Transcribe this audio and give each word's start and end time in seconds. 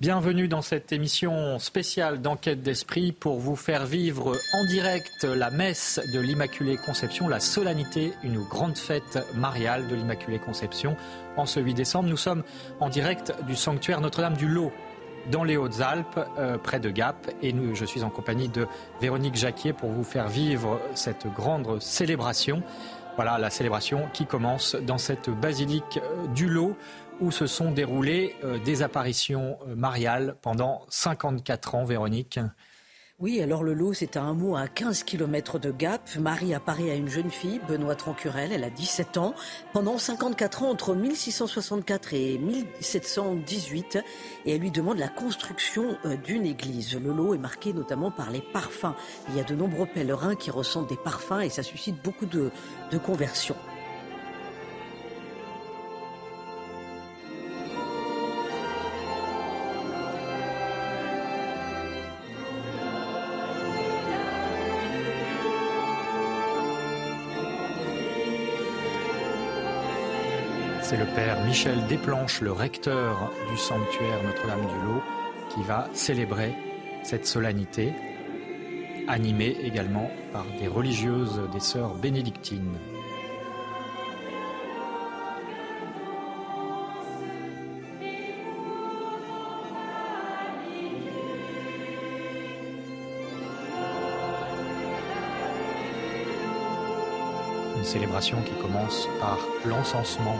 Bienvenue 0.00 0.48
dans 0.48 0.60
cette 0.60 0.90
émission 0.90 1.60
spéciale 1.60 2.20
d'enquête 2.20 2.64
d'esprit 2.64 3.12
pour 3.12 3.38
vous 3.38 3.54
faire 3.54 3.86
vivre 3.86 4.36
en 4.54 4.64
direct 4.64 5.22
la 5.22 5.52
messe 5.52 6.00
de 6.12 6.18
l'Immaculée 6.18 6.78
Conception, 6.84 7.28
la 7.28 7.38
solennité, 7.38 8.12
une 8.24 8.42
grande 8.42 8.76
fête 8.76 9.24
mariale 9.36 9.86
de 9.86 9.94
l'Immaculée 9.94 10.40
Conception. 10.40 10.96
En 11.36 11.46
ce 11.46 11.60
8 11.60 11.74
décembre, 11.74 12.08
nous 12.08 12.16
sommes 12.16 12.42
en 12.80 12.88
direct 12.88 13.34
du 13.46 13.54
sanctuaire 13.54 14.00
Notre-Dame 14.00 14.36
du 14.36 14.48
Lot 14.48 14.72
dans 15.30 15.44
les 15.44 15.56
Hautes-Alpes, 15.56 16.20
euh, 16.38 16.58
près 16.58 16.80
de 16.80 16.90
Gap. 16.90 17.30
Et 17.42 17.52
nous, 17.52 17.74
je 17.74 17.84
suis 17.84 18.02
en 18.02 18.10
compagnie 18.10 18.48
de 18.48 18.66
Véronique 19.00 19.36
Jacquier 19.36 19.72
pour 19.72 19.90
vous 19.90 20.04
faire 20.04 20.28
vivre 20.28 20.80
cette 20.94 21.26
grande 21.32 21.80
célébration. 21.80 22.62
Voilà 23.16 23.38
la 23.38 23.48
célébration 23.50 24.08
qui 24.12 24.26
commence 24.26 24.74
dans 24.74 24.98
cette 24.98 25.30
basilique 25.30 25.98
euh, 26.02 26.26
du 26.28 26.48
Lot 26.48 26.76
où 27.20 27.30
se 27.30 27.46
sont 27.46 27.70
déroulées 27.70 28.36
euh, 28.44 28.58
des 28.58 28.82
apparitions 28.82 29.58
mariales 29.74 30.36
pendant 30.42 30.82
54 30.90 31.74
ans, 31.74 31.84
Véronique. 31.84 32.38
Oui, 33.18 33.40
alors 33.40 33.64
le 33.64 33.72
lot, 33.72 33.94
c'est 33.94 34.18
un 34.18 34.34
mot 34.34 34.56
à 34.56 34.68
15 34.68 35.04
km 35.04 35.58
de 35.58 35.70
Gap. 35.70 36.02
Marie 36.16 36.52
apparaît 36.52 36.90
à 36.90 36.96
une 36.96 37.08
jeune 37.08 37.30
fille, 37.30 37.62
Benoît 37.66 37.94
Trancurel, 37.94 38.52
elle 38.52 38.62
a 38.62 38.68
17 38.68 39.16
ans. 39.16 39.34
Pendant 39.72 39.96
54 39.96 40.64
ans, 40.64 40.68
entre 40.68 40.94
1664 40.94 42.12
et 42.12 42.36
1718, 42.36 43.98
et 44.44 44.54
elle 44.54 44.60
lui 44.60 44.70
demande 44.70 44.98
la 44.98 45.08
construction 45.08 45.96
euh, 46.04 46.18
d'une 46.18 46.44
église. 46.44 46.94
Le 47.00 47.10
lot 47.10 47.32
est 47.32 47.38
marqué 47.38 47.72
notamment 47.72 48.10
par 48.10 48.30
les 48.30 48.42
parfums. 48.42 48.94
Il 49.30 49.36
y 49.36 49.40
a 49.40 49.44
de 49.44 49.54
nombreux 49.54 49.86
pèlerins 49.86 50.34
qui 50.34 50.50
ressentent 50.50 50.90
des 50.90 50.98
parfums 50.98 51.40
et 51.40 51.48
ça 51.48 51.62
suscite 51.62 51.96
beaucoup 52.04 52.26
de, 52.26 52.50
de 52.90 52.98
conversions. 52.98 53.56
C'est 70.96 71.04
le 71.04 71.14
père 71.14 71.44
Michel 71.44 71.86
Desplanches, 71.88 72.40
le 72.40 72.52
recteur 72.52 73.30
du 73.50 73.58
sanctuaire 73.58 74.22
Notre-Dame-du-Lot, 74.24 75.02
qui 75.50 75.62
va 75.62 75.90
célébrer 75.92 76.54
cette 77.02 77.26
solennité, 77.26 77.92
animée 79.06 79.58
également 79.62 80.10
par 80.32 80.46
des 80.58 80.68
religieuses 80.68 81.38
des 81.52 81.60
sœurs 81.60 81.96
bénédictines. 81.96 82.78
Une 97.76 97.84
célébration 97.84 98.38
qui 98.40 98.54
commence 98.62 99.06
par 99.20 99.38
l'encensement 99.66 100.38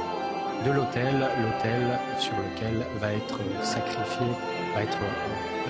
de 0.64 0.70
l'autel, 0.70 1.28
l'autel 1.42 1.98
sur 2.18 2.34
lequel 2.36 2.86
va 3.00 3.12
être 3.12 3.40
sacrifié, 3.62 4.26
va 4.74 4.82
être 4.82 4.98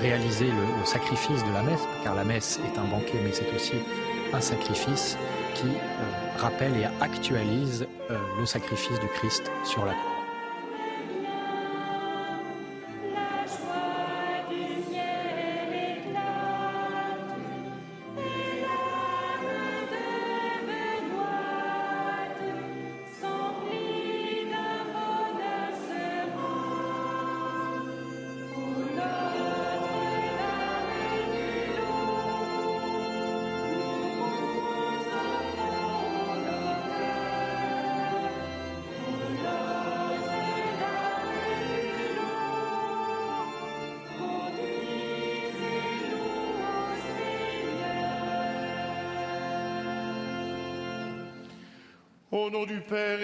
réalisé 0.00 0.47
le, 0.47 0.84
sacrifice 0.84 1.42
de 1.44 1.52
la 1.52 1.62
messe, 1.62 1.86
car 2.04 2.14
la 2.14 2.24
messe 2.24 2.60
est 2.66 2.78
un 2.78 2.84
banquet, 2.84 3.20
mais 3.24 3.32
c'est 3.32 3.52
aussi 3.54 3.74
un 4.32 4.41
sacrifice 4.41 5.16
qui 5.54 5.69
euh, 5.69 6.38
rappelle 6.38 6.76
et 6.76 6.84
actualise 7.00 7.86
euh, 8.10 8.19
le 8.38 8.47
sacrifice 8.47 9.00
du 9.00 9.08
Christ 9.08 9.50
sur 9.64 9.84
la 9.84 9.92
croix. 9.92 10.16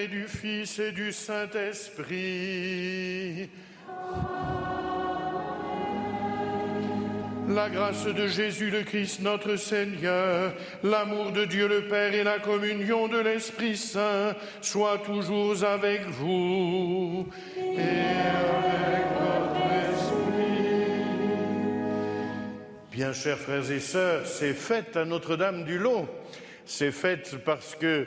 Du 0.09 0.27
Fils 0.27 0.79
et 0.79 0.93
du 0.93 1.13
Saint-Esprit. 1.13 1.51
La 7.49 7.69
grâce 7.69 8.07
de 8.07 8.27
Jésus 8.27 8.71
le 8.71 8.83
Christ 8.83 9.21
notre 9.21 9.57
Seigneur, 9.57 10.55
l'amour 10.83 11.33
de 11.33 11.45
Dieu 11.45 11.69
le 11.69 11.89
Père 11.89 12.15
et 12.15 12.25
la 12.25 12.39
communion 12.39 13.09
de 13.09 13.19
l'Esprit 13.19 13.77
Saint 13.77 14.35
soient 14.61 14.99
toujours 14.99 15.63
avec 15.65 16.07
vous 16.07 17.29
et 17.57 17.81
avec 17.81 19.07
votre 19.21 19.67
esprit. 19.91 21.03
Bien 22.91 23.13
chers 23.13 23.39
frères 23.39 23.71
et 23.71 23.81
sœurs, 23.81 24.27
c'est 24.27 24.55
fête 24.55 24.97
à 24.97 25.05
Notre-Dame 25.05 25.65
du 25.65 25.79
Lot. 25.79 26.09
C'est 26.65 26.93
fête 26.93 27.37
parce 27.45 27.75
que 27.75 28.07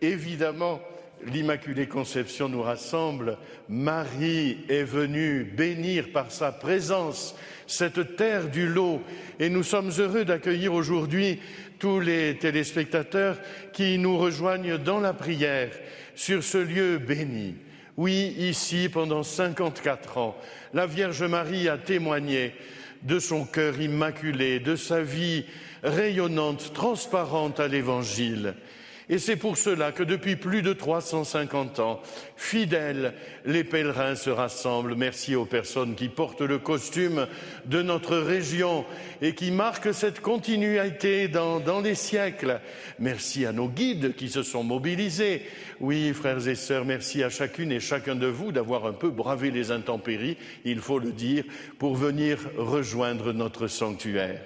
Évidemment, 0.00 0.80
l'Immaculée 1.24 1.86
Conception 1.86 2.48
nous 2.48 2.62
rassemble. 2.62 3.38
Marie 3.68 4.58
est 4.68 4.84
venue 4.84 5.44
bénir 5.44 6.12
par 6.12 6.30
sa 6.30 6.52
présence 6.52 7.34
cette 7.66 8.16
terre 8.16 8.48
du 8.48 8.68
lot 8.68 9.02
et 9.40 9.48
nous 9.48 9.62
sommes 9.62 9.90
heureux 9.98 10.24
d'accueillir 10.24 10.72
aujourd'hui 10.72 11.40
tous 11.78 12.00
les 12.00 12.36
téléspectateurs 12.36 13.38
qui 13.72 13.98
nous 13.98 14.16
rejoignent 14.16 14.78
dans 14.78 15.00
la 15.00 15.12
prière 15.12 15.70
sur 16.14 16.42
ce 16.42 16.58
lieu 16.58 16.98
béni. 16.98 17.54
Oui, 17.96 18.34
ici, 18.38 18.88
pendant 18.88 19.22
54 19.22 20.18
ans, 20.18 20.36
la 20.74 20.86
Vierge 20.86 21.22
Marie 21.22 21.68
a 21.68 21.78
témoigné 21.78 22.54
de 23.02 23.18
son 23.18 23.44
cœur 23.44 23.80
immaculé, 23.80 24.60
de 24.60 24.76
sa 24.76 25.02
vie 25.02 25.44
rayonnante, 25.82 26.72
transparente 26.74 27.60
à 27.60 27.68
l'Évangile. 27.68 28.54
Et 29.08 29.18
c'est 29.18 29.36
pour 29.36 29.56
cela 29.56 29.92
que 29.92 30.02
depuis 30.02 30.34
plus 30.34 30.62
de 30.62 30.72
350 30.72 31.78
ans, 31.78 32.00
fidèles, 32.36 33.14
les 33.44 33.62
pèlerins 33.62 34.16
se 34.16 34.30
rassemblent. 34.30 34.96
Merci 34.96 35.36
aux 35.36 35.44
personnes 35.44 35.94
qui 35.94 36.08
portent 36.08 36.40
le 36.40 36.58
costume 36.58 37.28
de 37.66 37.82
notre 37.82 38.16
région 38.16 38.84
et 39.22 39.36
qui 39.36 39.52
marquent 39.52 39.94
cette 39.94 40.20
continuité 40.20 41.28
dans, 41.28 41.60
dans 41.60 41.80
les 41.80 41.94
siècles. 41.94 42.60
Merci 42.98 43.46
à 43.46 43.52
nos 43.52 43.68
guides 43.68 44.16
qui 44.16 44.28
se 44.28 44.42
sont 44.42 44.64
mobilisés. 44.64 45.42
Oui, 45.78 46.12
frères 46.12 46.48
et 46.48 46.56
sœurs, 46.56 46.84
merci 46.84 47.22
à 47.22 47.30
chacune 47.30 47.70
et 47.70 47.80
chacun 47.80 48.16
de 48.16 48.26
vous 48.26 48.50
d'avoir 48.50 48.86
un 48.86 48.92
peu 48.92 49.10
bravé 49.10 49.52
les 49.52 49.70
intempéries, 49.70 50.36
il 50.64 50.80
faut 50.80 50.98
le 50.98 51.12
dire, 51.12 51.44
pour 51.78 51.94
venir 51.94 52.38
rejoindre 52.56 53.32
notre 53.32 53.68
sanctuaire. 53.68 54.40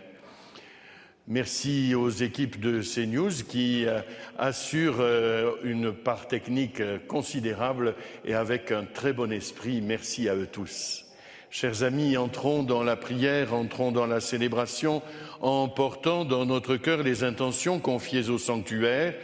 Merci 1.32 1.94
aux 1.94 2.10
équipes 2.10 2.58
de 2.58 2.82
CNews 2.82 3.30
qui 3.48 3.86
euh, 3.86 4.00
assurent 4.36 4.96
euh, 4.98 5.52
une 5.62 5.92
part 5.92 6.26
technique 6.26 6.80
euh, 6.80 6.98
considérable 7.06 7.94
et 8.24 8.34
avec 8.34 8.72
un 8.72 8.82
très 8.82 9.12
bon 9.12 9.30
esprit. 9.30 9.80
Merci 9.80 10.28
à 10.28 10.34
eux 10.34 10.48
tous. 10.50 11.04
Chers 11.48 11.84
amis, 11.84 12.16
entrons 12.16 12.64
dans 12.64 12.82
la 12.82 12.96
prière, 12.96 13.54
entrons 13.54 13.92
dans 13.92 14.08
la 14.08 14.18
célébration 14.18 15.02
en 15.40 15.68
portant 15.68 16.24
dans 16.24 16.46
notre 16.46 16.74
cœur 16.74 17.04
les 17.04 17.22
intentions 17.22 17.78
confiées 17.78 18.28
au 18.28 18.38
sanctuaire. 18.38 19.14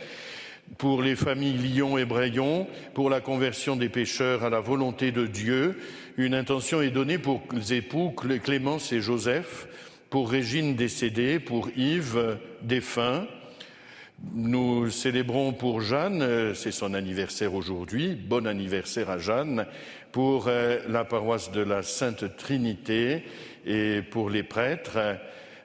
pour 0.78 1.02
les 1.02 1.16
familles 1.16 1.58
Lyon 1.58 1.98
et 1.98 2.04
Brayon, 2.04 2.68
pour 2.94 3.10
la 3.10 3.20
conversion 3.20 3.74
des 3.74 3.88
pécheurs 3.88 4.44
à 4.44 4.50
la 4.50 4.60
volonté 4.60 5.10
de 5.10 5.26
Dieu. 5.26 5.78
Une 6.16 6.34
intention 6.34 6.82
est 6.82 6.90
donnée 6.90 7.18
pour 7.18 7.42
les 7.52 7.74
époux 7.74 8.10
Clémence 8.10 8.92
et 8.92 9.00
Joseph, 9.00 9.68
pour 10.10 10.30
Régine 10.30 10.76
décédée, 10.76 11.40
pour 11.40 11.68
Yves 11.76 12.38
défunt. 12.62 13.26
Nous 14.32 14.90
célébrons 14.90 15.52
pour 15.52 15.82
Jeanne, 15.82 16.54
c'est 16.54 16.72
son 16.72 16.94
anniversaire 16.94 17.54
aujourd'hui, 17.54 18.14
bon 18.14 18.46
anniversaire 18.46 19.10
à 19.10 19.18
Jeanne, 19.18 19.66
pour 20.10 20.46
euh, 20.48 20.78
la 20.88 21.04
paroisse 21.04 21.50
de 21.50 21.60
la 21.60 21.82
Sainte 21.82 22.36
Trinité 22.38 23.24
et 23.66 24.00
pour 24.00 24.30
les 24.30 24.42
prêtres, 24.42 25.18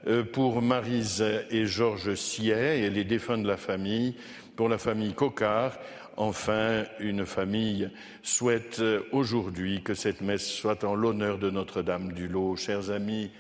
euh, 0.08 0.24
pour 0.24 0.62
Marise 0.62 1.24
et 1.50 1.66
Georges 1.66 2.16
Siet 2.16 2.82
et 2.82 2.90
les 2.90 3.06
défunts 3.06 3.38
de 3.38 3.48
la 3.48 3.58
famille, 3.58 4.16
pour 4.58 4.68
la 4.68 4.78
famille 4.78 5.14
Cocard. 5.14 5.78
Enfin, 6.18 6.84
une 7.00 7.26
famille 7.26 7.90
souhaite 8.22 8.84
aujourd'hui 9.14 9.82
que 9.82 9.94
cette 9.94 10.20
messe 10.20 10.46
soit 10.46 10.84
en 10.84 10.94
l'honneur 10.94 11.38
de 11.38 11.50
Notre-Dame 11.50 12.12
du 12.12 12.28
Lot. 12.28 12.58
Chers 12.58 12.92
amis, 12.92 13.32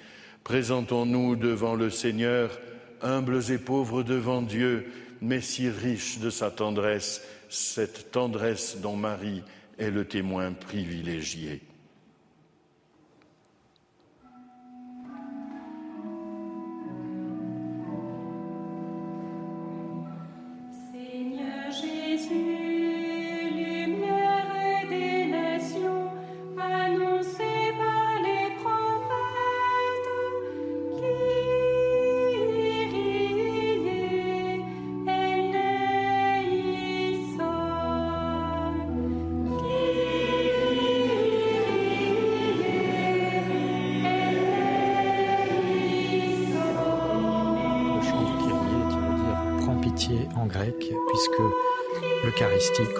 présentons-nous 0.44 1.36
devant 1.36 1.76
le 1.76 1.90
Seigneur, 1.90 2.60
humbles 3.02 3.52
et 3.52 3.58
pauvres 3.58 4.04
devant 4.04 4.42
Dieu, 4.42 4.88
mais 5.22 5.42
si 5.42 5.70
riches 5.70 6.20
de 6.20 6.30
sa 6.30 6.52
tendresse, 6.52 7.22
cette 7.50 8.12
tendresse 8.12 8.78
dont 8.82 8.96
Marie 8.96 9.44
est 9.78 9.92
le 9.92 10.06
témoin 10.06 10.54
privilégié. 10.54 11.62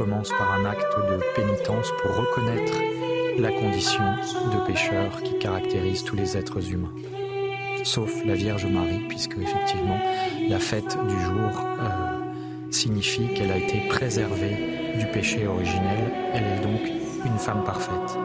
Commence 0.02 0.30
par 0.30 0.52
un 0.54 0.66
acte 0.66 0.98
de 1.12 1.20
pénitence 1.36 1.92
pour 2.02 2.16
reconnaître 2.16 2.74
la 3.38 3.52
condition 3.52 4.04
de 4.52 4.66
pécheur 4.66 5.22
qui 5.22 5.38
caractérise 5.38 6.04
tous 6.04 6.16
les 6.16 6.36
êtres 6.36 6.72
humains, 6.72 6.94
sauf 7.84 8.26
la 8.26 8.34
Vierge 8.34 8.66
Marie, 8.66 9.06
puisque 9.08 9.38
effectivement 9.38 10.00
la 10.50 10.60
fête 10.60 10.98
du 11.08 11.24
jour 11.24 11.52
euh, 11.80 12.72
signifie 12.72 13.34
qu'elle 13.36 13.52
a 13.52 13.58
été 13.58 13.82
préservée 13.90 14.96
du 14.98 15.06
péché 15.08 15.46
originel, 15.46 16.00
elle 16.34 16.44
est 16.44 16.62
donc 16.62 16.82
une 17.26 17.38
femme 17.38 17.64
parfaite. 17.64 18.18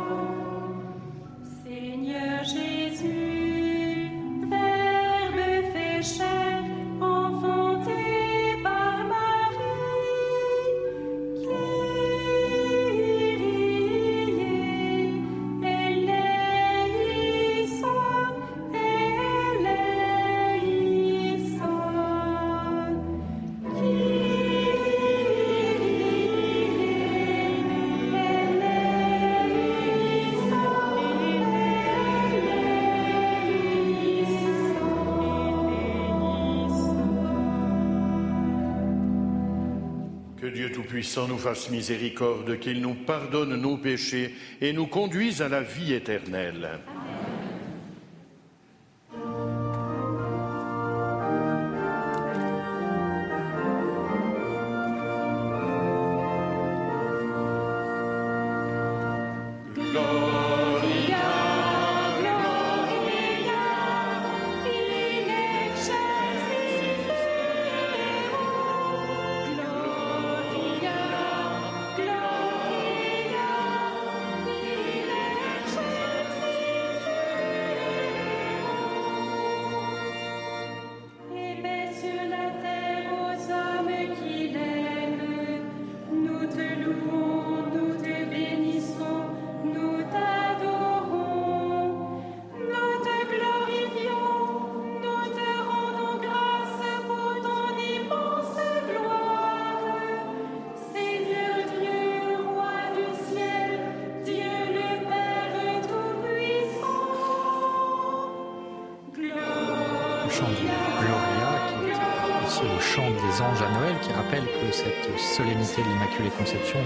Tout-Puissant 41.07 41.29
nous 41.29 41.39
fasse 41.39 41.71
miséricorde, 41.71 42.59
qu'il 42.59 42.81
nous 42.81 42.95
pardonne 42.95 43.55
nos 43.55 43.77
péchés 43.77 44.35
et 44.61 44.73
nous 44.73 44.89
conduise 44.89 45.41
à 45.41 45.49
la 45.49 45.63
vie 45.63 45.93
éternelle. 45.95 46.81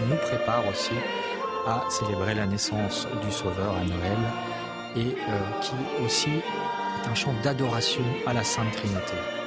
Nous 0.09 0.17
prépare 0.17 0.67
aussi 0.69 0.95
à 1.67 1.85
célébrer 1.89 2.35
la 2.35 2.47
naissance 2.47 3.07
du 3.23 3.31
Sauveur 3.31 3.75
à 3.77 3.85
Noël 3.85 4.19
et 4.97 5.15
euh, 5.29 5.61
qui 5.61 5.73
aussi 6.05 6.31
est 6.31 7.09
un 7.09 7.15
chant 7.15 7.35
d'adoration 7.43 8.03
à 8.27 8.33
la 8.33 8.45
Sainte 8.45 8.73
Trinité. 8.73 9.40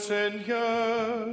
Seigneur. 0.00 1.28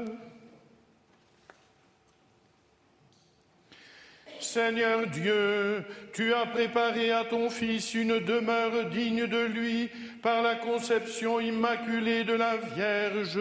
Seigneur 4.40 5.08
Dieu, 5.08 5.86
tu 6.14 6.34
as 6.34 6.46
préparé 6.46 7.12
à 7.12 7.24
ton 7.24 7.50
Fils 7.50 7.94
une 7.94 8.20
demeure 8.20 8.90
digne 8.90 9.26
de 9.26 9.46
lui 9.46 9.90
par 10.22 10.42
la 10.42 10.56
conception 10.56 11.40
immaculée 11.40 12.24
de 12.24 12.34
la 12.34 12.58
Vierge, 12.58 13.40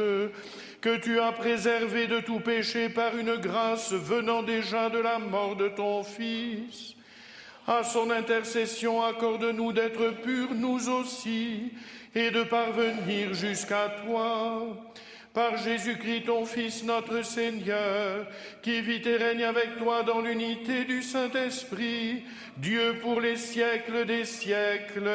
que 0.80 0.96
tu 0.96 1.18
as 1.20 1.32
préservé 1.32 2.06
de 2.06 2.20
tout 2.20 2.40
péché 2.40 2.88
par 2.88 3.16
une 3.16 3.36
grâce 3.36 3.92
venant 3.92 4.42
déjà 4.42 4.90
de 4.90 4.98
la 4.98 5.18
mort 5.18 5.56
de 5.56 5.68
ton 5.68 6.04
Fils. 6.04 6.94
À 7.66 7.82
son 7.82 8.10
intercession, 8.10 9.02
accorde-nous 9.02 9.72
d'être 9.72 10.10
purs 10.22 10.54
nous 10.54 10.88
aussi 10.88 11.72
et 12.14 12.30
de 12.30 12.44
parvenir 12.44 13.34
jusqu'à 13.34 13.92
toi. 14.04 14.76
Par 15.36 15.58
Jésus-Christ, 15.58 16.24
ton 16.24 16.46
Fils, 16.46 16.82
notre 16.82 17.20
Seigneur, 17.20 18.26
qui 18.62 18.80
vit 18.80 19.06
et 19.06 19.16
règne 19.18 19.44
avec 19.44 19.76
toi 19.76 20.02
dans 20.02 20.22
l'unité 20.22 20.86
du 20.86 21.02
Saint-Esprit, 21.02 22.22
Dieu 22.56 22.94
pour 23.02 23.20
les 23.20 23.36
siècles 23.36 24.06
des 24.06 24.24
siècles. 24.24 25.10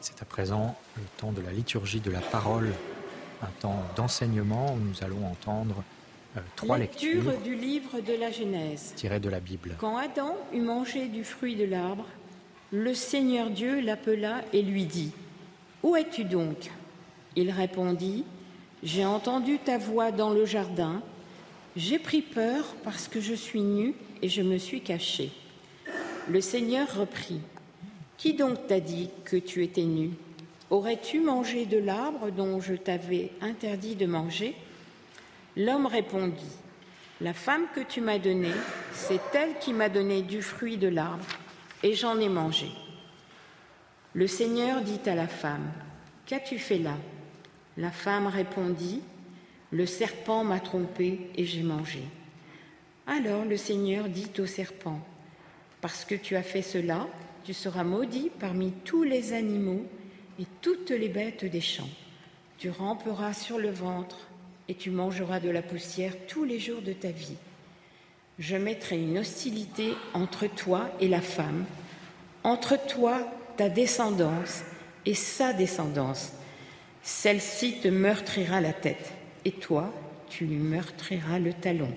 C'est 0.00 0.20
à 0.20 0.24
présent 0.24 0.76
le 0.96 1.04
temps 1.16 1.30
de 1.30 1.40
la 1.40 1.52
liturgie 1.52 2.00
de 2.00 2.10
la 2.10 2.18
parole, 2.18 2.72
un 3.42 3.60
temps 3.60 3.80
d'enseignement 3.94 4.74
où 4.74 4.80
nous 4.80 5.04
allons 5.04 5.24
entendre 5.24 5.84
euh, 6.36 6.40
trois 6.56 6.78
Lecture 6.78 7.22
lectures 7.22 7.40
du 7.42 7.54
livre 7.54 8.00
de 8.00 8.14
la 8.14 8.32
Genèse. 8.32 8.92
tirées 8.96 9.20
de 9.20 9.28
la 9.28 9.38
Bible. 9.38 9.76
Quand 9.78 9.98
Adam 9.98 10.36
eut 10.52 10.62
mangé 10.62 11.06
du 11.06 11.22
fruit 11.22 11.54
de 11.54 11.64
l'arbre, 11.64 12.06
le 12.72 12.94
Seigneur 12.94 13.50
Dieu 13.50 13.80
l'appela 13.80 14.42
et 14.52 14.62
lui 14.62 14.84
dit 14.84 15.12
Où 15.82 15.94
es-tu 15.94 16.24
donc? 16.24 16.70
Il 17.36 17.50
répondit 17.50 18.24
J'ai 18.82 19.04
entendu 19.04 19.58
ta 19.58 19.78
voix 19.78 20.10
dans 20.10 20.30
le 20.30 20.44
jardin. 20.44 21.02
J'ai 21.76 21.98
pris 21.98 22.22
peur 22.22 22.74
parce 22.82 23.06
que 23.06 23.20
je 23.20 23.34
suis 23.34 23.60
nu 23.60 23.94
et 24.20 24.28
je 24.28 24.42
me 24.42 24.58
suis 24.58 24.80
caché. 24.80 25.30
Le 26.28 26.40
Seigneur 26.40 26.92
reprit 26.98 27.40
Qui 28.16 28.34
donc 28.34 28.66
t'a 28.66 28.80
dit 28.80 29.10
que 29.24 29.36
tu 29.36 29.62
étais 29.62 29.84
nu? 29.84 30.10
Aurais-tu 30.68 31.20
mangé 31.20 31.66
de 31.66 31.78
l'arbre 31.78 32.32
dont 32.32 32.60
je 32.60 32.74
t'avais 32.74 33.30
interdit 33.40 33.94
de 33.94 34.06
manger? 34.06 34.56
L'homme 35.56 35.86
répondit, 35.86 36.50
La 37.20 37.32
femme 37.32 37.66
que 37.76 37.80
tu 37.80 38.00
m'as 38.00 38.18
donnée, 38.18 38.50
c'est 38.92 39.20
elle 39.34 39.56
qui 39.60 39.72
m'a 39.72 39.88
donné 39.88 40.22
du 40.22 40.42
fruit 40.42 40.78
de 40.78 40.88
l'arbre, 40.88 41.24
et 41.86 41.94
j'en 41.94 42.18
ai 42.18 42.28
mangé. 42.28 42.66
Le 44.12 44.26
Seigneur 44.26 44.82
dit 44.82 45.08
à 45.08 45.14
la 45.14 45.28
femme, 45.28 45.70
Qu'as-tu 46.26 46.58
fait 46.58 46.78
là? 46.78 46.96
La 47.76 47.92
femme 47.92 48.26
répondit, 48.26 49.02
Le 49.70 49.86
serpent 49.86 50.42
m'a 50.42 50.58
trompée 50.58 51.30
et 51.36 51.44
j'ai 51.44 51.62
mangé. 51.62 52.02
Alors 53.06 53.44
le 53.44 53.56
Seigneur 53.56 54.08
dit 54.08 54.32
au 54.40 54.46
serpent, 54.46 54.98
Parce 55.80 56.04
que 56.04 56.16
tu 56.16 56.34
as 56.34 56.42
fait 56.42 56.62
cela, 56.62 57.06
tu 57.44 57.54
seras 57.54 57.84
maudit 57.84 58.32
parmi 58.40 58.72
tous 58.84 59.04
les 59.04 59.32
animaux 59.32 59.86
et 60.40 60.46
toutes 60.62 60.90
les 60.90 61.08
bêtes 61.08 61.44
des 61.44 61.60
champs. 61.60 61.88
Tu 62.58 62.68
ramperas 62.68 63.32
sur 63.32 63.58
le 63.58 63.70
ventre 63.70 64.26
et 64.66 64.74
tu 64.74 64.90
mangeras 64.90 65.38
de 65.38 65.50
la 65.50 65.62
poussière 65.62 66.14
tous 66.26 66.42
les 66.42 66.58
jours 66.58 66.82
de 66.82 66.94
ta 66.94 67.12
vie. 67.12 67.36
Je 68.38 68.56
mettrai 68.56 69.00
une 69.00 69.18
hostilité 69.18 69.94
entre 70.12 70.46
toi 70.46 70.90
et 71.00 71.08
la 71.08 71.22
femme, 71.22 71.64
entre 72.44 72.76
toi, 72.86 73.20
ta 73.56 73.70
descendance 73.70 74.62
et 75.06 75.14
sa 75.14 75.54
descendance. 75.54 76.32
Celle-ci 77.02 77.80
te 77.80 77.88
meurtrira 77.88 78.60
la 78.60 78.74
tête, 78.74 79.12
et 79.46 79.52
toi, 79.52 79.90
tu 80.28 80.44
lui 80.44 80.56
meurtriras 80.56 81.38
le 81.38 81.54
talon. 81.54 81.90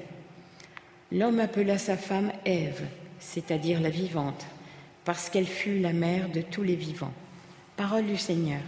L'homme 1.12 1.40
appela 1.40 1.78
sa 1.78 1.98
femme 1.98 2.32
Ève, 2.46 2.86
c'est-à-dire 3.20 3.82
la 3.82 3.90
vivante, 3.90 4.46
parce 5.04 5.30
qu'elle 5.30 5.48
fut 5.48 5.80
la 5.80 5.92
mère 5.92 6.30
de 6.30 6.42
tous 6.42 6.64
les 6.64 6.76
vivants. 6.76 7.14
Parole 7.76 8.06
du 8.06 8.18
Seigneur. 8.18 8.62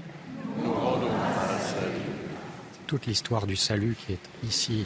toute 2.87 3.05
l'histoire 3.05 3.47
du 3.47 3.55
salut 3.55 3.95
qui 3.95 4.13
est 4.13 4.45
ici 4.45 4.85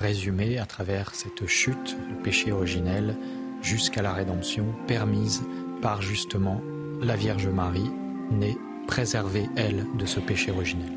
résumée 0.00 0.58
à 0.58 0.66
travers 0.66 1.14
cette 1.14 1.46
chute, 1.46 1.96
le 2.08 2.22
péché 2.22 2.52
originel, 2.52 3.16
jusqu'à 3.62 4.02
la 4.02 4.12
rédemption 4.12 4.66
permise 4.86 5.42
par 5.82 6.02
justement 6.02 6.60
la 7.00 7.16
Vierge 7.16 7.48
Marie, 7.48 7.90
née, 8.30 8.56
préservée, 8.86 9.48
elle, 9.56 9.86
de 9.98 10.06
ce 10.06 10.20
péché 10.20 10.50
originel. 10.50 10.92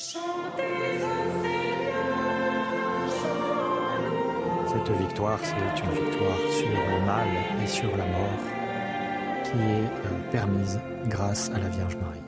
Cette 0.00 0.14
victoire, 4.96 5.40
c'est 5.42 5.56
une 5.82 5.90
victoire 5.90 6.38
sur 6.56 6.68
le 6.68 7.04
mal 7.04 7.26
et 7.60 7.66
sur 7.66 7.96
la 7.96 8.06
mort 8.06 8.38
qui 9.42 9.58
est 9.58 9.90
euh, 10.06 10.30
permise 10.30 10.78
grâce 11.06 11.50
à 11.50 11.58
la 11.58 11.68
Vierge 11.68 11.96
Marie. 11.96 12.27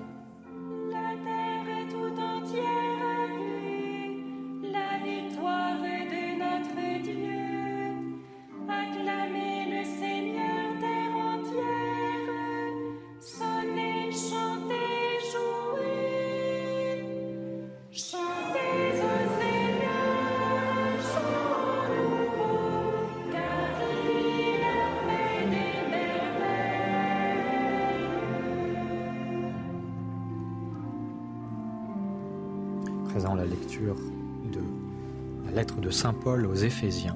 Saint 36.11 36.19
Paul 36.19 36.47
aux 36.47 36.57
Éphésiens. 36.57 37.14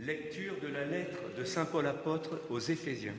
Lecture 0.00 0.56
de 0.60 0.66
la 0.66 0.84
lettre 0.84 1.20
de 1.38 1.44
Saint 1.44 1.66
Paul 1.66 1.86
apôtre 1.86 2.40
aux 2.50 2.58
Éphésiens. 2.58 3.14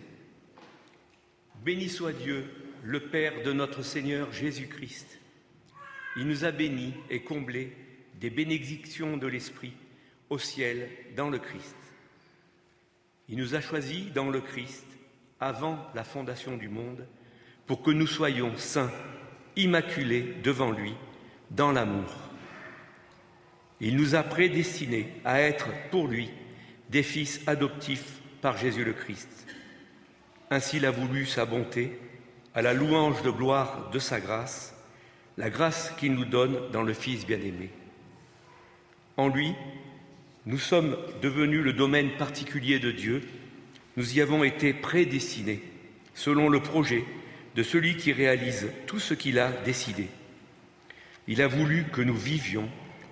Béni 1.63 1.87
soit 1.87 2.11
Dieu, 2.11 2.47
le 2.83 2.99
Père 2.99 3.43
de 3.45 3.53
notre 3.53 3.81
Seigneur 3.81 4.29
Jésus-Christ. 4.33 5.21
Il 6.17 6.27
nous 6.27 6.43
a 6.43 6.51
bénis 6.51 6.93
et 7.09 7.21
comblés 7.21 7.71
des 8.19 8.29
bénédictions 8.29 9.15
de 9.15 9.27
l'Esprit 9.27 9.71
au 10.29 10.37
ciel 10.37 10.89
dans 11.15 11.29
le 11.29 11.39
Christ. 11.39 11.77
Il 13.29 13.37
nous 13.37 13.55
a 13.55 13.61
choisis 13.61 14.11
dans 14.11 14.29
le 14.29 14.41
Christ 14.41 14.85
avant 15.39 15.79
la 15.95 16.03
fondation 16.03 16.57
du 16.57 16.67
monde 16.67 17.07
pour 17.65 17.81
que 17.81 17.91
nous 17.91 18.07
soyons 18.07 18.51
saints, 18.57 18.91
immaculés 19.55 20.35
devant 20.43 20.71
lui, 20.71 20.93
dans 21.51 21.71
l'amour. 21.71 22.11
Il 23.81 23.97
nous 23.97 24.15
a 24.15 24.23
prédestinés 24.23 25.09
à 25.25 25.41
être 25.41 25.67
pour 25.91 26.07
lui 26.07 26.29
des 26.89 27.03
fils 27.03 27.41
adoptifs 27.47 28.19
par 28.41 28.57
Jésus 28.57 28.83
le 28.83 28.93
Christ. 28.93 29.29
Ainsi 30.49 30.77
il 30.77 30.85
a 30.85 30.91
voulu 30.91 31.25
sa 31.25 31.45
bonté, 31.45 31.99
à 32.53 32.61
la 32.61 32.73
louange 32.73 33.21
de 33.21 33.29
gloire 33.29 33.89
de 33.91 33.99
sa 33.99 34.19
grâce, 34.19 34.75
la 35.37 35.49
grâce 35.49 35.91
qu'il 35.97 36.13
nous 36.13 36.25
donne 36.25 36.57
dans 36.71 36.83
le 36.83 36.93
Fils 36.93 37.25
bien-aimé. 37.25 37.69
En 39.17 39.27
lui, 39.27 39.53
nous 40.45 40.59
sommes 40.59 40.95
devenus 41.21 41.63
le 41.63 41.73
domaine 41.73 42.11
particulier 42.17 42.79
de 42.79 42.91
Dieu, 42.91 43.21
nous 43.97 44.17
y 44.17 44.21
avons 44.21 44.43
été 44.43 44.73
prédestinés 44.73 45.61
selon 46.13 46.49
le 46.49 46.61
projet 46.61 47.03
de 47.55 47.63
celui 47.63 47.97
qui 47.97 48.13
réalise 48.13 48.69
tout 48.87 48.99
ce 48.99 49.13
qu'il 49.13 49.39
a 49.39 49.51
décidé. 49.51 50.07
Il 51.27 51.41
a 51.41 51.47
voulu 51.47 51.85
que 51.91 52.01
nous 52.01 52.15
vivions 52.15 52.69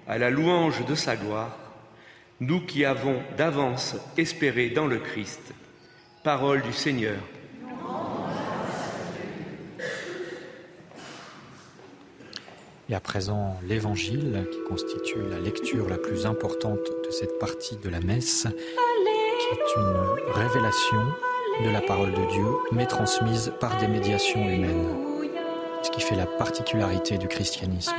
à 0.07 0.17
la 0.17 0.29
louange 0.29 0.85
de 0.85 0.93
sa 0.93 1.15
gloire, 1.15 1.57
nous 2.39 2.61
qui 2.61 2.85
avons 2.85 3.21
d'avance 3.37 3.95
espéré 4.17 4.69
dans 4.69 4.85
le 4.85 4.99
Christ. 4.99 5.53
Parole 6.23 6.61
du 6.61 6.73
Seigneur. 6.73 7.17
Et 12.89 12.95
à 12.95 12.99
présent, 12.99 13.57
l'Évangile, 13.67 14.45
qui 14.51 14.59
constitue 14.69 15.19
la 15.31 15.39
lecture 15.39 15.89
la 15.89 15.97
plus 15.97 16.25
importante 16.27 16.77
de 17.05 17.11
cette 17.11 17.39
partie 17.39 17.77
de 17.77 17.89
la 17.89 17.99
messe, 17.99 18.45
qui 18.45 19.55
est 19.55 19.79
une 19.79 20.33
révélation 20.33 21.01
de 21.63 21.69
la 21.71 21.81
parole 21.81 22.11
de 22.11 22.31
Dieu, 22.31 22.45
mais 22.71 22.85
transmise 22.85 23.53
par 23.59 23.77
des 23.77 23.87
médiations 23.87 24.47
humaines, 24.47 25.12
qui 25.91 26.01
fait 26.01 26.15
la 26.15 26.25
particularité 26.25 27.17
du 27.17 27.27
christianisme. 27.27 27.93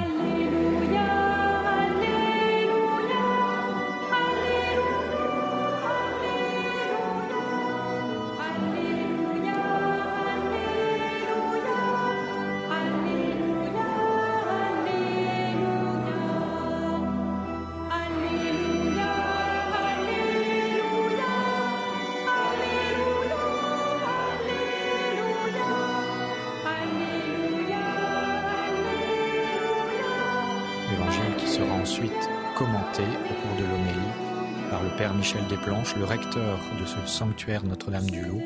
Le 35.96 36.04
recteur 36.04 36.58
de 36.80 36.84
ce 36.84 37.06
sanctuaire 37.06 37.64
Notre-Dame-du-Lot, 37.64 38.42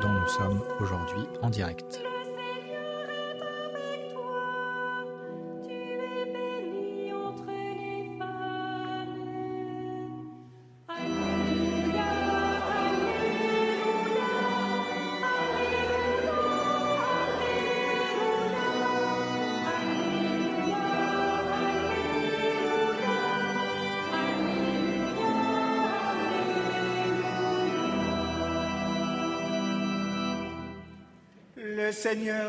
dont 0.00 0.08
nous 0.08 0.26
sommes 0.28 0.62
aujourd'hui 0.80 1.24
en 1.42 1.50
direct. 1.50 2.05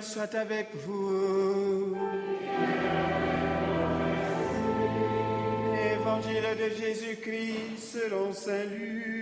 Soit 0.02 0.34
avec 0.34 0.70
vous. 0.88 1.96
Évangile 5.94 6.48
de 6.58 6.70
Jésus-Christ 6.76 7.78
selon 7.78 8.34
Saint. 8.34 9.16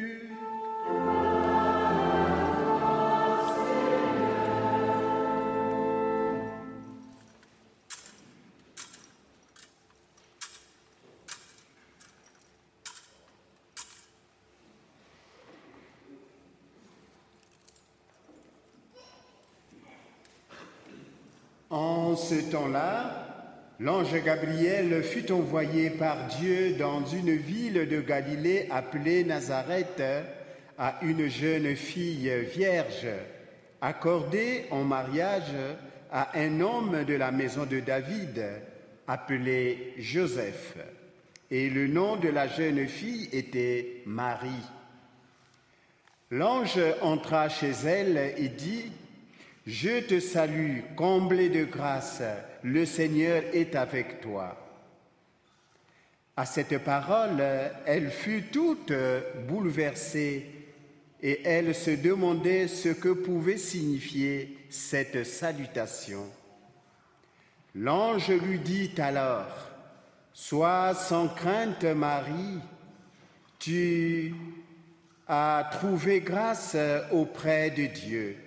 Ce 22.15 22.49
temps-là, 22.49 23.73
l'ange 23.79 24.15
Gabriel 24.23 25.03
fut 25.03 25.31
envoyé 25.33 25.89
par 25.89 26.27
Dieu 26.27 26.75
dans 26.79 27.05
une 27.05 27.35
ville 27.35 27.89
de 27.89 27.99
Galilée 27.99 28.67
appelée 28.71 29.25
Nazareth 29.25 30.01
à 30.77 30.99
une 31.01 31.27
jeune 31.27 31.75
fille 31.75 32.31
vierge, 32.53 33.07
accordée 33.81 34.65
en 34.71 34.83
mariage 34.83 35.51
à 36.09 36.37
un 36.39 36.61
homme 36.61 37.03
de 37.03 37.15
la 37.15 37.31
maison 37.31 37.65
de 37.65 37.81
David, 37.81 38.45
appelé 39.07 39.93
Joseph. 39.97 40.77
Et 41.51 41.69
le 41.69 41.87
nom 41.87 42.15
de 42.15 42.29
la 42.29 42.47
jeune 42.47 42.87
fille 42.87 43.29
était 43.33 44.03
Marie. 44.05 44.49
L'ange 46.31 46.79
entra 47.01 47.49
chez 47.49 47.71
elle 47.85 48.33
et 48.37 48.47
dit, 48.47 48.91
Je 49.65 49.99
te 50.01 50.19
salue, 50.19 50.81
comblée 50.95 51.49
de 51.49 51.65
grâce, 51.65 52.21
le 52.61 52.85
Seigneur 52.85 53.41
est 53.51 53.75
avec 53.75 54.21
toi. 54.21 54.61
À 56.37 56.45
cette 56.45 56.77
parole, 56.83 57.41
elle 57.87 58.11
fut 58.11 58.43
toute 58.51 58.93
bouleversée 59.47 60.45
et 61.23 61.41
elle 61.45 61.73
se 61.73 61.89
demandait 61.89 62.67
ce 62.67 62.89
que 62.89 63.09
pouvait 63.09 63.57
signifier 63.57 64.55
cette 64.69 65.25
salutation. 65.25 66.29
L'ange 67.73 68.29
lui 68.29 68.59
dit 68.59 68.91
alors, 68.99 69.47
Sois 70.31 70.93
sans 70.93 71.27
crainte, 71.29 71.85
Marie, 71.85 72.59
tu 73.57 74.35
as 75.27 75.67
trouvé 75.71 76.19
grâce 76.19 76.77
auprès 77.11 77.71
de 77.71 77.85
Dieu. 77.87 78.44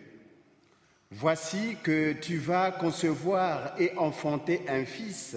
Voici 1.10 1.76
que 1.82 2.12
tu 2.12 2.36
vas 2.36 2.70
concevoir 2.70 3.74
et 3.78 3.92
enfanter 3.96 4.60
un 4.68 4.84
fils. 4.84 5.36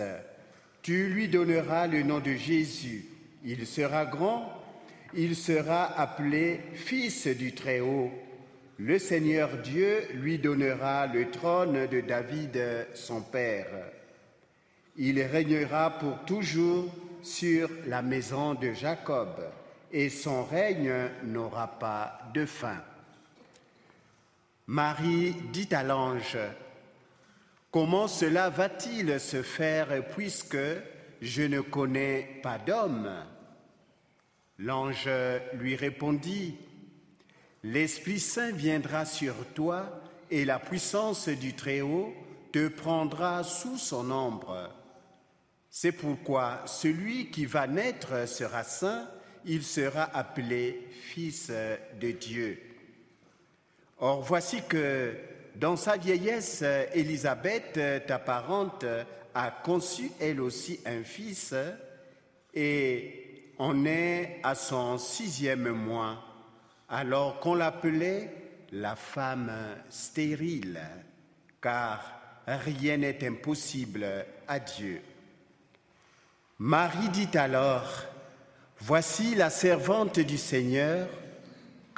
Tu 0.81 1.07
lui 1.07 1.29
donneras 1.29 1.87
le 1.87 2.03
nom 2.03 2.19
de 2.19 2.33
Jésus. 2.33 3.05
Il 3.45 3.65
sera 3.65 4.05
grand, 4.05 4.51
il 5.13 5.35
sera 5.35 5.97
appelé 5.97 6.59
Fils 6.73 7.25
du 7.27 7.53
Très-Haut. 7.53 8.11
Le 8.77 8.99
Seigneur 8.99 9.57
Dieu 9.59 10.07
lui 10.15 10.39
donnera 10.39 11.07
le 11.07 11.31
trône 11.31 11.87
de 11.87 12.01
David, 12.01 12.59
son 12.93 13.21
père. 13.21 13.67
Il 14.97 15.21
régnera 15.21 15.99
pour 15.99 16.19
toujours 16.25 16.93
sur 17.21 17.69
la 17.87 18.01
maison 18.01 18.55
de 18.55 18.73
Jacob, 18.73 19.29
et 19.91 20.09
son 20.09 20.43
règne 20.43 20.93
n'aura 21.23 21.79
pas 21.79 22.19
de 22.33 22.45
fin. 22.45 22.81
Marie 24.71 25.33
dit 25.51 25.67
à 25.71 25.83
l'ange, 25.83 26.37
Comment 27.71 28.07
cela 28.07 28.49
va-t-il 28.49 29.19
se 29.19 29.43
faire 29.43 30.07
puisque 30.15 30.55
je 31.21 31.41
ne 31.41 31.59
connais 31.59 32.39
pas 32.41 32.57
d'homme? 32.57 33.11
L'ange 34.59 35.09
lui 35.55 35.75
répondit, 35.75 36.55
L'Esprit 37.63 38.21
Saint 38.21 38.53
viendra 38.53 39.03
sur 39.03 39.35
toi 39.53 40.01
et 40.29 40.45
la 40.45 40.57
puissance 40.57 41.27
du 41.27 41.53
Très-Haut 41.53 42.13
te 42.53 42.69
prendra 42.69 43.43
sous 43.43 43.77
son 43.77 44.09
ombre. 44.09 44.73
C'est 45.69 45.91
pourquoi 45.91 46.61
celui 46.65 47.29
qui 47.29 47.45
va 47.45 47.67
naître 47.67 48.25
sera 48.25 48.63
saint, 48.63 49.05
il 49.43 49.63
sera 49.63 50.03
appelé 50.15 50.87
fils 50.91 51.51
de 51.99 52.11
Dieu. 52.11 52.70
Or 54.01 54.21
voici 54.21 54.63
que 54.67 55.15
dans 55.55 55.75
sa 55.75 55.95
vieillesse, 55.95 56.63
Élisabeth, 56.93 57.79
ta 58.07 58.19
parente, 58.19 58.85
a 59.33 59.51
conçu 59.51 60.11
elle 60.19 60.41
aussi 60.41 60.79
un 60.85 61.03
fils 61.03 61.53
et 62.53 63.53
en 63.57 63.85
est 63.85 64.39
à 64.43 64.55
son 64.55 64.97
sixième 64.97 65.69
mois, 65.69 66.17
alors 66.89 67.39
qu'on 67.39 67.55
l'appelait 67.55 68.33
la 68.71 68.95
femme 68.95 69.51
stérile, 69.89 70.81
car 71.61 72.03
rien 72.47 72.97
n'est 72.97 73.25
impossible 73.25 74.05
à 74.47 74.59
Dieu. 74.59 75.01
Marie 76.57 77.09
dit 77.09 77.37
alors, 77.37 78.07
Voici 78.83 79.35
la 79.35 79.51
servante 79.51 80.19
du 80.19 80.39
Seigneur, 80.39 81.07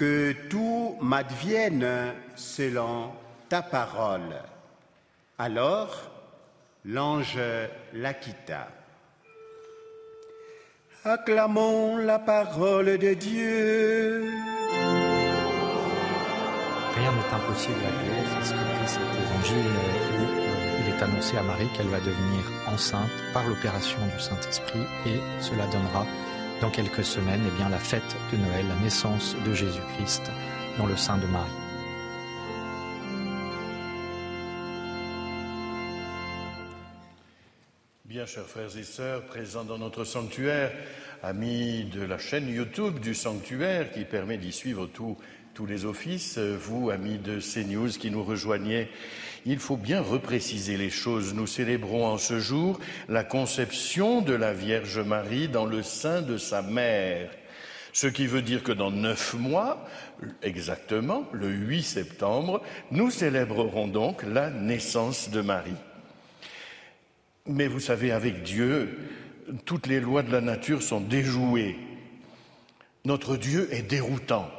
que 0.03 0.33
tout 0.49 0.97
m'advienne 1.01 2.13
selon 2.35 3.11
ta 3.47 3.61
parole. 3.61 4.35
Alors 5.37 5.91
l'ange 6.83 7.39
la 7.93 8.13
quitta. 8.13 8.67
Acclamons 11.05 11.97
la 11.97 12.19
parole 12.19 12.97
de 12.97 13.13
Dieu. 13.13 14.25
Rien 16.97 17.11
n'est 17.17 17.35
impossible 17.39 17.83
à 17.89 17.93
Dieu, 18.03 18.15
c'est 18.27 18.47
ce 18.49 18.53
que 18.53 18.57
dit 18.57 18.91
cet 18.95 19.09
évangile 19.25 19.71
où 20.17 20.23
euh, 20.23 20.79
il 20.81 20.85
est 20.93 21.01
annoncé 21.01 21.37
à 21.37 21.43
Marie 21.43 21.69
qu'elle 21.75 21.87
va 21.87 21.99
devenir 21.99 22.43
enceinte 22.67 23.17
par 23.33 23.47
l'opération 23.47 23.99
du 24.13 24.21
Saint-Esprit 24.21 24.85
et 25.05 25.19
cela 25.39 25.65
donnera 25.67 26.05
dans 26.63 26.69
quelques 26.69 27.03
semaines 27.03 27.41
eh 27.45 27.57
bien, 27.57 27.67
la 27.67 27.77
fête 27.77 28.15
de 28.31 28.37
Noël, 28.37 28.65
la 28.69 28.81
naissance 28.81 29.35
de 29.45 29.53
Jésus-Christ 29.53 30.31
dans 30.77 30.85
le 30.85 30.95
sein 30.95 31.17
de 31.17 31.25
Marie. 31.25 31.51
Bien, 38.05 38.25
chers 38.25 38.45
frères 38.45 38.77
et 38.77 38.83
sœurs, 38.83 39.25
présents 39.25 39.65
dans 39.65 39.77
notre 39.77 40.05
sanctuaire, 40.05 40.71
amis 41.21 41.83
de 41.83 42.01
la 42.01 42.17
chaîne 42.17 42.47
YouTube 42.47 42.99
du 42.99 43.13
sanctuaire 43.13 43.91
qui 43.91 44.05
permet 44.05 44.37
d'y 44.37 44.53
suivre 44.53 44.85
tous 44.85 45.17
tous 45.53 45.65
les 45.67 45.85
offices, 45.85 46.39
vous, 46.39 46.89
amis 46.89 47.19
de 47.19 47.39
CNews 47.39 47.89
qui 47.89 48.09
nous 48.09 48.23
rejoignez, 48.23 48.89
il 49.45 49.59
faut 49.59 49.77
bien 49.77 50.01
repréciser 50.01 50.77
les 50.77 50.89
choses. 50.89 51.33
Nous 51.33 51.47
célébrons 51.47 52.07
en 52.07 52.17
ce 52.17 52.39
jour 52.39 52.79
la 53.09 53.23
conception 53.23 54.21
de 54.21 54.33
la 54.33 54.53
Vierge 54.53 54.99
Marie 54.99 55.49
dans 55.49 55.65
le 55.65 55.83
sein 55.83 56.21
de 56.21 56.37
sa 56.37 56.61
mère. 56.61 57.29
Ce 57.91 58.07
qui 58.07 58.25
veut 58.25 58.41
dire 58.41 58.63
que 58.63 58.71
dans 58.71 58.89
neuf 58.89 59.35
mois, 59.35 59.85
exactement, 60.41 61.27
le 61.31 61.49
8 61.49 61.83
septembre, 61.83 62.61
nous 62.89 63.11
célébrerons 63.11 63.87
donc 63.87 64.23
la 64.23 64.49
naissance 64.49 65.29
de 65.29 65.41
Marie. 65.41 65.71
Mais 67.45 67.67
vous 67.67 67.79
savez, 67.79 68.11
avec 68.11 68.41
Dieu, 68.41 68.97
toutes 69.65 69.87
les 69.87 69.99
lois 69.99 70.23
de 70.23 70.31
la 70.31 70.41
nature 70.41 70.81
sont 70.81 71.01
déjouées. 71.01 71.77
Notre 73.05 73.35
Dieu 73.35 73.67
est 73.71 73.83
déroutant. 73.83 74.49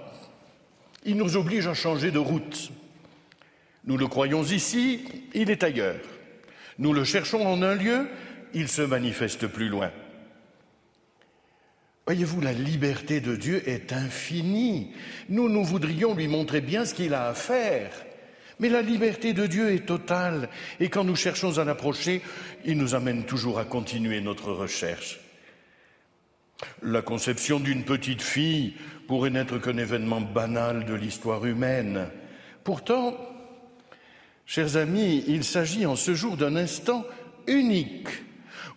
Il 1.05 1.17
nous 1.17 1.37
oblige 1.37 1.67
à 1.67 1.75
changer 1.75 2.11
de 2.11 2.19
route. 2.19 2.71
Nous 3.87 3.97
le 3.97 4.07
croyons 4.07 4.43
ici, 4.43 5.05
il 5.35 5.51
est 5.51 5.63
ailleurs. 5.63 6.01
Nous 6.79 6.93
le 6.93 7.05
cherchons 7.05 7.47
en 7.47 7.63
un 7.63 7.75
lieu, 7.75 8.09
il 8.55 8.69
se 8.69 8.83
manifeste 8.83 9.47
plus 9.47 9.69
loin. 9.69 9.91
Voyez-vous, 12.07 12.41
la 12.41 12.53
liberté 12.53 13.21
de 13.21 13.35
Dieu 13.35 13.67
est 13.69 13.93
infinie. 13.93 14.93
Nous, 15.29 15.49
nous 15.49 15.65
voudrions 15.65 16.15
lui 16.15 16.29
montrer 16.29 16.61
bien 16.61 16.85
ce 16.85 16.95
qu'il 16.95 17.15
a 17.15 17.29
à 17.29 17.35
faire. 17.35 17.91
Mais 18.61 18.69
la 18.69 18.83
liberté 18.83 19.33
de 19.33 19.47
Dieu 19.47 19.73
est 19.73 19.87
totale 19.87 20.49
et 20.81 20.89
quand 20.89 21.05
nous 21.05 21.17
cherchons 21.17 21.59
à 21.59 21.65
l'approcher, 21.65 22.23
il 22.65 22.79
nous 22.79 22.95
amène 22.95 23.25
toujours 23.25 23.59
à 23.59 23.65
continuer 23.65 24.21
notre 24.21 24.53
recherche. 24.53 25.21
La 26.83 27.03
conception 27.03 27.59
d'une 27.59 27.85
petite 27.85 28.23
fille 28.23 28.75
pourrait 29.09 29.31
n'être 29.31 29.59
qu'un 29.59 29.77
événement 29.77 30.21
banal 30.21 30.85
de 30.85 30.95
l'histoire 30.95 31.45
humaine. 31.45 32.09
Pourtant, 32.63 33.17
chers 34.47 34.77
amis, 34.77 35.25
il 35.27 35.45
s'agit 35.45 35.87
en 35.87 35.97
ce 35.97 36.15
jour 36.15 36.37
d'un 36.37 36.57
instant 36.57 37.05
unique 37.47 38.09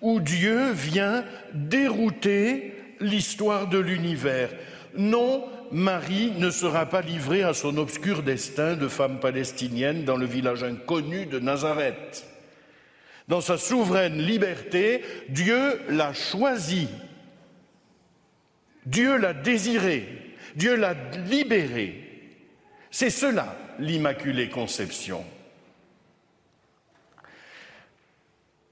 où 0.02 0.20
Dieu 0.20 0.72
vient 0.72 1.24
dérouter 1.54 2.74
l'histoire 3.00 3.68
de 3.68 3.80
l'univers. 3.80 4.50
Non, 4.96 5.46
Marie 5.72 6.32
ne 6.38 6.50
sera 6.50 6.86
pas 6.86 7.02
livrée 7.02 7.44
à 7.44 7.54
son 7.54 7.78
obscur 7.78 8.24
destin 8.24 8.76
de 8.76 8.88
femme 8.88 9.20
palestinienne 9.20 10.06
dans 10.06 10.18
le 10.18 10.26
village 10.26 10.64
inconnu 10.64 11.26
de 11.26 11.40
Nazareth. 11.40 12.26
Dans 13.28 13.42
sa 13.42 13.58
souveraine 13.58 14.22
liberté, 14.22 15.04
Dieu 15.30 15.82
l'a 15.90 16.14
choisie. 16.14 16.88
Dieu 18.86 19.18
l'a 19.18 19.34
désirée. 19.34 20.08
Dieu 20.56 20.76
l'a 20.76 20.96
libérée. 21.30 22.04
C'est 22.90 23.10
cela, 23.10 23.56
l'Immaculée 23.80 24.50
Conception. 24.50 25.26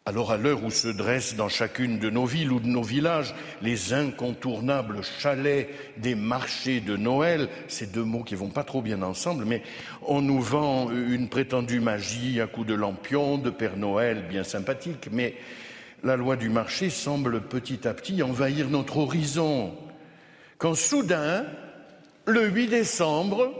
Alors 0.08 0.32
à 0.32 0.38
l'heure 0.38 0.64
où 0.64 0.70
se 0.70 0.88
dressent 0.88 1.36
dans 1.36 1.50
chacune 1.50 1.98
de 1.98 2.12
nos 2.12 2.26
villes 2.26 2.52
ou 2.52 2.60
de 2.60 2.68
nos 2.68 2.84
villages 2.84 3.34
les 3.64 3.92
incontournables 3.92 5.02
chalets 5.04 5.68
des 5.98 6.14
marchés 6.14 6.80
de 6.80 6.96
Noël, 6.96 7.50
ces 7.68 7.88
deux 7.88 8.04
mots 8.04 8.22
qui 8.22 8.36
vont 8.36 8.52
pas 8.52 8.64
trop 8.64 8.84
bien 8.84 9.02
ensemble, 9.02 9.46
mais 9.46 9.64
on 10.04 10.22
nous 10.22 10.40
vend 10.40 10.92
une 10.92 11.28
prétendue 11.28 11.80
magie 11.80 12.40
à 12.40 12.46
coups 12.46 12.68
de 12.68 12.76
lampions, 12.76 13.40
de 13.40 13.50
Père 13.50 13.78
Noël 13.78 14.26
bien 14.30 14.44
sympathique, 14.44 15.10
mais 15.12 15.34
la 16.04 16.18
loi 16.18 16.36
du 16.36 16.50
marché 16.50 16.92
semble 16.92 17.42
petit 17.42 17.88
à 17.88 17.96
petit 17.96 18.22
envahir 18.22 18.70
notre 18.70 18.98
horizon. 18.98 19.74
Quand 20.60 20.76
soudain, 20.76 21.48
le 22.28 22.48
8 22.48 22.68
décembre, 22.68 23.52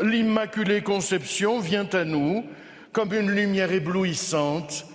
l'Immaculée 0.00 0.80
Conception 0.80 1.60
vient 1.60 1.88
à 1.92 2.06
nous 2.06 2.46
comme 2.94 3.12
une 3.12 3.30
lumière 3.30 3.72
éblouissante 3.72 4.86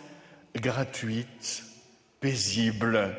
gratuite, 0.55 1.63
paisible, 2.19 3.15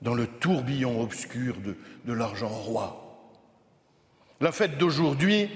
dans 0.00 0.14
le 0.14 0.26
tourbillon 0.26 1.00
obscur 1.00 1.56
de, 1.58 1.76
de 2.04 2.12
l'argent 2.12 2.48
roi. 2.48 2.98
La 4.40 4.52
fête 4.52 4.78
d'aujourd'hui 4.78 5.48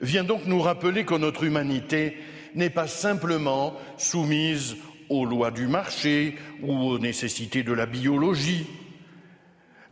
vient 0.00 0.24
donc 0.24 0.46
nous 0.46 0.60
rappeler 0.60 1.04
que 1.04 1.14
notre 1.14 1.44
humanité 1.44 2.16
n'est 2.54 2.70
pas 2.70 2.88
simplement 2.88 3.78
soumise 3.96 4.76
aux 5.08 5.24
lois 5.24 5.50
du 5.50 5.68
marché 5.68 6.36
ou 6.62 6.72
aux 6.72 6.98
nécessités 6.98 7.62
de 7.62 7.72
la 7.72 7.86
biologie. 7.86 8.66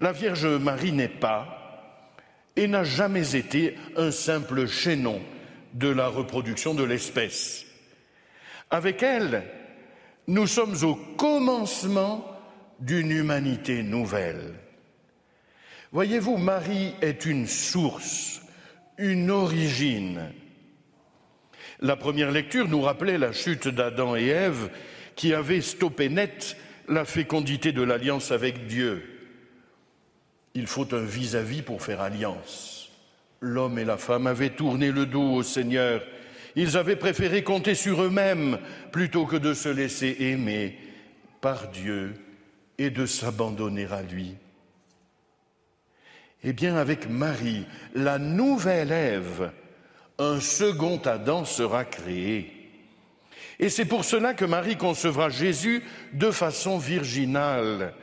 La 0.01 0.13
Vierge 0.13 0.47
Marie 0.47 0.93
n'est 0.93 1.09
pas 1.09 2.17
et 2.57 2.67
n'a 2.67 2.85
jamais 2.85 3.37
été 3.37 3.77
un 3.97 4.11
simple 4.11 4.67
chaînon 4.67 5.21
de 5.75 5.89
la 5.89 6.09
reproduction 6.09 6.75
de 6.75 6.85
l'espèce. 6.85 7.65
Avec 8.71 9.03
elle, 9.03 9.45
nous 10.27 10.47
sommes 10.47 10.77
au 10.83 10.95
commencement 11.17 12.25
d'une 12.81 13.11
humanité 13.11 13.83
nouvelle. 13.83 14.55
Voyez-vous, 15.93 16.37
Marie 16.39 16.95
est 17.03 17.25
une 17.25 17.47
source, 17.47 18.43
une 18.99 19.31
origine. 19.31 20.33
La 21.81 21.97
première 21.97 22.33
lecture 22.33 22.69
nous 22.69 22.81
rappelait 22.81 23.19
la 23.19 23.33
chute 23.33 23.69
d'Adam 23.69 24.17
et 24.17 24.27
Ève 24.27 24.71
qui 25.15 25.35
avaient 25.35 25.61
stoppé 25.61 26.09
net 26.09 26.57
la 26.89 27.05
fécondité 27.05 27.73
de 27.73 27.83
l'alliance 27.83 28.33
avec 28.33 28.67
Dieu. 28.67 29.03
Il 30.55 30.67
faut 30.67 30.93
un 30.95 31.05
vis-à-vis 31.05 31.61
-vis 31.61 31.65
pour 31.65 31.83
faire 31.83 32.01
alliance. 32.01 32.91
L'homme 33.41 33.79
et 33.79 33.85
la 33.85 33.97
femme 33.97 34.27
avaient 34.27 34.55
tourné 34.55 34.91
le 34.91 35.07
dos 35.07 35.35
au 35.35 35.43
Seigneur 35.43 36.03
ils 36.57 36.77
avaient 36.77 36.97
préféré 36.97 37.43
compter 37.43 37.75
sur 37.75 38.03
eux-mêmes 38.03 38.59
plutôt 38.93 39.27
que 39.27 39.37
de 39.37 39.55
se 39.55 39.69
laisser 39.69 40.17
aimer 40.21 40.79
par 41.41 41.69
Dieu 41.69 42.15
et 42.79 42.91
de 42.91 43.07
s'abandonner 43.07 43.87
à 43.91 44.03
lui. 44.03 44.35
Eh 46.43 46.53
bien, 46.53 46.77
avec 46.77 47.09
Marie, 47.09 47.67
la 47.95 48.19
nouvelle 48.19 48.93
Ève, 48.93 49.51
un 50.19 50.41
second 50.41 50.99
Adam 50.99 51.45
sera 51.45 51.85
créé. 51.85 52.53
Et 53.59 53.69
c'est 53.69 53.85
pour 53.85 54.05
cela 54.05 54.35
que 54.35 54.45
Marie 54.45 54.77
concevra 54.77 55.31
Jésus 55.31 55.83
de 56.13 56.31
façon 56.31 56.79
virginale. 56.79 57.95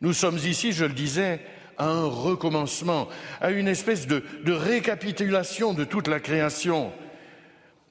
Nous 0.00 0.12
sommes 0.12 0.38
ici, 0.38 0.72
je 0.72 0.84
le 0.84 0.92
disais, 0.92 1.40
à 1.78 1.86
un 1.86 2.06
recommencement, 2.06 3.08
à 3.40 3.50
une 3.50 3.68
espèce 3.68 4.06
de, 4.06 4.22
de 4.44 4.52
récapitulation 4.52 5.74
de 5.74 5.84
toute 5.84 6.08
la 6.08 6.20
création. 6.20 6.92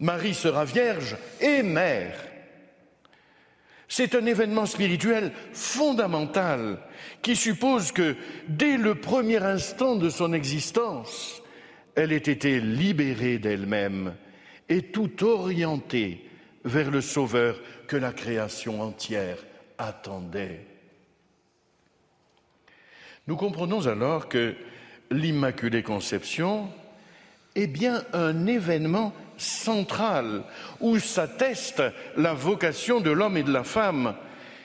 Marie 0.03 0.33
sera 0.33 0.65
vierge 0.65 1.15
et 1.39 1.63
mère. 1.63 2.19
C'est 3.87 4.15
un 4.15 4.25
événement 4.25 4.65
spirituel 4.65 5.31
fondamental 5.53 6.79
qui 7.21 7.37
suppose 7.37 7.93
que 7.93 8.17
dès 8.49 8.75
le 8.75 8.95
premier 8.95 9.37
instant 9.37 9.95
de 9.95 10.09
son 10.09 10.33
existence, 10.33 11.41
elle 11.95 12.11
ait 12.11 12.17
été 12.17 12.59
libérée 12.59 13.37
d'elle-même 13.37 14.13
et 14.67 14.81
tout 14.81 15.23
orientée 15.23 16.29
vers 16.65 16.91
le 16.91 16.99
Sauveur 16.99 17.61
que 17.87 17.95
la 17.95 18.11
création 18.11 18.81
entière 18.81 19.37
attendait. 19.77 20.65
Nous 23.27 23.37
comprenons 23.37 23.87
alors 23.87 24.27
que 24.27 24.53
l'Immaculée 25.11 25.83
Conception 25.83 26.67
est 27.55 27.67
bien 27.67 28.03
un 28.11 28.47
événement 28.47 29.13
central 29.37 30.43
où 30.79 30.99
s'atteste 30.99 31.83
la 32.17 32.33
vocation 32.33 32.99
de 33.01 33.11
l'homme 33.11 33.37
et 33.37 33.43
de 33.43 33.51
la 33.51 33.63
femme. 33.63 34.15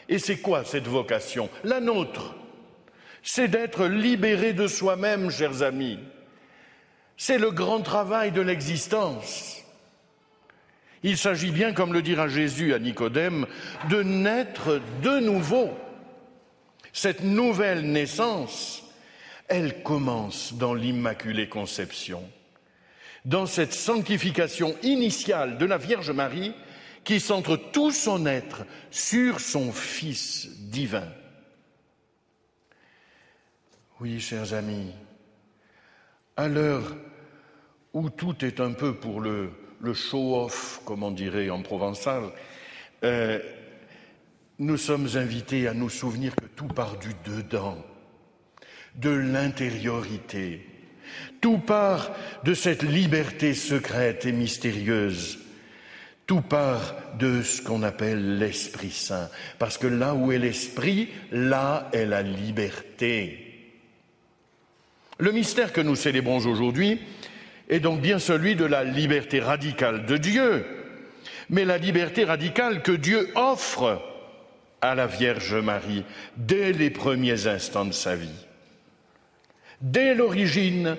Et 0.08 0.18
c'est 0.18 0.38
quoi 0.38 0.64
cette 0.64 0.86
vocation? 0.86 1.50
La 1.64 1.80
nôtre. 1.80 2.34
C'est 3.22 3.48
d'être 3.48 3.86
libéré 3.86 4.52
de 4.52 4.66
soi-même, 4.66 5.30
chers 5.30 5.62
amis. 5.62 5.98
C'est 7.16 7.38
le 7.38 7.50
grand 7.50 7.80
travail 7.80 8.32
de 8.32 8.40
l'existence. 8.40 9.62
Il 11.02 11.16
s'agit 11.16 11.50
bien, 11.50 11.72
comme 11.72 11.92
le 11.92 12.02
dira 12.02 12.28
Jésus 12.28 12.74
à 12.74 12.78
Nicodème, 12.78 13.46
de 13.90 14.02
naître 14.02 14.80
de 15.02 15.20
nouveau. 15.20 15.70
Cette 16.92 17.22
nouvelle 17.22 17.92
naissance, 17.92 18.82
elle 19.46 19.82
commence 19.82 20.54
dans 20.54 20.74
l'Immaculée 20.74 21.48
Conception, 21.48 22.22
dans 23.28 23.44
cette 23.44 23.74
sanctification 23.74 24.74
initiale 24.82 25.58
de 25.58 25.66
la 25.66 25.76
Vierge 25.76 26.10
Marie 26.10 26.54
qui 27.04 27.20
centre 27.20 27.56
tout 27.56 27.90
son 27.90 28.24
être 28.24 28.64
sur 28.90 29.40
son 29.40 29.70
Fils 29.70 30.48
divin. 30.60 31.06
Oui, 34.00 34.18
chers 34.18 34.54
amis, 34.54 34.92
à 36.38 36.48
l'heure 36.48 36.96
où 37.92 38.08
tout 38.08 38.46
est 38.46 38.60
un 38.60 38.72
peu 38.72 38.94
pour 38.94 39.20
le, 39.20 39.50
show-off, 39.92 40.80
comme 40.86 41.02
on 41.02 41.10
dirait 41.10 41.50
en 41.50 41.60
provençal, 41.60 42.32
euh, 43.04 43.40
nous 44.58 44.78
sommes 44.78 45.08
invités 45.16 45.68
à 45.68 45.74
nous 45.74 45.90
souvenir 45.90 46.34
que 46.34 46.46
tout 46.46 46.68
part 46.68 46.96
du 46.96 47.12
dedans, 47.26 47.84
de 48.94 49.10
l'intériorité. 49.10 50.67
Tout 51.40 51.58
part 51.58 52.10
de 52.44 52.54
cette 52.54 52.82
liberté 52.82 53.54
secrète 53.54 54.26
et 54.26 54.32
mystérieuse. 54.32 55.38
Tout 56.26 56.42
part 56.42 56.94
de 57.18 57.42
ce 57.42 57.62
qu'on 57.62 57.82
appelle 57.82 58.38
l'Esprit 58.38 58.90
Saint. 58.90 59.30
Parce 59.58 59.78
que 59.78 59.86
là 59.86 60.14
où 60.14 60.32
est 60.32 60.38
l'Esprit, 60.38 61.08
là 61.30 61.88
est 61.92 62.06
la 62.06 62.22
liberté. 62.22 63.48
Le 65.18 65.32
mystère 65.32 65.72
que 65.72 65.80
nous 65.80 65.96
célébrons 65.96 66.38
aujourd'hui 66.46 67.00
est 67.68 67.80
donc 67.80 68.00
bien 68.00 68.18
celui 68.18 68.56
de 68.56 68.64
la 68.64 68.84
liberté 68.84 69.40
radicale 69.40 70.06
de 70.06 70.16
Dieu, 70.16 70.64
mais 71.50 71.64
la 71.64 71.78
liberté 71.78 72.24
radicale 72.24 72.82
que 72.82 72.92
Dieu 72.92 73.28
offre 73.34 74.02
à 74.80 74.94
la 74.94 75.06
Vierge 75.06 75.54
Marie 75.54 76.04
dès 76.36 76.72
les 76.72 76.90
premiers 76.90 77.46
instants 77.46 77.84
de 77.84 77.92
sa 77.92 78.14
vie. 78.14 78.28
Dès 79.80 80.14
l'origine, 80.14 80.96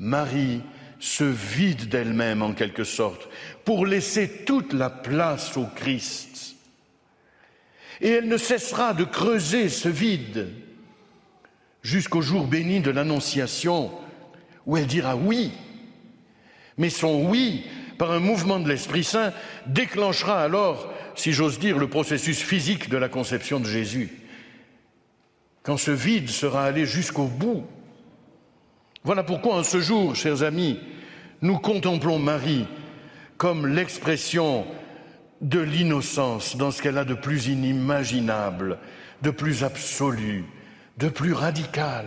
Marie 0.00 0.62
se 0.98 1.22
vide 1.22 1.88
d'elle-même 1.88 2.42
en 2.42 2.52
quelque 2.52 2.82
sorte 2.82 3.28
pour 3.64 3.86
laisser 3.86 4.44
toute 4.44 4.72
la 4.72 4.90
place 4.90 5.56
au 5.56 5.66
Christ. 5.76 6.56
Et 8.00 8.08
elle 8.08 8.28
ne 8.28 8.36
cessera 8.36 8.94
de 8.94 9.04
creuser 9.04 9.68
ce 9.68 9.88
vide 9.88 10.48
jusqu'au 11.82 12.22
jour 12.22 12.46
béni 12.46 12.80
de 12.80 12.90
l'Annonciation 12.90 13.92
où 14.66 14.76
elle 14.76 14.86
dira 14.86 15.14
oui. 15.14 15.52
Mais 16.76 16.90
son 16.90 17.28
oui, 17.28 17.64
par 17.98 18.10
un 18.10 18.20
mouvement 18.20 18.58
de 18.58 18.68
l'Esprit 18.68 19.04
Saint, 19.04 19.32
déclenchera 19.66 20.42
alors 20.42 20.92
si 21.14 21.32
j'ose 21.32 21.58
dire, 21.58 21.78
le 21.78 21.88
processus 21.88 22.40
physique 22.40 22.88
de 22.88 22.96
la 22.96 23.08
conception 23.08 23.60
de 23.60 23.66
Jésus. 23.66 24.10
Quand 25.62 25.76
ce 25.76 25.90
vide 25.90 26.30
sera 26.30 26.64
allé 26.64 26.86
jusqu'au 26.86 27.26
bout. 27.26 27.66
Voilà 29.02 29.22
pourquoi 29.22 29.56
en 29.56 29.62
ce 29.62 29.80
jour, 29.80 30.14
chers 30.14 30.42
amis, 30.42 30.78
nous 31.40 31.58
contemplons 31.58 32.18
Marie 32.18 32.66
comme 33.38 33.66
l'expression 33.66 34.66
de 35.40 35.60
l'innocence 35.60 36.56
dans 36.56 36.70
ce 36.70 36.82
qu'elle 36.82 36.98
a 36.98 37.06
de 37.06 37.14
plus 37.14 37.46
inimaginable, 37.46 38.78
de 39.22 39.30
plus 39.30 39.64
absolu, 39.64 40.44
de 40.98 41.08
plus 41.08 41.32
radical. 41.32 42.06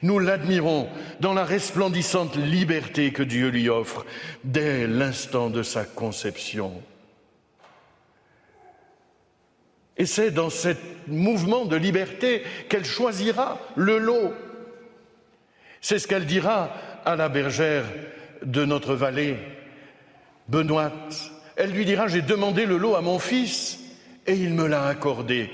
Nous 0.00 0.18
l'admirons 0.18 0.88
dans 1.20 1.34
la 1.34 1.44
resplendissante 1.44 2.36
liberté 2.36 3.12
que 3.12 3.22
Dieu 3.22 3.48
lui 3.48 3.68
offre 3.68 4.06
dès 4.42 4.86
l'instant 4.86 5.50
de 5.50 5.62
sa 5.62 5.84
conception. 5.84 6.72
Et 9.98 10.06
c'est 10.06 10.30
dans 10.30 10.50
ce 10.50 10.70
mouvement 11.08 11.64
de 11.66 11.76
liberté 11.76 12.42
qu'elle 12.68 12.84
choisira 12.84 13.58
le 13.76 13.98
lot. 13.98 14.32
C'est 15.88 16.00
ce 16.00 16.08
qu'elle 16.08 16.26
dira 16.26 16.74
à 17.04 17.14
la 17.14 17.28
bergère 17.28 17.84
de 18.42 18.64
notre 18.64 18.96
vallée, 18.96 19.36
Benoît. 20.48 20.90
Elle 21.54 21.70
lui 21.70 21.84
dira, 21.84 22.08
j'ai 22.08 22.22
demandé 22.22 22.66
le 22.66 22.76
lot 22.76 22.96
à 22.96 23.02
mon 23.02 23.20
fils 23.20 23.78
et 24.26 24.34
il 24.34 24.52
me 24.52 24.66
l'a 24.66 24.88
accordé 24.88 25.48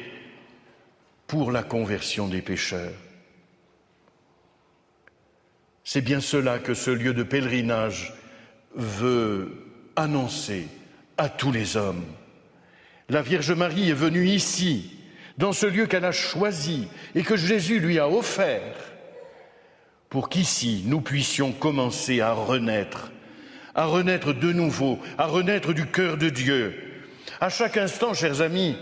pour 1.27 1.53
la 1.53 1.63
conversion 1.63 2.29
des 2.29 2.41
pécheurs. 2.41 2.95
C'est 5.85 6.01
bien 6.01 6.23
cela 6.23 6.59
que 6.59 6.73
ce 6.73 6.91
lieu 6.91 7.13
de 7.13 7.25
pèlerinage 7.25 8.15
veut 8.75 9.67
annoncer 9.97 10.67
à 11.19 11.29
tous 11.29 11.53
les 11.53 11.77
hommes. 11.77 12.07
La 13.11 13.21
Vierge 13.21 13.53
Marie 13.53 13.91
est 13.91 13.93
venue 13.93 14.29
ici, 14.29 14.97
dans 15.37 15.53
ce 15.53 15.67
lieu 15.67 15.85
qu'elle 15.85 16.07
a 16.07 16.11
choisi 16.13 16.89
et 17.15 17.23
que 17.23 17.37
Jésus 17.37 17.81
lui 17.81 17.99
a 17.99 18.09
offert, 18.09 18.92
pour 20.13 20.29
qu'ici 20.29 20.85
nous 20.85 21.01
puissions 21.01 21.53
commencer 21.53 22.21
à 22.21 22.35
renaître, 22.35 23.11
à 23.75 23.87
renaître 23.87 24.35
de 24.35 24.53
nouveau, 24.53 24.99
à 25.17 25.25
renaître 25.25 25.73
du 25.73 25.87
cœur 25.87 26.19
de 26.19 26.29
Dieu. 26.29 26.75
À 27.41 27.49
chaque 27.49 27.79
instant, 27.79 28.13
chers 28.13 28.43
amis, 28.43 28.77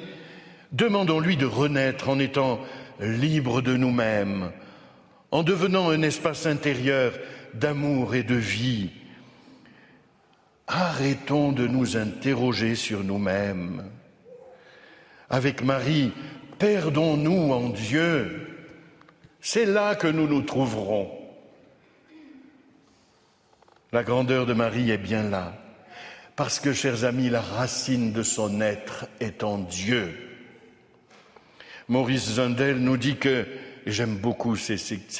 demandons-lui 0.72 1.36
de 1.36 1.46
renaître 1.46 2.08
en 2.08 2.18
étant 2.18 2.58
libres 2.98 3.62
de 3.62 3.76
nous-mêmes, 3.76 4.50
en 5.30 5.44
devenant 5.44 5.90
un 5.90 6.02
espace 6.02 6.46
intérieur 6.46 7.12
d'amour 7.54 8.16
et 8.16 8.24
de 8.24 8.34
vie. 8.34 8.90
Arrêtons 10.66 11.52
de 11.52 11.68
nous 11.68 11.96
interroger 11.96 12.74
sur 12.74 13.04
nous-mêmes 13.04 13.88
avec 15.28 15.62
Marie, 15.62 16.10
perdons-nous 16.58 17.52
en 17.52 17.68
Dieu. 17.68 18.48
C'est 19.40 19.64
là 19.64 19.94
que 19.94 20.08
nous 20.08 20.26
nous 20.26 20.42
trouverons. 20.42 21.19
La 23.92 24.04
grandeur 24.04 24.46
de 24.46 24.52
Marie 24.52 24.92
est 24.92 24.98
bien 24.98 25.24
là, 25.24 25.52
parce 26.36 26.60
que, 26.60 26.72
chers 26.72 27.04
amis, 27.04 27.28
la 27.28 27.40
racine 27.40 28.12
de 28.12 28.22
son 28.22 28.60
être 28.60 29.06
est 29.18 29.42
en 29.42 29.58
Dieu. 29.58 30.14
Maurice 31.88 32.34
Zundel 32.34 32.76
nous 32.76 32.96
dit 32.96 33.16
que, 33.16 33.44
et 33.84 33.90
j'aime 33.90 34.16
beaucoup 34.16 34.54
ces, 34.54 34.76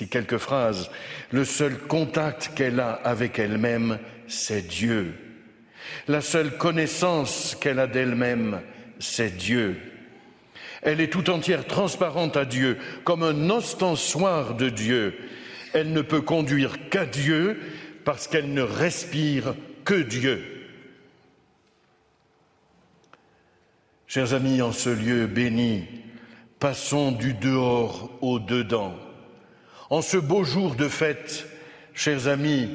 quelques 0.09 0.39
phrases, 0.39 0.89
le 1.33 1.45
seul 1.45 1.79
contact 1.79 2.53
qu'elle 2.55 2.79
a 2.79 2.93
avec 2.93 3.41
elle-même, 3.41 3.99
c'est 4.29 4.69
Dieu. 4.69 5.15
La 6.07 6.21
seule 6.21 6.57
connaissance 6.57 7.57
qu'elle 7.61 7.81
a 7.81 7.89
d'elle-même, 7.89 8.61
c'est 9.01 9.37
Dieu. 9.37 9.81
Elle 10.83 11.01
est 11.01 11.13
tout 11.13 11.29
entière 11.29 11.67
transparente 11.67 12.37
à 12.37 12.45
Dieu, 12.45 12.79
comme 13.03 13.25
un 13.25 13.51
ostensoir 13.51 14.55
de 14.55 14.69
Dieu. 14.69 15.19
Elle 15.73 15.93
ne 15.93 16.03
peut 16.03 16.23
conduire 16.23 16.89
qu'à 16.89 17.05
Dieu 17.05 17.59
parce 18.05 18.27
qu'elle 18.27 18.53
ne 18.53 18.63
respire 18.63 19.55
que 19.85 19.95
Dieu. 19.95 20.43
Chers 24.07 24.35
amis, 24.35 24.61
en 24.61 24.73
ce 24.73 24.91
lieu 24.91 25.27
béni, 25.27 25.85
passons 26.59 27.13
du 27.13 27.35
dehors 27.35 28.11
au 28.21 28.39
dedans. 28.39 28.95
En 29.89 30.03
ce 30.03 30.17
beau 30.17 30.45
jour 30.45 30.75
de 30.75 30.89
fête, 30.89 31.47
chers 31.95 32.29
amis, 32.29 32.69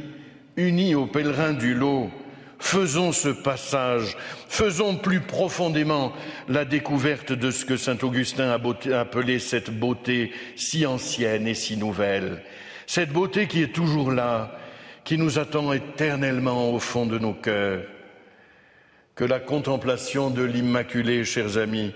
unis 0.55 0.95
aux 0.95 1.07
pèlerins 1.07 1.53
du 1.53 1.73
lot, 1.73 2.09
Faisons 2.57 3.11
ce 3.11 3.29
passage, 3.29 4.17
faisons 4.47 4.95
plus 4.95 5.19
profondément 5.19 6.13
la 6.47 6.65
découverte 6.65 7.31
de 7.31 7.51
ce 7.51 7.65
que 7.65 7.77
saint 7.77 7.97
Augustin 8.01 8.49
a 8.49 8.99
appelé 8.99 9.39
cette 9.39 9.69
beauté 9.69 10.31
si 10.55 10.85
ancienne 10.85 11.47
et 11.47 11.53
si 11.53 11.77
nouvelle, 11.77 12.41
cette 12.87 13.11
beauté 13.11 13.47
qui 13.47 13.61
est 13.61 13.73
toujours 13.73 14.11
là, 14.11 14.57
qui 15.05 15.17
nous 15.19 15.39
attend 15.39 15.71
éternellement 15.71 16.73
au 16.73 16.79
fond 16.79 17.05
de 17.05 17.19
nos 17.19 17.33
cœurs. 17.33 17.83
Que 19.13 19.23
la 19.23 19.39
contemplation 19.39 20.31
de 20.31 20.43
l'Immaculée, 20.43 21.23
chers 21.23 21.57
amis, 21.57 21.93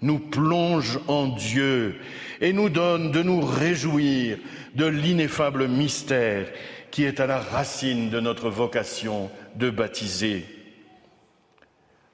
nous 0.00 0.18
plonge 0.18 0.98
en 1.08 1.26
Dieu 1.26 1.96
et 2.40 2.52
nous 2.52 2.70
donne 2.70 3.10
de 3.10 3.22
nous 3.22 3.40
réjouir 3.40 4.38
de 4.74 4.86
l'ineffable 4.86 5.68
mystère 5.68 6.46
qui 6.90 7.04
est 7.04 7.20
à 7.20 7.26
la 7.26 7.40
racine 7.40 8.10
de 8.10 8.20
notre 8.20 8.48
vocation 8.48 9.30
de 9.56 9.68
baptiser. 9.68 10.46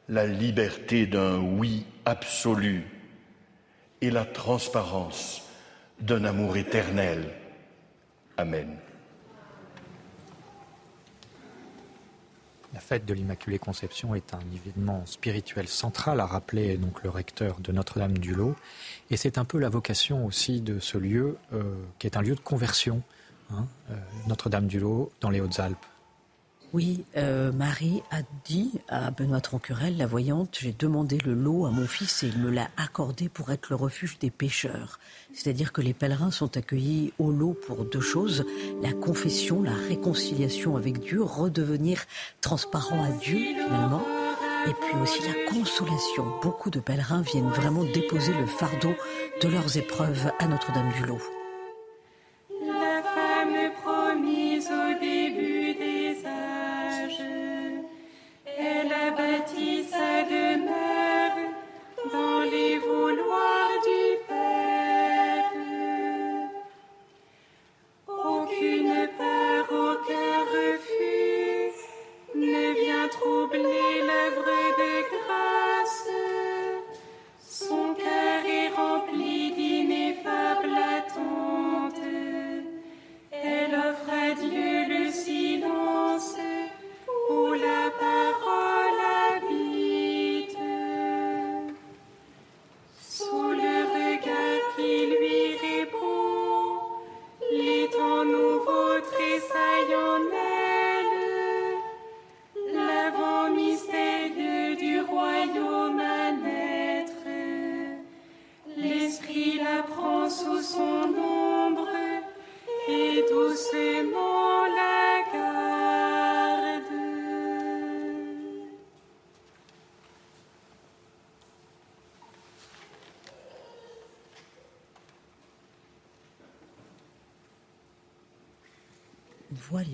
La 0.08 0.26
liberté 0.26 1.06
d'un 1.06 1.38
oui 1.38 1.84
absolu 2.04 2.84
et 4.00 4.10
la 4.10 4.24
transparence 4.24 5.42
d'un 6.00 6.24
amour 6.24 6.56
éternel. 6.56 7.24
Amen. 8.36 8.87
La 12.74 12.80
fête 12.80 13.06
de 13.06 13.14
l'Immaculée 13.14 13.58
Conception 13.58 14.14
est 14.14 14.34
un 14.34 14.40
événement 14.54 15.04
spirituel 15.06 15.68
central, 15.68 16.20
a 16.20 16.26
rappelé 16.26 16.76
donc 16.76 17.02
le 17.02 17.08
recteur 17.08 17.60
de 17.60 17.72
Notre-Dame-du-Lot. 17.72 18.56
Et 19.10 19.16
c'est 19.16 19.38
un 19.38 19.44
peu 19.44 19.58
la 19.58 19.70
vocation 19.70 20.26
aussi 20.26 20.60
de 20.60 20.78
ce 20.78 20.98
lieu, 20.98 21.38
euh, 21.54 21.62
qui 21.98 22.06
est 22.06 22.16
un 22.16 22.22
lieu 22.22 22.34
de 22.34 22.40
conversion, 22.40 23.02
hein, 23.50 23.66
euh, 23.90 23.94
Notre-Dame-du-Lot, 24.26 25.10
dans 25.22 25.30
les 25.30 25.40
Hautes-Alpes. 25.40 25.86
Oui, 26.74 27.06
euh, 27.16 27.50
Marie 27.50 28.02
a 28.10 28.18
dit 28.44 28.72
à 28.88 29.10
Benoît 29.10 29.40
Troncurel, 29.40 29.96
la 29.96 30.06
voyante, 30.06 30.58
j'ai 30.60 30.74
demandé 30.78 31.16
le 31.24 31.32
lot 31.32 31.64
à 31.64 31.70
mon 31.70 31.86
fils 31.86 32.22
et 32.22 32.26
il 32.26 32.38
me 32.38 32.50
l'a 32.50 32.68
accordé 32.76 33.30
pour 33.30 33.50
être 33.50 33.70
le 33.70 33.76
refuge 33.76 34.18
des 34.18 34.30
pêcheurs. 34.30 35.00
C'est-à-dire 35.32 35.72
que 35.72 35.80
les 35.80 35.94
pèlerins 35.94 36.30
sont 36.30 36.58
accueillis 36.58 37.14
au 37.18 37.32
lot 37.32 37.54
pour 37.66 37.86
deux 37.86 38.02
choses, 38.02 38.44
la 38.82 38.92
confession, 38.92 39.62
la 39.62 39.72
réconciliation 39.88 40.76
avec 40.76 41.00
Dieu, 41.00 41.22
redevenir 41.22 42.04
transparent 42.42 43.02
à 43.02 43.12
Dieu 43.12 43.38
finalement, 43.38 44.02
et 44.66 44.74
puis 44.74 45.00
aussi 45.00 45.20
la 45.22 45.50
consolation. 45.50 46.26
Beaucoup 46.42 46.68
de 46.68 46.80
pèlerins 46.80 47.22
viennent 47.22 47.48
vraiment 47.48 47.84
déposer 47.84 48.34
le 48.34 48.46
fardeau 48.46 48.92
de 49.42 49.48
leurs 49.48 49.78
épreuves 49.78 50.30
à 50.38 50.46
Notre-Dame-du-Lot. 50.46 51.18
La 51.18 51.37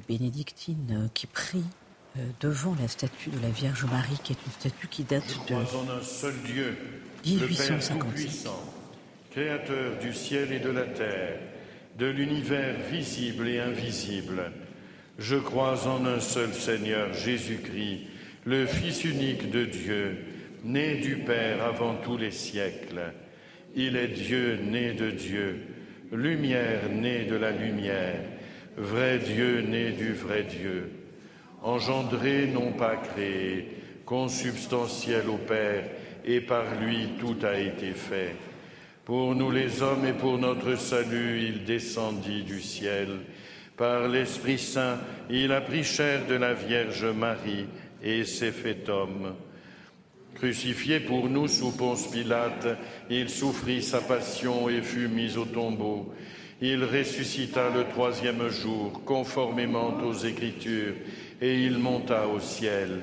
bénédictines 0.07 1.05
euh, 1.05 1.09
qui 1.15 1.27
prient 1.27 1.65
euh, 2.17 2.25
devant 2.41 2.77
la 2.81 2.89
statue 2.89 3.31
de 3.31 3.41
la 3.41 3.51
Vierge 3.51 3.85
Marie, 3.85 4.19
qui 4.23 4.33
est 4.33 4.47
une 4.47 4.53
statue 4.53 4.89
qui 4.89 5.05
date 5.05 5.27
de... 5.49 5.55
Crois 5.55 5.81
en 5.81 5.99
un 5.99 6.03
seul 6.03 6.35
Dieu, 6.45 6.77
le 7.27 7.39
Père 7.39 7.49
1857. 7.49 7.99
Tout-Puissant, 7.99 8.75
Créateur 9.31 9.99
du 9.99 10.13
ciel 10.13 10.53
et 10.53 10.61
de 10.61 10.71
la 10.71 10.85
terre, 10.85 11.41
de 11.99 12.07
l'univers 12.07 12.77
visible 12.91 13.49
et 13.49 13.59
invisible. 13.59 14.53
Je 15.19 15.37
crois 15.37 15.89
en 15.89 16.07
un 16.07 16.21
seul 16.21 16.53
Seigneur, 16.55 17.13
Jésus-Christ, 17.13 18.03
le 18.45 18.67
Fils 18.67 19.05
unique 19.05 19.51
de 19.51 19.65
Dieu, 19.65 20.19
né 20.65 20.97
du 20.97 21.17
Père 21.17 21.65
avant 21.65 21.97
tous 21.97 22.17
les 22.17 22.31
siècles. 22.31 23.13
Il 23.75 23.97
est 23.97 24.09
Dieu 24.09 24.57
né 24.57 24.93
de 24.93 25.11
Dieu, 25.11 25.63
lumière 26.13 26.89
née 26.91 27.25
de 27.25 27.37
la 27.37 27.51
lumière, 27.51 28.21
vrai 28.77 29.19
Dieu 29.19 29.61
né 29.61 29.91
du 29.93 30.13
vrai 30.13 30.45
Dieu, 30.45 30.91
engendré 31.63 32.47
non 32.47 32.73
pas 32.73 32.97
créé, 32.97 33.69
consubstantiel 34.05 35.29
au 35.29 35.39
Père, 35.39 35.85
et 36.25 36.41
par 36.41 36.65
lui 36.81 37.11
tout 37.19 37.37
a 37.45 37.59
été 37.59 37.93
fait. 37.93 38.35
Pour 39.05 39.35
nous 39.35 39.51
les 39.51 39.83
hommes 39.83 40.07
et 40.07 40.15
pour 40.15 40.39
notre 40.39 40.77
salut, 40.77 41.43
il 41.43 41.65
descendit 41.65 42.43
du 42.43 42.61
ciel. 42.61 43.09
Par 43.77 44.09
l'Esprit 44.09 44.59
Saint, 44.59 44.99
il 45.29 45.53
a 45.53 45.61
pris 45.61 45.85
chair 45.85 46.27
de 46.27 46.35
la 46.35 46.55
Vierge 46.55 47.05
Marie 47.05 47.67
et 48.03 48.25
s'est 48.25 48.53
fait 48.53 48.89
homme. 48.89 49.35
Crucifié 50.35 51.01
pour 51.01 51.29
nous 51.29 51.49
sous 51.49 51.73
Ponce 51.73 52.11
Pilate, 52.11 52.79
il 53.11 53.29
souffrit 53.29 53.83
sa 53.83 54.01
passion 54.01 54.69
et 54.69 54.81
fut 54.81 55.09
mis 55.09 55.37
au 55.37 55.45
tombeau. 55.45 56.13
Il 56.67 56.83
ressuscita 56.83 57.69
le 57.69 57.85
troisième 57.85 58.49
jour, 58.49 59.03
conformément 59.05 59.99
aux 60.03 60.15
Écritures, 60.15 60.95
et 61.39 61.63
il 61.63 61.77
monta 61.77 62.27
au 62.27 62.41
ciel. 62.41 63.03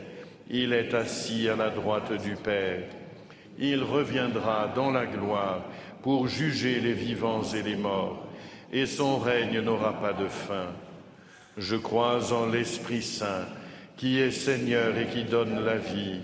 Il 0.49 0.73
est 0.73 0.95
assis 0.95 1.47
à 1.47 1.55
la 1.55 1.69
droite 1.69 2.11
du 2.23 2.35
Père. 2.37 2.81
Il 3.59 3.83
reviendra 3.83 4.73
dans 4.75 4.89
la 4.89 5.05
gloire 5.05 5.63
pour 6.01 6.27
juger 6.27 6.79
les 6.79 6.93
vivants 6.93 7.43
et 7.43 7.61
les 7.61 7.75
morts, 7.75 8.25
et 8.73 8.87
son 8.87 9.19
règne 9.19 9.61
n'aura 9.61 9.93
pas 10.01 10.13
de 10.13 10.27
fin. 10.27 10.65
Je 11.55 11.75
crois 11.75 12.33
en 12.33 12.47
l'Esprit 12.47 13.03
Saint, 13.03 13.45
qui 13.95 14.19
est 14.19 14.31
Seigneur 14.31 14.97
et 14.97 15.05
qui 15.05 15.23
donne 15.23 15.63
la 15.63 15.77
vie. 15.77 16.21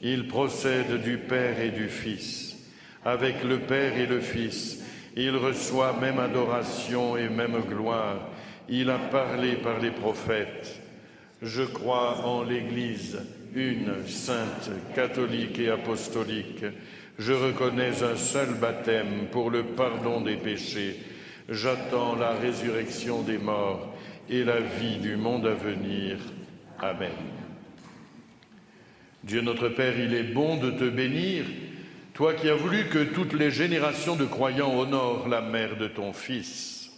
Il 0.00 0.28
procède 0.28 1.02
du 1.02 1.18
Père 1.18 1.60
et 1.60 1.72
du 1.72 1.88
Fils. 1.88 2.56
Avec 3.04 3.44
le 3.44 3.58
Père 3.58 3.98
et 3.98 4.06
le 4.06 4.20
Fils, 4.20 4.80
il 5.16 5.36
reçoit 5.36 5.96
même 6.00 6.18
adoration 6.18 7.16
et 7.16 7.28
même 7.28 7.60
gloire. 7.68 8.28
Il 8.68 8.90
a 8.90 8.98
parlé 8.98 9.56
par 9.56 9.80
les 9.80 9.90
prophètes. 9.90 10.80
Je 11.42 11.62
crois 11.62 12.24
en 12.24 12.44
l'Église, 12.44 13.18
une, 13.54 14.06
sainte, 14.06 14.70
catholique 14.94 15.58
et 15.58 15.70
apostolique. 15.70 16.64
Je 17.18 17.32
reconnais 17.32 18.02
un 18.02 18.16
seul 18.16 18.54
baptême 18.54 19.26
pour 19.30 19.50
le 19.50 19.64
pardon 19.64 20.20
des 20.20 20.36
péchés. 20.36 20.98
J'attends 21.48 22.14
la 22.14 22.32
résurrection 22.32 23.22
des 23.22 23.38
morts 23.38 23.94
et 24.28 24.44
la 24.44 24.60
vie 24.60 24.98
du 24.98 25.16
monde 25.16 25.46
à 25.46 25.54
venir. 25.54 26.18
Amen. 26.78 27.10
Dieu 29.24 29.42
notre 29.42 29.68
Père, 29.68 29.98
il 29.98 30.14
est 30.14 30.32
bon 30.32 30.56
de 30.56 30.70
te 30.70 30.88
bénir, 30.88 31.44
toi 32.14 32.34
qui 32.34 32.48
as 32.48 32.54
voulu 32.54 32.88
que 32.88 33.02
toutes 33.04 33.32
les 33.32 33.50
générations 33.50 34.16
de 34.16 34.24
croyants 34.24 34.78
honorent 34.78 35.28
la 35.28 35.40
mère 35.40 35.76
de 35.76 35.88
ton 35.88 36.12
Fils. 36.12 36.90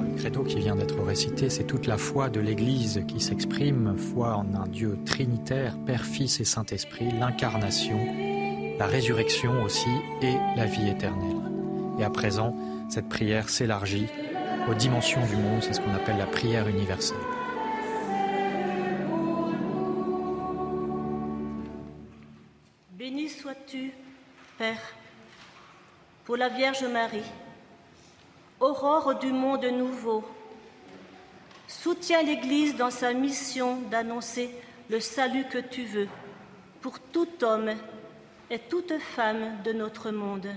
Le 0.00 0.22
credo 0.22 0.44
qui 0.44 0.58
vient 0.58 0.76
d'être 0.76 1.02
récité, 1.02 1.50
c'est 1.50 1.64
toute 1.64 1.86
la 1.86 1.98
foi 1.98 2.30
de 2.30 2.40
l'Église 2.40 3.04
qui 3.06 3.20
s'exprime, 3.20 3.96
foi 3.96 4.34
en 4.36 4.54
un 4.54 4.66
Dieu 4.66 4.98
trinitaire, 5.04 5.76
Père, 5.84 6.04
Fils 6.04 6.40
et 6.40 6.44
Saint-Esprit, 6.44 7.10
l'incarnation, 7.20 7.98
la 8.78 8.86
résurrection 8.86 9.62
aussi 9.62 9.90
et 10.22 10.34
la 10.56 10.64
vie 10.64 10.88
éternelle. 10.88 11.36
Et 11.98 12.04
à 12.04 12.10
présent, 12.10 12.56
cette 12.88 13.08
prière 13.08 13.50
s'élargit 13.50 14.06
aux 14.70 14.74
dimensions 14.74 15.24
du 15.26 15.36
monde, 15.36 15.62
c'est 15.62 15.74
ce 15.74 15.80
qu'on 15.80 15.94
appelle 15.94 16.18
la 16.18 16.26
prière 16.26 16.66
universelle. 16.66 17.35
Père, 24.58 24.80
pour 26.24 26.36
la 26.38 26.48
Vierge 26.48 26.84
Marie, 26.84 27.30
aurore 28.58 29.16
du 29.18 29.30
monde 29.30 29.66
nouveau, 29.66 30.24
Soutiens 31.68 32.22
l'Église 32.22 32.74
dans 32.74 32.90
sa 32.90 33.12
mission 33.12 33.76
d'annoncer 33.90 34.48
le 34.88 34.98
salut 35.00 35.44
que 35.44 35.58
tu 35.58 35.84
veux 35.84 36.08
pour 36.80 36.98
tout 37.00 37.28
homme 37.42 37.74
et 38.48 38.58
toute 38.58 38.98
femme 38.98 39.62
de 39.62 39.72
notre 39.72 40.10
monde. 40.10 40.48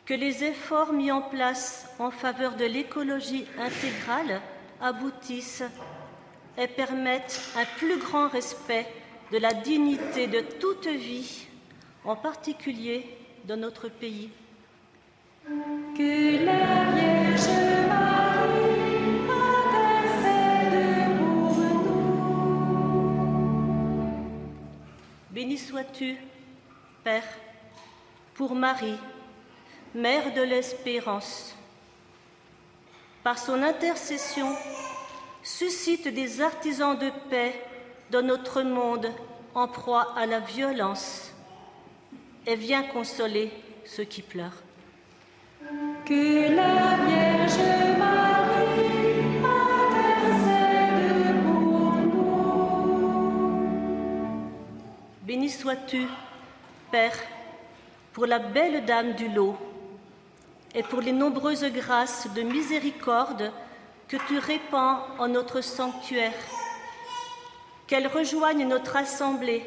Que 0.05 0.13
les 0.13 0.43
efforts 0.43 0.91
mis 0.91 1.09
en 1.09 1.21
place 1.21 1.89
en 1.99 2.11
faveur 2.11 2.57
de 2.57 2.65
l'écologie 2.65 3.45
intégrale 3.57 4.41
aboutissent 4.81 5.63
et 6.57 6.67
permettent 6.67 7.41
un 7.55 7.63
plus 7.77 7.97
grand 7.97 8.27
respect 8.27 8.87
de 9.31 9.37
la 9.37 9.53
dignité 9.53 10.27
de 10.27 10.41
toute 10.41 10.87
vie, 10.87 11.47
en 12.03 12.17
particulier 12.17 13.05
dans 13.45 13.57
notre 13.57 13.87
pays. 13.87 14.29
Que 15.97 17.26
Béni 25.37 25.59
sois-tu, 25.59 26.15
Père, 27.03 27.21
pour 28.33 28.55
Marie, 28.55 28.97
Mère 29.93 30.33
de 30.33 30.41
l'Espérance. 30.41 31.55
Par 33.23 33.37
son 33.37 33.61
intercession, 33.61 34.51
suscite 35.43 36.07
des 36.07 36.41
artisans 36.41 36.97
de 36.97 37.11
paix 37.29 37.53
dans 38.09 38.23
notre 38.23 38.63
monde 38.63 39.11
en 39.53 39.67
proie 39.67 40.11
à 40.17 40.25
la 40.25 40.39
violence 40.39 41.31
et 42.47 42.55
viens 42.55 42.81
consoler 42.81 43.51
ceux 43.85 44.05
qui 44.05 44.23
pleurent. 44.23 44.63
Que 46.03 46.49
la 46.49 46.97
Vierge 47.05 48.36
Béni 55.27 55.49
sois-tu, 55.49 56.07
Père, 56.89 57.17
pour 58.13 58.25
la 58.25 58.39
belle 58.39 58.85
dame 58.85 59.11
du 59.11 59.27
lot 59.27 59.57
et 60.73 60.83
pour 60.83 61.01
les 61.01 61.11
nombreuses 61.11 61.65
grâces 61.65 62.29
de 62.33 62.43
miséricorde 62.43 63.51
que 64.07 64.15
tu 64.29 64.39
répands 64.39 65.01
en 65.19 65.27
notre 65.27 65.59
sanctuaire. 65.59 66.31
Qu'elle 67.87 68.07
rejoigne 68.07 68.65
notre 68.65 68.95
assemblée, 68.95 69.65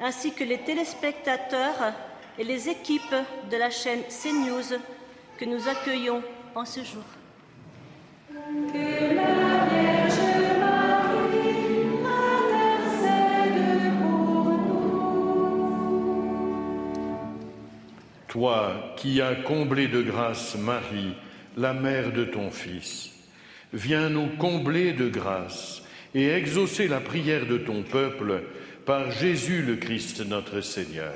ainsi 0.00 0.32
que 0.34 0.44
les 0.44 0.58
téléspectateurs 0.58 1.94
et 2.38 2.44
les 2.44 2.68
équipes 2.68 3.16
de 3.50 3.56
la 3.56 3.70
chaîne 3.70 4.04
CNews 4.04 4.78
que 5.36 5.44
nous 5.44 5.66
accueillons 5.66 6.22
en 6.54 6.64
ce 6.64 6.84
jour. 6.84 7.02
Toi 18.32 18.94
qui 18.96 19.20
as 19.20 19.34
comblé 19.34 19.88
de 19.88 20.00
grâce 20.00 20.56
Marie, 20.56 21.12
la 21.58 21.74
mère 21.74 22.14
de 22.14 22.24
ton 22.24 22.50
Fils, 22.50 23.10
viens 23.74 24.08
nous 24.08 24.26
combler 24.38 24.94
de 24.94 25.10
grâce 25.10 25.82
et 26.14 26.30
exaucer 26.30 26.88
la 26.88 27.00
prière 27.00 27.44
de 27.44 27.58
ton 27.58 27.82
peuple 27.82 28.42
par 28.86 29.10
Jésus 29.10 29.60
le 29.60 29.76
Christ 29.76 30.24
notre 30.26 30.62
Seigneur. 30.62 31.12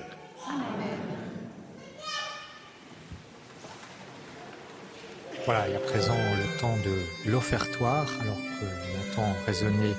Voilà, 5.47 5.71
et 5.71 5.75
à 5.75 5.79
présent 5.79 6.13
le 6.13 6.61
temps 6.61 6.77
de 6.85 7.31
l'offertoire, 7.31 8.09
alors 8.21 8.37
que 8.37 8.67
l'on 8.67 9.23
entend 9.23 9.37
résonner 9.47 9.95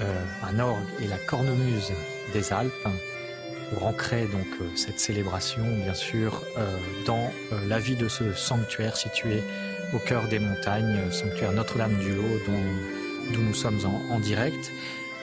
euh, 0.00 0.24
un 0.44 0.60
orgue 0.60 0.78
et 1.02 1.08
la 1.08 1.18
cornemuse 1.18 1.92
des 2.32 2.52
Alpes, 2.52 2.88
pour 3.72 3.86
ancrer 3.86 4.26
donc 4.26 4.46
euh, 4.60 4.68
cette 4.74 5.00
célébration, 5.00 5.62
bien 5.82 5.94
sûr, 5.94 6.42
euh, 6.58 6.76
dans 7.06 7.32
euh, 7.52 7.66
la 7.66 7.78
vie 7.78 7.96
de 7.96 8.08
ce 8.08 8.32
sanctuaire 8.34 8.96
situé 8.96 9.42
au 9.94 9.98
cœur 9.98 10.28
des 10.28 10.38
montagnes, 10.38 11.10
sanctuaire 11.10 11.52
Notre-Dame-du-Lot, 11.52 12.42
d'où 13.32 13.40
nous 13.40 13.54
sommes 13.54 13.80
en, 14.10 14.18
direct. 14.20 14.72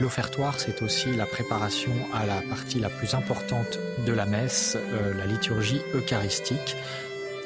L'offertoire, 0.00 0.58
c'est 0.58 0.82
aussi 0.82 1.12
la 1.12 1.26
préparation 1.26 1.92
à 2.14 2.24
la 2.24 2.40
partie 2.42 2.78
la 2.78 2.88
plus 2.88 3.14
importante 3.14 3.78
de 4.06 4.12
la 4.12 4.26
messe, 4.26 4.78
la 5.16 5.26
liturgie 5.26 5.82
eucharistique 5.94 6.76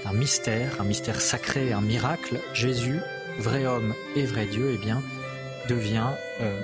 un 0.05 0.13
mystère, 0.13 0.83
un 0.83 0.85
mystère 0.85 1.19
sacré, 1.23 1.73
un 1.73 1.81
miracle, 1.81 2.39
Jésus, 2.53 3.01
vrai 3.39 3.65
homme 3.65 3.95
et 4.17 4.27
vrai 4.27 4.45
Dieu, 4.45 4.73
eh 4.75 4.77
bien, 4.77 5.03
devient 5.67 6.11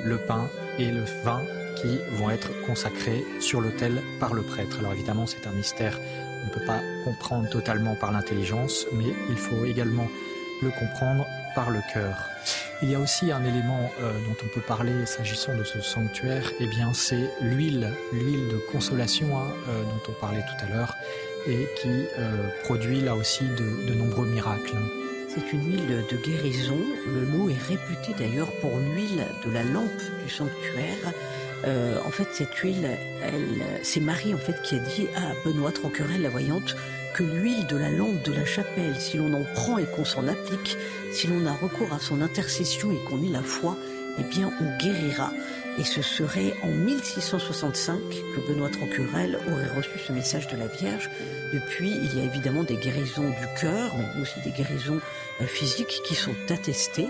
le 0.04 0.18
pain 0.18 0.50
et 0.78 0.90
le 0.90 1.04
vin 1.24 1.42
qui 1.80 1.98
vont 2.12 2.30
être 2.30 2.50
consacrés 2.66 3.24
sur 3.40 3.60
l'autel 3.60 4.02
par 4.18 4.34
le 4.34 4.42
prêtre. 4.42 4.78
Alors 4.78 4.92
évidemment, 4.92 5.26
c'est 5.26 5.46
un 5.46 5.52
mystère 5.52 5.98
qu'on 5.98 6.46
ne 6.46 6.52
peut 6.52 6.66
pas 6.66 6.80
comprendre 7.04 7.48
totalement 7.48 7.94
par 7.94 8.12
l'intelligence, 8.12 8.86
mais 8.92 9.14
il 9.28 9.36
faut 9.36 9.64
également 9.64 10.08
le 10.62 10.70
comprendre 10.70 11.26
par 11.54 11.70
le 11.70 11.80
cœur. 11.92 12.16
Il 12.82 12.90
y 12.90 12.94
a 12.94 12.98
aussi 12.98 13.30
un 13.30 13.44
élément 13.44 13.90
euh, 14.00 14.12
dont 14.26 14.36
on 14.42 14.48
peut 14.48 14.62
parler 14.62 15.04
s'agissant 15.04 15.54
de 15.54 15.64
ce 15.64 15.80
sanctuaire, 15.80 16.50
eh 16.60 16.66
bien 16.66 16.92
c'est 16.94 17.30
l'huile, 17.42 17.92
l'huile 18.12 18.48
de 18.48 18.56
consolation 18.72 19.38
hein, 19.38 19.48
euh, 19.68 19.82
dont 19.84 20.12
on 20.12 20.20
parlait 20.20 20.40
tout 20.42 20.64
à 20.64 20.68
l'heure 20.68 20.94
et 21.46 21.68
qui 21.80 21.88
euh, 22.18 22.48
produit 22.64 23.00
là 23.00 23.14
aussi 23.14 23.44
de, 23.44 23.86
de 23.86 23.94
nombreux 23.94 24.26
miracles. 24.26 24.76
C'est 25.28 25.52
une 25.52 25.64
huile 25.70 26.04
de 26.10 26.16
guérison. 26.16 26.78
Le 27.06 27.24
lot 27.24 27.50
est 27.50 27.62
réputé 27.68 28.14
d'ailleurs 28.18 28.50
pour 28.60 28.72
l'huile 28.78 29.26
de 29.46 29.50
la 29.52 29.62
lampe 29.62 30.02
du 30.24 30.30
sanctuaire. 30.30 31.12
Euh, 31.64 31.98
en 32.06 32.10
fait, 32.10 32.28
cette 32.32 32.54
huile, 32.56 32.88
elle, 33.22 33.62
c'est 33.82 34.00
Marie 34.00 34.34
en 34.34 34.38
fait 34.38 34.60
qui 34.62 34.76
a 34.76 34.78
dit 34.78 35.06
à 35.16 35.32
Benoît 35.44 35.72
Tranquerel, 35.72 36.22
la 36.22 36.28
voyante, 36.28 36.76
que 37.14 37.22
l'huile 37.22 37.66
de 37.66 37.76
la 37.76 37.90
lampe 37.90 38.22
de 38.22 38.32
la 38.32 38.44
chapelle, 38.44 38.94
si 38.98 39.16
l'on 39.16 39.32
en 39.34 39.44
prend 39.54 39.78
et 39.78 39.84
qu'on 39.84 40.04
s'en 40.04 40.26
applique, 40.28 40.76
si 41.12 41.26
l'on 41.26 41.46
a 41.46 41.52
recours 41.52 41.92
à 41.92 41.98
son 41.98 42.22
intercession 42.22 42.92
et 42.92 42.98
qu'on 43.08 43.22
ait 43.22 43.32
la 43.32 43.42
foi, 43.42 43.76
eh 44.18 44.22
bien, 44.22 44.52
on 44.60 44.78
guérira. 44.78 45.32
Et 45.78 45.84
ce 45.84 46.02
serait 46.02 46.54
en 46.62 46.68
1665 46.68 47.98
que 48.10 48.40
Benoît 48.48 48.68
Tranquerel 48.68 49.38
aurait 49.50 49.68
reçu 49.68 49.98
ce 50.04 50.12
message 50.12 50.48
de 50.48 50.56
la 50.56 50.66
Vierge. 50.66 51.10
Depuis, 51.52 51.90
il 51.90 52.18
y 52.18 52.20
a 52.20 52.24
évidemment 52.24 52.64
des 52.64 52.76
guérisons 52.76 53.28
du 53.28 53.60
cœur, 53.60 53.94
mais 53.96 54.20
aussi 54.20 54.40
des 54.44 54.50
guérisons 54.50 55.00
euh, 55.40 55.46
physiques 55.46 56.02
qui 56.04 56.14
sont 56.14 56.34
attestées. 56.48 57.08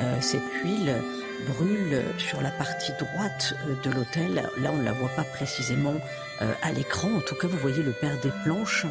Euh, 0.00 0.16
cette 0.20 0.42
huile 0.62 0.96
brûle 1.46 2.02
sur 2.18 2.40
la 2.40 2.50
partie 2.50 2.92
droite 2.98 3.54
euh, 3.66 3.74
de 3.82 3.94
l'autel. 3.94 4.50
Là, 4.58 4.70
on 4.72 4.78
ne 4.78 4.84
la 4.84 4.92
voit 4.92 5.10
pas 5.10 5.24
précisément 5.24 5.96
euh, 6.42 6.52
à 6.62 6.72
l'écran. 6.72 7.08
En 7.16 7.20
tout 7.20 7.34
cas, 7.34 7.46
vous 7.46 7.58
voyez 7.58 7.82
le 7.82 7.92
Père 7.92 8.18
des 8.20 8.30
Planches 8.44 8.86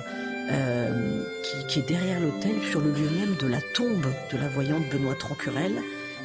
euh, 0.51 1.23
qui, 1.67 1.79
est 1.79 1.87
derrière 1.87 2.19
l'autel, 2.19 2.55
sur 2.69 2.81
le 2.81 2.91
lieu 2.91 3.09
même 3.09 3.35
de 3.35 3.47
la 3.47 3.61
tombe 3.61 4.07
de 4.31 4.37
la 4.37 4.47
voyante 4.47 4.89
Benoît 4.89 5.15
Tranquerel. 5.15 5.73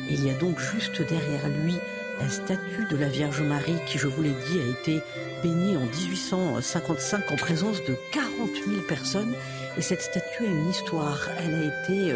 Et 0.09 0.14
il 0.14 0.27
y 0.27 0.31
a 0.31 0.35
donc 0.35 0.59
juste 0.59 1.03
derrière 1.03 1.49
lui 1.62 1.77
la 2.20 2.29
statue 2.29 2.87
de 2.91 2.97
la 2.97 3.09
Vierge 3.09 3.41
Marie 3.43 3.79
qui, 3.87 3.99
je 3.99 4.07
vous 4.07 4.22
l'ai 4.22 4.35
dit, 4.49 4.61
a 4.61 4.81
été 4.81 5.03
bénie 5.43 5.77
en 5.77 5.87
1855 5.87 7.33
en 7.33 7.37
présence 7.37 7.83
de 7.85 7.97
40 8.12 8.51
000 8.66 8.81
personnes. 8.89 9.35
Et 9.77 9.83
cette 9.83 10.03
statue 10.03 10.45
a 10.45 10.49
une 10.49 10.68
histoire. 10.70 11.29
Elle 11.39 11.55
a 11.55 11.64
été 11.64 12.12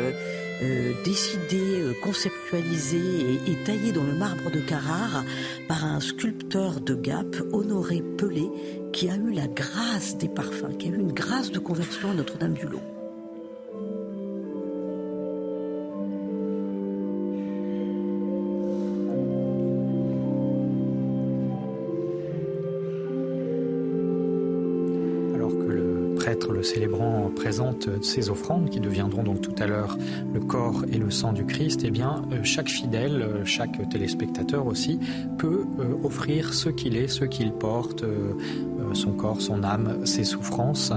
euh, 0.62 0.92
décidée, 1.04 1.80
euh, 1.80 1.94
conceptualisée 2.02 3.38
et, 3.46 3.52
et 3.52 3.56
taillée 3.64 3.92
dans 3.92 4.04
le 4.04 4.14
marbre 4.14 4.50
de 4.50 4.60
Carrare 4.60 5.24
par 5.68 5.84
un 5.84 6.00
sculpteur 6.00 6.80
de 6.80 6.94
Gap, 6.94 7.36
Honoré 7.52 8.02
Pelé, 8.16 8.48
qui 8.92 9.08
a 9.08 9.16
eu 9.16 9.30
la 9.30 9.46
grâce 9.46 10.16
des 10.18 10.28
parfums, 10.28 10.76
qui 10.78 10.88
a 10.88 10.90
eu 10.90 10.98
une 10.98 11.12
grâce 11.12 11.52
de 11.52 11.58
conversion 11.58 12.10
à 12.10 12.14
Notre-Dame-du-Lot. 12.14 12.97
Présente 27.48 28.04
ces 28.04 28.28
offrandes 28.28 28.68
qui 28.68 28.78
deviendront 28.78 29.22
donc 29.22 29.40
tout 29.40 29.54
à 29.58 29.66
l'heure 29.66 29.96
le 30.34 30.40
corps 30.40 30.84
et 30.92 30.98
le 30.98 31.10
sang 31.10 31.32
du 31.32 31.46
Christ, 31.46 31.80
eh 31.82 31.90
bien, 31.90 32.20
euh, 32.30 32.40
chaque 32.42 32.68
fidèle, 32.68 33.22
euh, 33.22 33.42
chaque 33.46 33.88
téléspectateur 33.88 34.66
aussi, 34.66 35.00
peut 35.38 35.64
euh, 35.78 35.94
offrir 36.04 36.52
ce 36.52 36.68
qu'il 36.68 36.94
est, 36.94 37.08
ce 37.08 37.24
qu'il 37.24 37.52
porte, 37.52 38.04
son 38.92 39.12
corps, 39.12 39.40
son 39.40 39.64
âme, 39.64 40.04
ses 40.04 40.24
souffrances, 40.24 40.92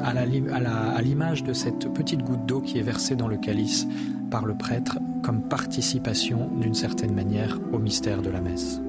à 0.00 1.02
l'image 1.02 1.44
de 1.44 1.52
cette 1.52 1.88
petite 1.94 2.24
goutte 2.24 2.46
d'eau 2.46 2.60
qui 2.60 2.78
est 2.78 2.82
versée 2.82 3.14
dans 3.14 3.28
le 3.28 3.36
calice 3.36 3.86
par 4.32 4.46
le 4.46 4.54
prêtre 4.54 4.98
comme 5.22 5.42
participation 5.42 6.50
d'une 6.60 6.74
certaine 6.74 7.14
manière 7.14 7.60
au 7.72 7.78
mystère 7.78 8.22
de 8.22 8.30
la 8.30 8.40
messe. 8.40 8.80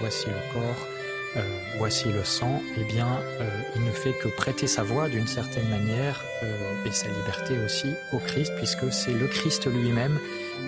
Voici 0.00 0.26
le 0.28 0.52
corps, 0.52 0.88
euh, 1.36 1.40
voici 1.78 2.08
le 2.12 2.22
sang, 2.22 2.62
eh 2.78 2.84
bien, 2.84 3.08
euh, 3.40 3.48
il 3.76 3.84
ne 3.84 3.90
fait 3.90 4.12
que 4.12 4.28
prêter 4.28 4.66
sa 4.66 4.82
voix 4.82 5.08
d'une 5.08 5.26
certaine 5.26 5.68
manière 5.68 6.22
euh, 6.42 6.86
et 6.86 6.92
sa 6.92 7.08
liberté 7.08 7.54
aussi 7.64 7.88
au 8.12 8.18
Christ, 8.18 8.52
puisque 8.56 8.92
c'est 8.92 9.12
le 9.12 9.26
Christ 9.26 9.66
lui-même, 9.66 10.18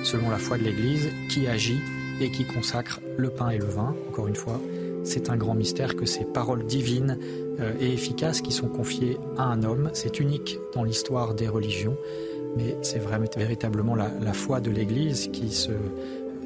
selon 0.03 0.29
la 0.31 0.39
foi 0.39 0.59
de 0.59 0.65
l'Église, 0.65 1.11
qui 1.29 1.47
agit 1.47 1.79
et 2.21 2.31
qui 2.31 2.45
consacre 2.45 3.01
le 3.17 3.31
pain 3.31 3.51
et 3.51 3.59
le 3.59 3.67
vin. 3.67 3.95
Encore 4.09 4.27
une 4.27 4.37
fois, 4.37 4.61
c'est 5.05 5.31
un 5.31 5.37
grand 5.37 5.55
mystère 5.55 5.95
que 5.95 6.07
ces 6.07 6.25
paroles 6.25 6.65
divines 6.65 7.19
et 7.79 7.93
efficaces 7.93 8.41
qui 8.41 8.53
sont 8.53 8.69
confiées 8.69 9.19
à 9.39 9.45
un 9.45 9.63
homme, 9.63 9.91
c'est 9.93 10.19
unique 10.19 10.59
dans 10.75 10.83
l'histoire 10.83 11.35
des 11.35 11.49
religions 11.49 11.97
mais 12.57 12.77
c'est 12.83 13.03
véritablement 13.37 13.95
la, 13.95 14.33
foi 14.33 14.61
de 14.61 14.71
l'Église 14.71 15.29
qui 15.31 15.51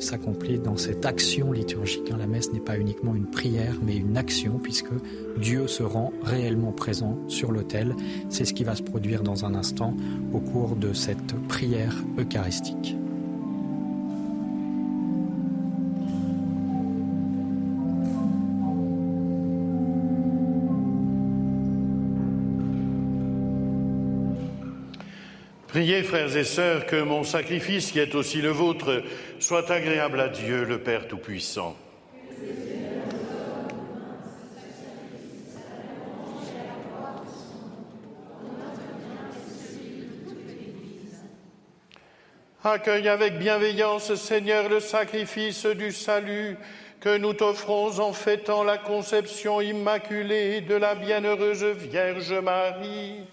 s'accomplit 0.00 0.58
dans 0.58 0.76
cette 0.76 1.04
action 1.06 1.52
liturgique. 1.52 2.10
Hein. 2.10 2.16
La 2.18 2.26
messe 2.26 2.52
n'est 2.52 2.60
pas 2.60 2.78
uniquement 2.78 3.14
une 3.14 3.26
prière, 3.26 3.76
mais 3.82 3.96
une 3.96 4.16
action, 4.16 4.58
puisque 4.58 4.92
Dieu 5.38 5.66
se 5.66 5.82
rend 5.82 6.12
réellement 6.22 6.72
présent 6.72 7.18
sur 7.28 7.52
l'autel. 7.52 7.94
C'est 8.28 8.44
ce 8.44 8.54
qui 8.54 8.64
va 8.64 8.74
se 8.74 8.82
produire 8.82 9.22
dans 9.22 9.44
un 9.44 9.54
instant 9.54 9.96
au 10.32 10.40
cours 10.40 10.76
de 10.76 10.92
cette 10.92 11.34
prière 11.48 11.94
eucharistique. 12.18 12.96
Priez, 25.90 26.04
frères 26.04 26.36
et 26.36 26.44
sœurs, 26.44 26.86
que 26.86 27.02
mon 27.02 27.24
sacrifice, 27.24 27.90
qui 27.90 27.98
est 27.98 28.14
aussi 28.14 28.40
le 28.40 28.50
vôtre, 28.50 29.02
soit 29.40 29.68
agréable 29.72 30.20
à 30.20 30.28
Dieu, 30.28 30.62
le 30.62 30.78
Père 30.78 31.08
Tout-Puissant. 31.08 31.76
Accueille 42.62 43.08
avec 43.08 43.40
bienveillance, 43.40 44.14
Seigneur, 44.14 44.68
le 44.68 44.78
sacrifice 44.78 45.66
du 45.66 45.90
salut 45.90 46.56
que 47.00 47.18
nous 47.18 47.32
t'offrons 47.32 47.98
en 47.98 48.12
fêtant 48.12 48.62
la 48.62 48.78
conception 48.78 49.60
immaculée 49.60 50.60
de 50.60 50.76
la 50.76 50.94
bienheureuse 50.94 51.64
Vierge 51.64 52.32
Marie 52.34 53.24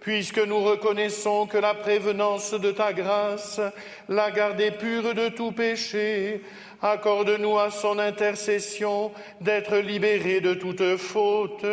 puisque 0.00 0.38
nous 0.38 0.60
reconnaissons 0.60 1.46
que 1.46 1.58
la 1.58 1.74
prévenance 1.74 2.54
de 2.54 2.72
ta 2.72 2.92
grâce 2.92 3.60
l'a 4.08 4.30
gardée 4.30 4.70
pure 4.70 5.14
de 5.14 5.28
tout 5.28 5.52
péché, 5.52 6.42
accorde-nous 6.82 7.58
à 7.58 7.70
son 7.70 7.98
intercession 7.98 9.12
d'être 9.40 9.76
libérés 9.76 10.40
de 10.40 10.54
toute 10.54 10.96
faute 10.96 11.66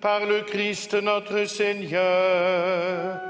par 0.00 0.26
le 0.26 0.42
Christ 0.42 0.94
notre 0.94 1.46
Seigneur. 1.46 3.20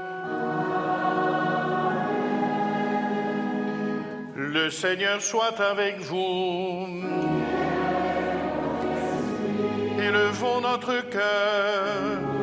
Le 4.35 4.69
Seigneur 4.69 5.21
soit 5.21 5.59
avec 5.61 5.99
vous. 5.99 6.87
Élevons 9.97 10.61
notre 10.61 11.09
cœur. 11.09 12.34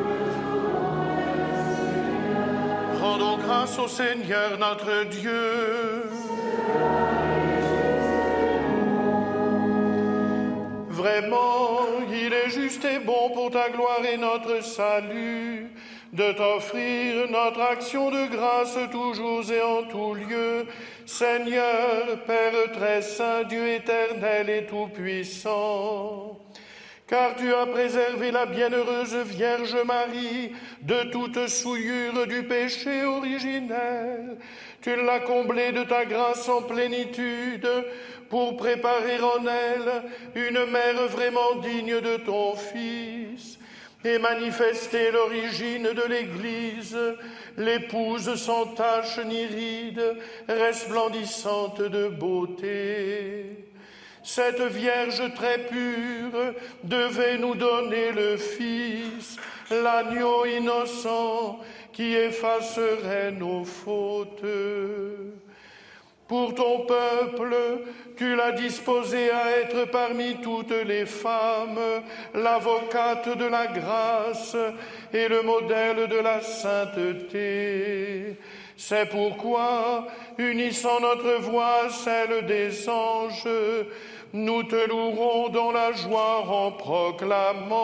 Grâce 3.45 3.77
au 3.77 3.87
Seigneur 3.87 4.57
notre 4.57 5.05
Dieu. 5.05 6.03
Vraiment, 10.89 11.79
il 12.09 12.31
est 12.33 12.49
juste 12.49 12.85
et 12.85 12.99
bon 12.99 13.31
pour 13.33 13.51
ta 13.51 13.69
gloire 13.69 14.01
et 14.05 14.17
notre 14.17 14.63
salut 14.63 15.71
de 16.13 16.31
t'offrir 16.31 17.29
notre 17.29 17.61
action 17.61 18.11
de 18.11 18.27
grâce 18.27 18.77
toujours 18.91 19.43
et 19.51 19.61
en 19.61 19.83
tout 19.83 20.13
lieu. 20.13 20.65
Seigneur, 21.05 22.23
Père 22.25 22.71
très 22.71 23.01
saint, 23.01 23.43
Dieu 23.43 23.67
éternel 23.67 24.49
et 24.49 24.65
tout-puissant 24.65 26.39
car 27.07 27.35
tu 27.35 27.53
as 27.53 27.65
préservé 27.65 28.31
la 28.31 28.45
bienheureuse 28.45 29.15
Vierge 29.15 29.75
Marie 29.85 30.51
de 30.81 31.11
toute 31.11 31.47
souillure 31.47 32.25
du 32.27 32.43
péché 32.43 33.03
originel. 33.03 34.37
Tu 34.81 34.95
l'as 34.95 35.19
comblée 35.21 35.71
de 35.71 35.83
ta 35.83 36.05
grâce 36.05 36.47
en 36.49 36.61
plénitude 36.61 37.67
pour 38.29 38.57
préparer 38.57 39.19
en 39.21 39.45
elle 39.45 40.03
une 40.35 40.65
mère 40.71 41.07
vraiment 41.07 41.55
digne 41.61 41.99
de 41.99 42.17
ton 42.17 42.55
Fils 42.55 43.59
et 44.05 44.19
manifester 44.19 45.11
l'origine 45.11 45.93
de 45.93 46.03
l'Église, 46.09 46.97
l'épouse 47.57 48.35
sans 48.35 48.67
tache 48.67 49.19
ni 49.25 49.45
ride, 49.45 50.17
resplendissante 50.47 51.81
de 51.81 52.09
beauté. 52.09 53.72
Cette 54.23 54.61
Vierge 54.61 55.33
très 55.35 55.59
pure 55.59 56.53
devait 56.83 57.37
nous 57.37 57.55
donner 57.55 58.11
le 58.13 58.37
Fils, 58.37 59.35
l'agneau 59.69 60.45
innocent 60.45 61.59
qui 61.91 62.15
effacerait 62.15 63.31
nos 63.31 63.65
fautes. 63.65 64.45
Pour 66.27 66.55
ton 66.55 66.85
peuple, 66.85 67.55
tu 68.15 68.35
l'as 68.35 68.53
disposé 68.53 69.29
à 69.29 69.57
être 69.59 69.91
parmi 69.91 70.35
toutes 70.41 70.71
les 70.71 71.05
femmes 71.05 71.79
l'avocate 72.33 73.37
de 73.37 73.45
la 73.45 73.67
grâce 73.67 74.55
et 75.13 75.27
le 75.27 75.41
modèle 75.41 76.07
de 76.07 76.17
la 76.17 76.39
sainteté. 76.39 78.37
C'est 78.75 79.09
pourquoi, 79.09 80.07
unissant 80.37 80.99
notre 80.99 81.41
voix 81.41 81.89
celle 81.89 82.45
des 82.45 82.89
anges, 82.89 83.47
nous 84.33 84.63
te 84.63 84.87
louerons 84.89 85.49
dans 85.49 85.71
la 85.71 85.91
joie 85.93 86.43
en 86.47 86.71
proclamant. 86.71 87.83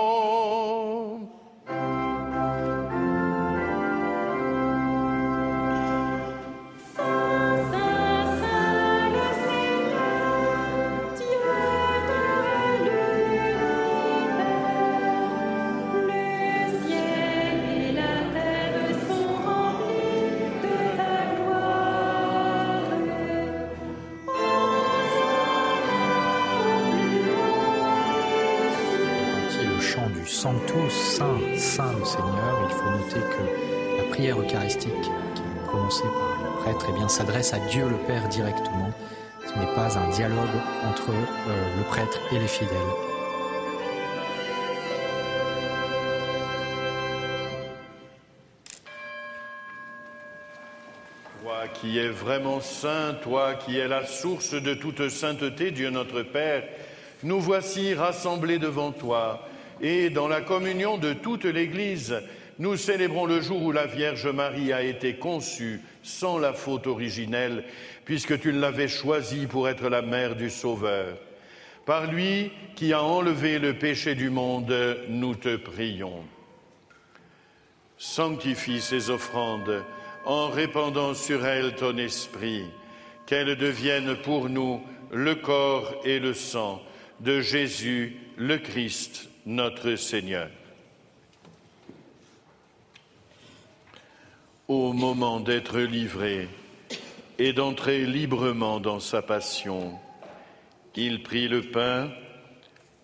Le 33.16 33.22
que 33.22 33.98
la 33.98 34.04
prière 34.04 34.40
eucharistique 34.40 34.92
qui 35.02 35.42
est 35.42 35.66
prononcée 35.66 36.04
par 36.04 36.58
prêtre 36.62 36.86
eh 36.90 36.94
bien, 36.94 37.08
s'adresse 37.08 37.54
à 37.54 37.60
Dieu 37.60 37.90
le 37.90 37.96
Père 38.06 38.28
directement. 38.30 38.92
Ce 39.48 39.58
n'est 39.58 39.74
pas 39.74 39.98
un 39.98 40.10
dialogue 40.10 40.38
entre 40.88 41.10
euh, 41.10 41.78
le 41.78 41.84
prêtre 41.86 42.20
et 42.32 42.38
les 42.38 42.48
fidèles. 42.48 42.78
Toi 51.42 51.68
qui 51.74 51.98
es 51.98 52.10
vraiment 52.10 52.62
saint, 52.62 53.16
toi 53.24 53.56
qui 53.56 53.80
es 53.80 53.88
la 53.88 54.06
source 54.06 54.54
de 54.54 54.76
toute 54.76 55.10
sainteté, 55.10 55.72
Dieu 55.72 55.90
notre 55.90 56.22
Père, 56.22 56.64
nous 57.24 57.40
voici 57.40 57.96
rassemblés 57.96 58.60
devant 58.60 58.92
toi 58.92 59.48
et 59.82 60.12
dans 60.12 60.28
la 60.28 60.42
communion 60.42 61.00
de 61.00 61.14
toute 61.14 61.46
l'Église, 61.46 62.22
nous 62.60 62.76
célébrons 62.76 63.26
le 63.26 63.40
jour 63.40 63.64
où 63.64 63.72
la 63.72 63.86
Vierge 63.86 64.28
Marie 64.28 64.74
a 64.74 64.84
été 64.84 65.16
conçue 65.16 65.80
sans 66.04 66.38
la 66.38 66.52
faute 66.52 66.88
originelle, 66.88 67.64
puisque 68.04 68.38
tu 68.40 68.52
l'avais 68.52 68.90
choisie 68.90 69.48
pour 69.48 69.70
être 69.70 69.88
la 69.88 70.02
mère 70.02 70.36
du 70.36 70.50
Sauveur. 70.50 71.18
Par 71.86 72.12
lui 72.12 72.52
qui 72.76 72.92
a 72.92 73.02
enlevé 73.02 73.60
le 73.60 73.76
péché 73.76 74.14
du 74.14 74.30
monde, 74.30 74.76
nous 75.08 75.36
te 75.36 75.56
prions. 75.56 76.26
Sanctifie 77.98 78.82
ces 78.82 79.10
offrandes 79.10 79.84
en 80.26 80.50
répandant 80.50 81.14
sur 81.14 81.46
elles 81.46 81.76
ton 81.76 81.98
esprit, 81.98 82.66
qu'elles 83.26 83.56
deviennent 83.56 84.18
pour 84.18 84.50
nous 84.50 84.82
le 85.12 85.36
corps 85.36 85.96
et 86.04 86.20
le 86.20 86.34
sang 86.34 86.82
de 87.22 87.40
Jésus 87.40 88.18
le 88.36 88.58
Christ, 88.58 89.30
notre 89.46 89.96
Seigneur. 89.96 90.50
Au 94.70 94.94
moment 94.94 95.40
d'être 95.40 95.80
livré 95.80 96.48
et 97.40 97.54
d'entrer 97.54 98.06
librement 98.06 98.80
dans 98.80 99.00
sa 99.00 99.24
passion, 99.24 99.98
il 100.94 101.24
prit 101.24 101.48
le 101.48 101.64
pain, 101.64 102.12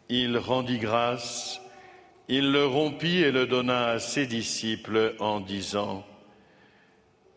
il 0.07 0.37
rendit 0.37 0.77
grâce, 0.77 1.59
il 2.27 2.51
le 2.51 2.67
rompit 2.67 3.17
et 3.17 3.31
le 3.31 3.47
donna 3.47 3.87
à 3.87 3.99
ses 3.99 4.27
disciples 4.27 5.15
en 5.19 5.39
disant, 5.39 6.05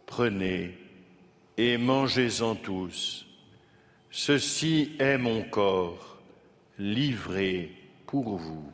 Prenez 0.05 0.77
et 1.57 1.79
mangez-en 1.79 2.55
tous. 2.55 3.25
Ceci 4.11 4.93
est 4.99 5.17
mon 5.17 5.43
corps 5.43 6.19
livré 6.79 7.73
pour 8.07 8.37
vous. 8.37 8.71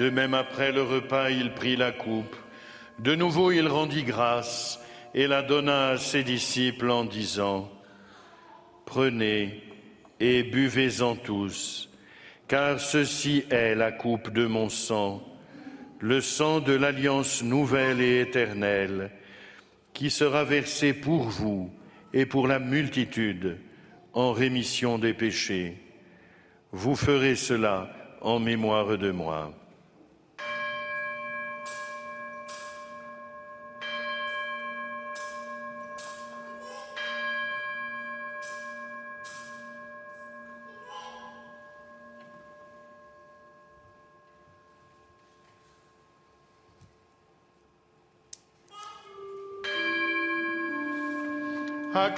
De 0.00 0.08
même 0.08 0.32
après 0.32 0.72
le 0.72 0.82
repas, 0.82 1.28
il 1.28 1.52
prit 1.52 1.76
la 1.76 1.92
coupe. 1.92 2.34
De 3.00 3.14
nouveau, 3.14 3.52
il 3.52 3.68
rendit 3.68 4.02
grâce 4.02 4.80
et 5.12 5.26
la 5.26 5.42
donna 5.42 5.90
à 5.90 5.98
ses 5.98 6.22
disciples 6.22 6.90
en 6.90 7.04
disant, 7.04 7.70
Prenez 8.86 9.62
et 10.18 10.42
buvez-en 10.42 11.16
tous, 11.16 11.90
car 12.48 12.80
ceci 12.80 13.44
est 13.50 13.74
la 13.74 13.92
coupe 13.92 14.32
de 14.32 14.46
mon 14.46 14.70
sang, 14.70 15.22
le 15.98 16.22
sang 16.22 16.60
de 16.60 16.72
l'alliance 16.72 17.42
nouvelle 17.42 18.00
et 18.00 18.22
éternelle, 18.22 19.10
qui 19.92 20.08
sera 20.08 20.44
versé 20.44 20.94
pour 20.94 21.24
vous 21.24 21.70
et 22.14 22.24
pour 22.24 22.48
la 22.48 22.58
multitude 22.58 23.58
en 24.14 24.32
rémission 24.32 24.98
des 24.98 25.12
péchés. 25.12 25.76
Vous 26.72 26.96
ferez 26.96 27.36
cela 27.36 27.92
en 28.22 28.38
mémoire 28.38 28.96
de 28.96 29.10
moi. 29.10 29.59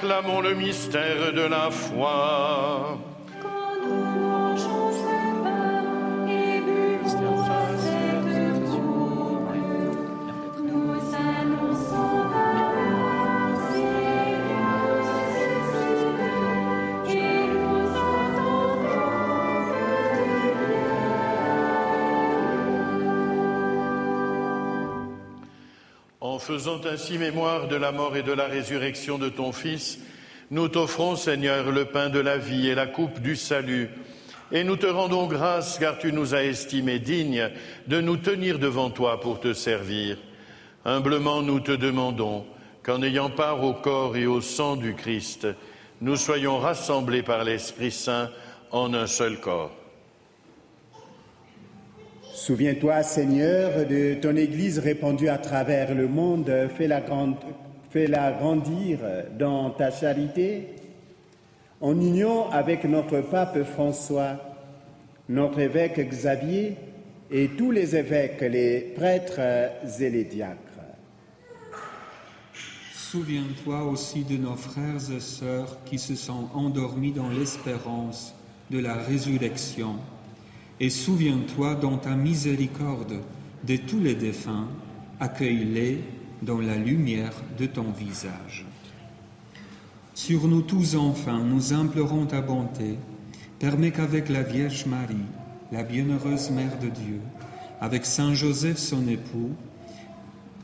Acclamons 0.02 0.40
le 0.40 0.54
mystère 0.54 1.32
de 1.32 1.42
la 1.42 1.70
foi. 1.70 2.98
Faisant 26.42 26.80
ainsi 26.84 27.18
mémoire 27.18 27.68
de 27.68 27.76
la 27.76 27.92
mort 27.92 28.16
et 28.16 28.22
de 28.22 28.32
la 28.32 28.46
résurrection 28.46 29.16
de 29.16 29.28
ton 29.28 29.52
Fils, 29.52 30.00
nous 30.50 30.68
t'offrons, 30.68 31.14
Seigneur, 31.16 31.70
le 31.70 31.84
pain 31.84 32.10
de 32.10 32.18
la 32.18 32.36
vie 32.36 32.68
et 32.68 32.74
la 32.74 32.86
coupe 32.86 33.20
du 33.20 33.36
salut. 33.36 33.88
Et 34.50 34.64
nous 34.64 34.76
te 34.76 34.86
rendons 34.86 35.26
grâce 35.26 35.78
car 35.78 35.98
tu 35.98 36.12
nous 36.12 36.34
as 36.34 36.42
estimés 36.42 36.98
dignes 36.98 37.48
de 37.86 38.00
nous 38.00 38.16
tenir 38.16 38.58
devant 38.58 38.90
toi 38.90 39.20
pour 39.20 39.40
te 39.40 39.52
servir. 39.54 40.18
Humblement, 40.84 41.42
nous 41.42 41.60
te 41.60 41.72
demandons 41.72 42.44
qu'en 42.82 43.02
ayant 43.02 43.30
part 43.30 43.62
au 43.62 43.72
corps 43.72 44.16
et 44.16 44.26
au 44.26 44.40
sang 44.40 44.76
du 44.76 44.94
Christ, 44.94 45.46
nous 46.00 46.16
soyons 46.16 46.58
rassemblés 46.58 47.22
par 47.22 47.44
l'Esprit 47.44 47.92
Saint 47.92 48.30
en 48.72 48.92
un 48.92 49.06
seul 49.06 49.38
corps. 49.38 49.81
Souviens-toi, 52.44 53.04
Seigneur, 53.04 53.86
de 53.86 54.14
ton 54.14 54.34
Église 54.34 54.80
répandue 54.80 55.28
à 55.28 55.38
travers 55.38 55.94
le 55.94 56.08
monde. 56.08 56.50
Fais-la 56.76 58.32
grandir 58.32 58.98
dans 59.38 59.70
ta 59.70 59.92
charité, 59.92 60.70
en 61.80 61.92
union 61.92 62.50
avec 62.50 62.82
notre 62.82 63.20
pape 63.20 63.62
François, 63.62 64.40
notre 65.28 65.60
évêque 65.60 66.00
Xavier 66.00 66.74
et 67.30 67.46
tous 67.46 67.70
les 67.70 67.94
évêques, 67.94 68.40
les 68.40 68.92
prêtres 68.96 69.38
et 70.00 70.10
les 70.10 70.24
diacres. 70.24 70.58
Souviens-toi 72.92 73.84
aussi 73.84 74.24
de 74.24 74.36
nos 74.36 74.56
frères 74.56 75.12
et 75.16 75.20
sœurs 75.20 75.78
qui 75.84 76.00
se 76.00 76.16
sont 76.16 76.48
endormis 76.54 77.12
dans 77.12 77.28
l'espérance 77.28 78.34
de 78.68 78.80
la 78.80 78.94
résurrection. 78.94 79.94
Et 80.80 80.90
souviens-toi 80.90 81.74
dans 81.76 81.96
ta 81.96 82.14
miséricorde 82.16 83.20
de 83.64 83.76
tous 83.76 84.00
les 84.00 84.14
défunts, 84.14 84.68
accueille-les 85.20 86.00
dans 86.42 86.60
la 86.60 86.76
lumière 86.76 87.34
de 87.58 87.66
ton 87.66 87.90
visage. 87.92 88.66
Sur 90.14 90.48
nous 90.48 90.62
tous 90.62 90.96
enfin, 90.96 91.42
nous 91.44 91.72
implorons 91.72 92.26
ta 92.26 92.40
bonté. 92.40 92.98
Permets 93.58 93.92
qu'avec 93.92 94.28
la 94.28 94.42
Vierge 94.42 94.86
Marie, 94.86 95.28
la 95.70 95.84
bienheureuse 95.84 96.50
Mère 96.50 96.78
de 96.80 96.88
Dieu, 96.88 97.20
avec 97.80 98.04
Saint 98.04 98.34
Joseph 98.34 98.76
son 98.76 99.06
époux, 99.08 99.50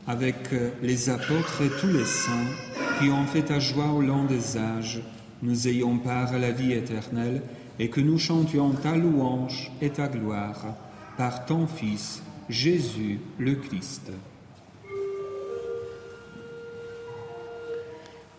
avec 0.07 0.53
euh, 0.53 0.69
les 0.81 1.09
apôtres 1.09 1.61
et 1.61 1.69
tous 1.79 1.87
les 1.87 2.05
saints 2.05 2.47
qui 2.99 3.09
ont 3.09 3.25
fait 3.25 3.43
ta 3.43 3.59
joie 3.59 3.91
au 3.91 4.01
long 4.01 4.25
des 4.25 4.57
âges, 4.57 5.01
nous 5.41 5.67
ayons 5.67 5.97
part 5.97 6.33
à 6.33 6.39
la 6.39 6.51
vie 6.51 6.73
éternelle 6.73 7.41
et 7.79 7.89
que 7.89 8.01
nous 8.01 8.19
chantions 8.19 8.71
ta 8.71 8.95
louange 8.95 9.71
et 9.81 9.89
ta 9.89 10.07
gloire 10.07 10.75
par 11.17 11.45
ton 11.45 11.65
Fils, 11.65 12.21
Jésus 12.49 13.19
le 13.37 13.55
Christ. 13.55 14.11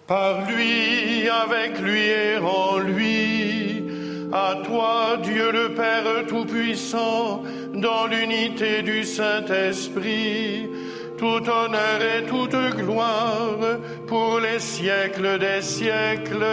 Par 0.06 0.50
lui, 0.50 1.28
avec 1.28 1.80
lui 1.80 2.00
et 2.00 2.36
en 2.38 2.78
lui, 2.78 3.84
à 4.32 4.56
toi, 4.64 5.18
Dieu 5.22 5.52
le 5.52 5.74
Père 5.74 6.26
Tout-Puissant, 6.28 7.42
dans 7.74 8.06
l'unité 8.06 8.82
du 8.82 9.04
Saint-Esprit, 9.04 10.68
tout 11.16 11.48
honneur 11.48 12.00
et 12.02 12.26
toute 12.26 12.76
gloire 12.76 13.78
pour 14.06 14.40
les 14.40 14.58
siècles 14.58 15.38
des 15.38 15.62
siècles. 15.62 16.44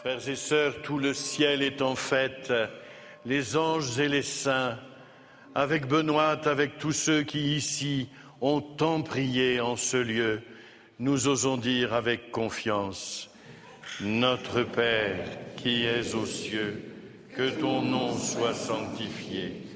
Frères 0.00 0.30
et 0.30 0.36
sœurs, 0.36 0.80
tout 0.80 0.98
le 0.98 1.12
ciel 1.12 1.60
est 1.60 1.82
en 1.82 1.94
fête, 1.94 2.50
les 3.26 3.58
anges 3.58 4.00
et 4.00 4.08
les 4.08 4.22
saints, 4.22 4.78
avec 5.54 5.86
Benoît, 5.86 6.40
avec 6.48 6.78
tous 6.78 6.92
ceux 6.92 7.22
qui 7.22 7.54
ici 7.54 8.08
ont 8.40 8.62
tant 8.62 9.02
prié 9.02 9.60
en 9.60 9.76
ce 9.76 9.98
lieu, 9.98 10.40
nous 11.00 11.28
osons 11.28 11.58
dire 11.58 11.92
avec 11.92 12.30
confiance, 12.30 13.28
Notre 14.00 14.62
Père 14.62 15.18
qui 15.58 15.84
es 15.84 16.14
aux 16.14 16.24
cieux, 16.24 16.82
que 17.36 17.50
ton 17.50 17.82
nom 17.82 18.16
soit 18.16 18.54
sanctifié, 18.54 19.66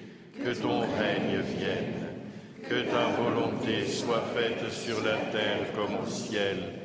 que 0.43 0.55
ton 0.55 0.81
règne 0.81 1.43
vienne, 1.59 2.07
que 2.67 2.81
ta 2.91 3.09
volonté 3.09 3.87
soit 3.87 4.25
faite 4.35 4.73
sur 4.73 5.03
la 5.03 5.19
terre 5.31 5.71
comme 5.75 5.97
au 6.03 6.09
ciel. 6.09 6.84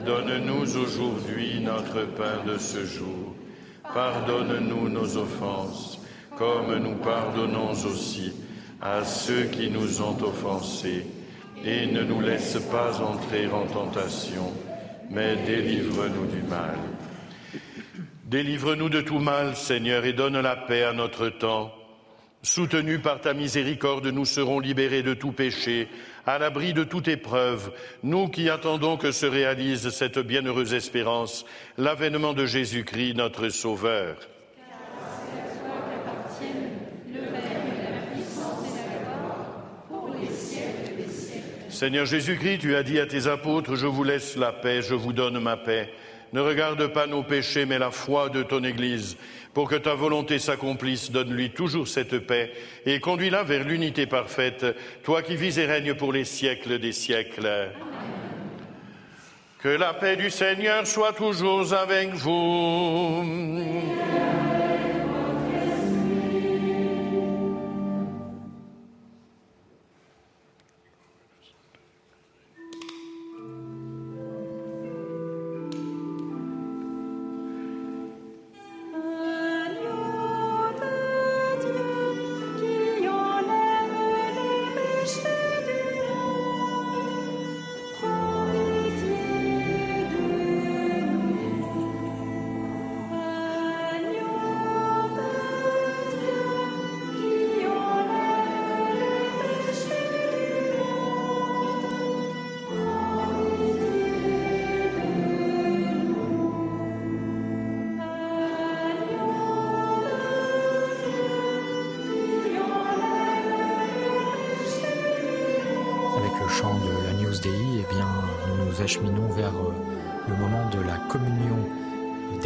Donne-nous 0.00 0.78
aujourd'hui 0.78 1.60
notre 1.60 2.06
pain 2.16 2.42
de 2.46 2.58
ce 2.58 2.84
jour. 2.84 3.36
Pardonne-nous 3.94 4.88
nos 4.88 5.16
offenses, 5.16 6.00
comme 6.36 6.74
nous 6.78 6.96
pardonnons 6.96 7.72
aussi 7.72 8.32
à 8.80 9.04
ceux 9.04 9.44
qui 9.44 9.70
nous 9.70 10.00
ont 10.00 10.16
offensés. 10.22 11.06
Et 11.64 11.86
ne 11.86 12.02
nous 12.02 12.20
laisse 12.20 12.58
pas 12.70 13.00
entrer 13.00 13.46
en 13.48 13.66
tentation, 13.66 14.52
mais 15.10 15.36
délivre-nous 15.46 16.26
du 16.26 16.42
mal. 16.48 16.76
Délivre-nous 18.24 18.88
de 18.88 19.02
tout 19.02 19.18
mal, 19.18 19.54
Seigneur, 19.54 20.04
et 20.04 20.14
donne 20.14 20.40
la 20.40 20.56
paix 20.56 20.84
à 20.84 20.92
notre 20.92 21.28
temps. 21.28 21.70
Soutenus 22.42 23.00
par 23.00 23.20
ta 23.20 23.34
miséricorde, 23.34 24.06
nous 24.08 24.24
serons 24.24 24.58
libérés 24.58 25.04
de 25.04 25.14
tout 25.14 25.30
péché, 25.30 25.86
à 26.26 26.38
l'abri 26.38 26.72
de 26.72 26.84
toute 26.84 27.08
épreuve, 27.08 27.72
nous 28.02 28.28
qui 28.28 28.48
attendons 28.48 28.96
que 28.96 29.12
se 29.12 29.26
réalise 29.26 29.90
cette 29.90 30.18
bienheureuse 30.18 30.74
espérance, 30.74 31.44
l'avènement 31.78 32.32
de 32.32 32.46
Jésus-Christ, 32.46 33.14
notre 33.14 33.48
Sauveur. 33.48 34.16
Seigneur 41.68 42.06
Jésus-Christ, 42.06 42.58
tu 42.58 42.76
as 42.76 42.84
dit 42.84 43.00
à 43.00 43.06
tes 43.06 43.26
apôtres, 43.26 43.74
je 43.74 43.86
vous 43.86 44.04
laisse 44.04 44.36
la 44.36 44.52
paix, 44.52 44.82
je 44.82 44.94
vous 44.94 45.12
donne 45.12 45.40
ma 45.40 45.56
paix. 45.56 45.90
Ne 46.32 46.40
regarde 46.40 46.86
pas 46.86 47.06
nos 47.06 47.24
péchés, 47.24 47.66
mais 47.66 47.78
la 47.78 47.90
foi 47.90 48.28
de 48.28 48.42
ton 48.42 48.62
Église. 48.62 49.16
Pour 49.54 49.68
que 49.68 49.74
ta 49.74 49.94
volonté 49.94 50.38
s'accomplisse, 50.38 51.10
donne-lui 51.10 51.50
toujours 51.50 51.86
cette 51.86 52.18
paix 52.18 52.52
et 52.86 53.00
conduis-la 53.00 53.42
vers 53.42 53.64
l'unité 53.64 54.06
parfaite, 54.06 54.64
toi 55.02 55.22
qui 55.22 55.36
vis 55.36 55.58
et 55.58 55.66
règnes 55.66 55.94
pour 55.94 56.12
les 56.12 56.24
siècles 56.24 56.78
des 56.78 56.92
siècles. 56.92 57.68
Que 59.58 59.68
la 59.68 59.92
paix 59.92 60.16
du 60.16 60.30
Seigneur 60.30 60.86
soit 60.86 61.12
toujours 61.12 61.72
avec 61.74 62.14
vous. 62.14 63.22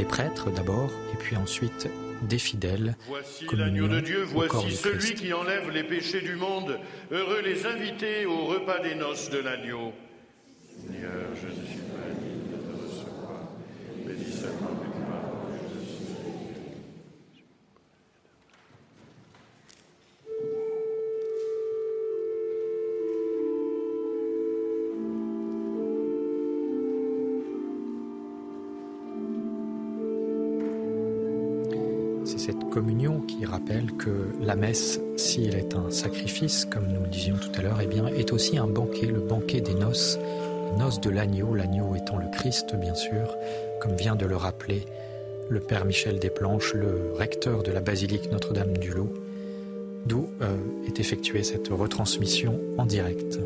Prêtres 0.07 0.51
d'abord, 0.51 0.91
et 1.13 1.17
puis 1.17 1.37
ensuite 1.37 1.89
des 2.23 2.39
fidèles. 2.39 2.97
Voici 3.09 3.47
l'agneau 3.57 3.89
de 3.89 4.01
Dieu, 4.01 4.23
voici 4.23 4.75
celui 4.75 5.15
qui 5.15 5.33
enlève 5.33 5.71
les 5.71 5.85
péchés 5.85 6.21
du 6.21 6.37
monde. 6.37 6.79
Heureux 7.11 7.43
les 7.45 7.67
invités 7.67 8.27
au 8.27 8.47
repas 8.47 8.81
des 8.81 8.95
noces 8.95 9.31
de 9.31 9.39
l'agneau. 9.39 9.93
Comme 36.71 36.87
nous 36.87 37.01
le 37.01 37.09
disions 37.09 37.37
tout 37.37 37.59
à 37.59 37.63
l'heure, 37.63 37.79
eh 37.83 37.87
bien, 37.87 38.07
est 38.07 38.33
aussi 38.33 38.57
un 38.57 38.67
banquet, 38.67 39.07
le 39.07 39.21
banquet 39.21 39.61
des 39.61 39.75
noces, 39.75 40.19
noces 40.79 41.01
de 41.01 41.11
l'agneau, 41.11 41.55
l'agneau 41.55 41.95
étant 41.97 42.17
le 42.19 42.27
Christ, 42.31 42.75
bien 42.77 42.95
sûr, 42.95 43.37
comme 43.81 43.97
vient 43.97 44.17
de 44.17 44.27
le 44.27 44.37
rappeler 44.37 44.83
le 45.49 45.61
Père 45.61 45.85
Michel 45.85 46.19
Desplanches, 46.19 46.75
le 46.75 47.13
recteur 47.15 47.63
de 47.63 47.73
la 47.73 47.81
basilique 47.81 48.31
Notre-Dame 48.31 48.77
du 48.79 48.91
Lot, 48.91 49.13
d'où 50.07 50.29
euh, 50.41 50.57
est 50.87 51.01
effectuée 51.01 51.43
cette 51.43 51.69
retransmission 51.69 52.61
en 52.79 52.87
direct. 52.87 53.39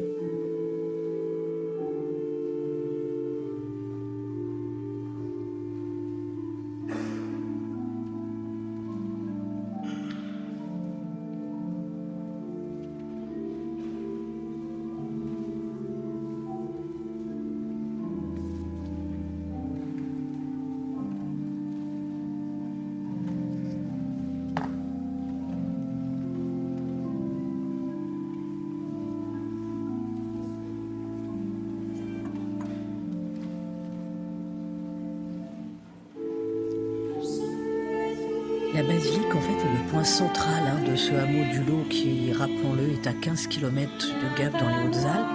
Point 40.00 40.04
central 40.04 40.62
hein, 40.66 40.90
de 40.90 40.96
ce 40.96 41.12
hameau 41.12 41.44
du 41.52 41.62
Lot 41.62 41.84
qui, 41.90 42.32
rappelons-le, 42.32 42.92
est 42.92 43.06
à 43.06 43.12
15 43.12 43.48
km 43.48 43.90
de 44.06 44.38
Gap 44.38 44.52
dans 44.58 44.68
les 44.68 44.86
Hautes-Alpes. 44.86 45.26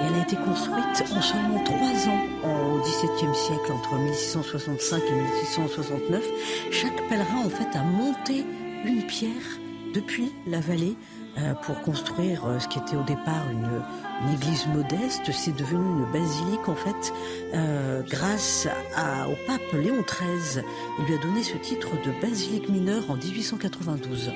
Et 0.00 0.04
elle 0.06 0.20
a 0.20 0.22
été 0.22 0.36
construite 0.36 1.12
en 1.12 1.20
seulement 1.20 1.64
trois 1.64 2.08
ans, 2.08 2.22
au 2.44 2.78
XVIIe 2.80 3.34
siècle, 3.34 3.72
entre 3.72 3.96
1665 3.96 5.02
et 5.08 5.12
1669. 5.12 6.24
Chaque 6.70 7.08
pèlerin, 7.08 7.46
en 7.46 7.50
fait, 7.50 7.76
a 7.76 7.82
monté 7.82 8.44
une 8.84 9.04
pierre 9.06 9.58
depuis 9.92 10.30
la 10.46 10.60
vallée 10.60 10.96
pour 11.62 11.80
construire 11.82 12.46
euh, 12.46 12.58
ce 12.58 12.68
qui 12.68 12.78
était 12.78 12.96
au 12.96 13.02
départ 13.02 13.44
une, 13.50 13.82
église 14.32 14.66
modeste. 14.68 15.30
C'est 15.30 15.54
devenu 15.54 15.84
une 15.84 16.10
basilique, 16.10 16.68
en 16.68 16.74
fait, 16.74 17.12
euh, 17.54 18.02
grâce 18.08 18.66
au 19.28 19.36
pape 19.46 19.72
Léon 19.72 20.02
XIII. 20.02 20.64
Il 20.98 21.04
lui 21.04 21.14
a 21.14 21.18
donné 21.18 21.42
ce 21.42 21.56
titre 21.58 21.90
de 22.02 22.20
basilique 22.20 22.68
mineure 22.68 23.10
en 23.10 23.16
1892. 23.16 24.32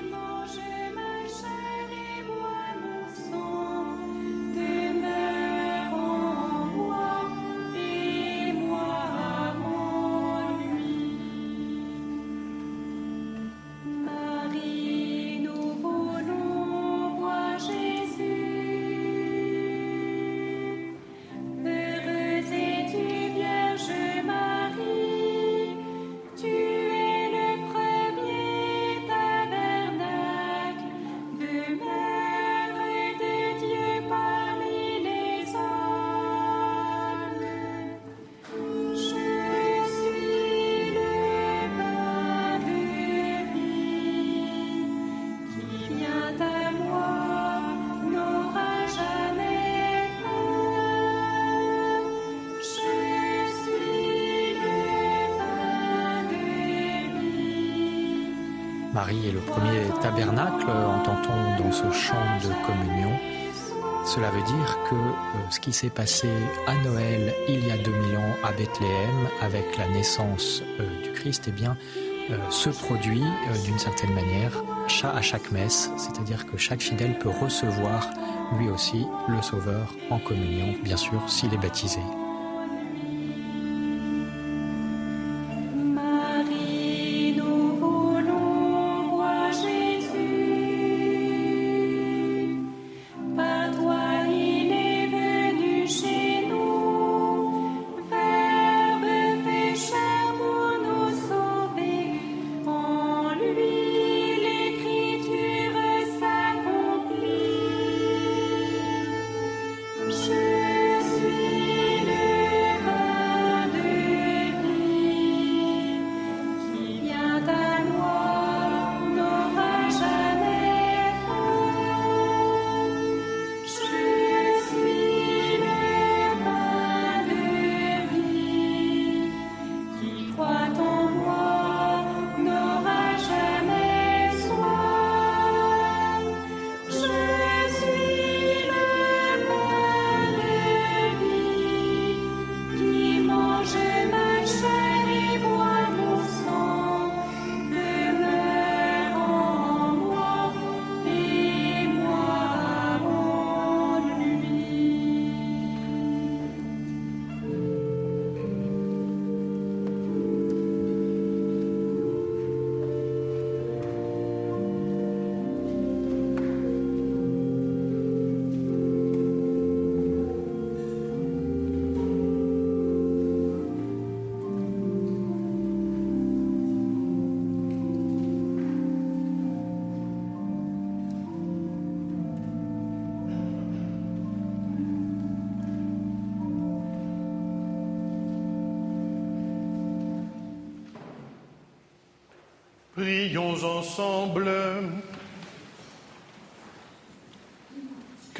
Veut 64.40 64.46
dire 64.46 64.78
que 64.88 64.94
euh, 64.94 65.50
ce 65.50 65.60
qui 65.60 65.72
s'est 65.72 65.90
passé 65.90 66.28
à 66.66 66.74
Noël 66.76 67.34
il 67.48 67.66
y 67.66 67.70
a 67.70 67.76
2000 67.76 68.16
ans 68.16 68.36
à 68.42 68.52
Bethléem 68.52 69.28
avec 69.40 69.76
la 69.76 69.88
naissance 69.88 70.62
euh, 70.78 71.02
du 71.02 71.12
Christ, 71.12 71.44
eh 71.48 71.52
bien, 71.52 71.76
euh, 72.30 72.36
se 72.50 72.70
produit 72.70 73.22
d'une 73.64 73.78
certaine 73.78 74.14
manière 74.14 74.52
à 75.04 75.22
chaque 75.22 75.52
messe, 75.52 75.90
c'est-à-dire 75.96 76.46
que 76.46 76.56
chaque 76.56 76.80
fidèle 76.80 77.16
peut 77.18 77.30
recevoir 77.30 78.10
lui 78.58 78.68
aussi 78.68 79.06
le 79.28 79.40
Sauveur 79.40 79.94
en 80.10 80.18
communion, 80.18 80.74
bien 80.82 80.96
sûr, 80.96 81.22
s'il 81.28 81.54
est 81.54 81.58
baptisé. 81.58 82.00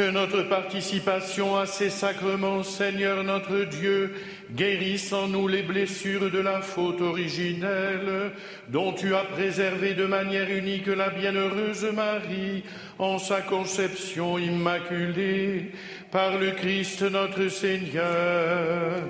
Que 0.00 0.10
notre 0.10 0.42
participation 0.44 1.58
à 1.58 1.66
ces 1.66 1.90
sacrements, 1.90 2.62
Seigneur 2.62 3.22
notre 3.22 3.64
Dieu, 3.64 4.14
guérisse 4.50 5.12
en 5.12 5.28
nous 5.28 5.46
les 5.46 5.62
blessures 5.62 6.30
de 6.30 6.38
la 6.38 6.62
faute 6.62 7.02
originelle, 7.02 8.32
dont 8.68 8.94
tu 8.94 9.14
as 9.14 9.24
préservé 9.24 9.92
de 9.92 10.06
manière 10.06 10.48
unique 10.48 10.86
la 10.86 11.10
bienheureuse 11.10 11.84
Marie 11.92 12.64
en 12.98 13.18
sa 13.18 13.42
conception 13.42 14.38
immaculée, 14.38 15.72
par 16.10 16.38
le 16.38 16.52
Christ 16.52 17.02
notre 17.02 17.48
Seigneur. 17.48 19.02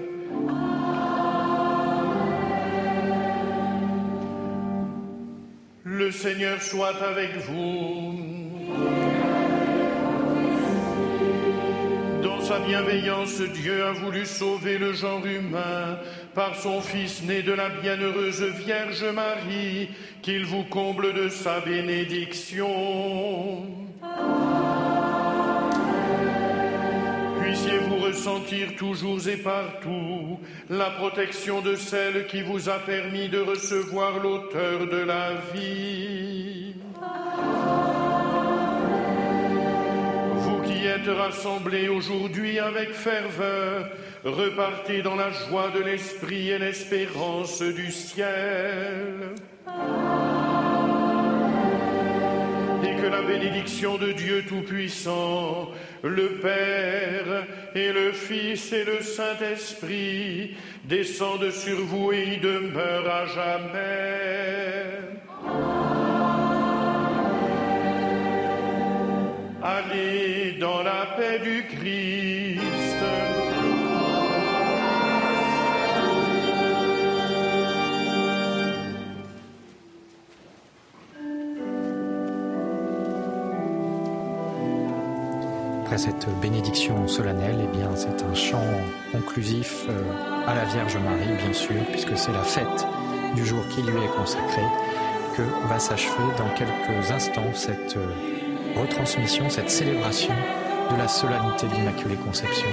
Le 6.00 6.10
Seigneur 6.10 6.62
soit 6.62 6.96
avec 7.02 7.36
vous. 7.46 8.18
Dans 12.22 12.40
sa 12.40 12.58
bienveillance, 12.60 13.42
Dieu 13.42 13.84
a 13.84 13.92
voulu 13.92 14.24
sauver 14.24 14.78
le 14.78 14.94
genre 14.94 15.26
humain 15.26 15.98
par 16.34 16.54
son 16.54 16.80
Fils 16.80 17.22
né 17.22 17.42
de 17.42 17.52
la 17.52 17.68
bienheureuse 17.68 18.42
Vierge 18.42 19.04
Marie, 19.14 19.90
qu'il 20.22 20.46
vous 20.46 20.64
comble 20.64 21.12
de 21.12 21.28
sa 21.28 21.60
bénédiction. 21.60 22.70
Ressentir 28.10 28.74
toujours 28.76 29.28
et 29.28 29.36
partout 29.36 30.40
la 30.68 30.90
protection 30.90 31.60
de 31.60 31.76
celle 31.76 32.26
qui 32.26 32.42
vous 32.42 32.68
a 32.68 32.78
permis 32.78 33.28
de 33.28 33.38
recevoir 33.38 34.18
l'auteur 34.18 34.88
de 34.88 34.96
la 34.96 35.34
vie. 35.54 36.74
Vous 40.34 40.62
qui 40.62 40.86
êtes 40.86 41.08
rassemblés 41.08 41.88
aujourd'hui 41.88 42.58
avec 42.58 42.90
ferveur, 42.92 43.88
repartez 44.24 45.02
dans 45.02 45.16
la 45.16 45.30
joie 45.30 45.70
de 45.70 45.80
l'esprit 45.80 46.50
et 46.50 46.58
l'espérance 46.58 47.62
du 47.62 47.92
ciel. 47.92 49.34
Que 53.00 53.06
la 53.06 53.22
bénédiction 53.22 53.96
de 53.96 54.12
Dieu 54.12 54.44
Tout-Puissant, 54.46 55.70
le 56.02 56.32
Père 56.34 57.46
et 57.74 57.92
le 57.92 58.12
Fils 58.12 58.74
et 58.74 58.84
le 58.84 59.00
Saint-Esprit 59.00 60.54
descendent 60.84 61.50
sur 61.50 61.78
vous 61.80 62.12
et 62.12 62.34
y 62.34 62.36
demeurent 62.36 63.08
à 63.08 63.24
jamais. 63.24 64.20
Allez 69.62 70.58
dans 70.60 70.82
la 70.82 71.06
paix 71.16 71.38
du 71.38 71.64
Christ. 71.68 72.69
Après 85.90 86.06
cette 86.06 86.28
bénédiction 86.40 87.08
solennelle, 87.08 87.58
eh 87.64 87.76
bien, 87.76 87.90
c'est 87.96 88.22
un 88.22 88.32
chant 88.32 88.62
conclusif 89.10 89.86
euh, 89.88 90.46
à 90.46 90.54
la 90.54 90.64
Vierge 90.66 90.96
Marie, 90.98 91.36
bien 91.36 91.52
sûr, 91.52 91.84
puisque 91.90 92.16
c'est 92.16 92.30
la 92.30 92.44
fête 92.44 92.86
du 93.34 93.44
jour 93.44 93.58
qui 93.74 93.82
lui 93.82 94.00
est 94.00 94.16
consacré, 94.16 94.62
que 95.36 95.42
va 95.66 95.80
s'achever 95.80 96.22
dans 96.38 96.48
quelques 96.54 97.10
instants 97.10 97.52
cette 97.54 97.96
euh, 97.96 98.80
retransmission, 98.80 99.50
cette 99.50 99.68
célébration 99.68 100.34
de 100.92 100.96
la 100.96 101.08
solennité 101.08 101.66
de 101.66 101.74
l'Immaculée 101.74 102.18
Conception. 102.24 102.68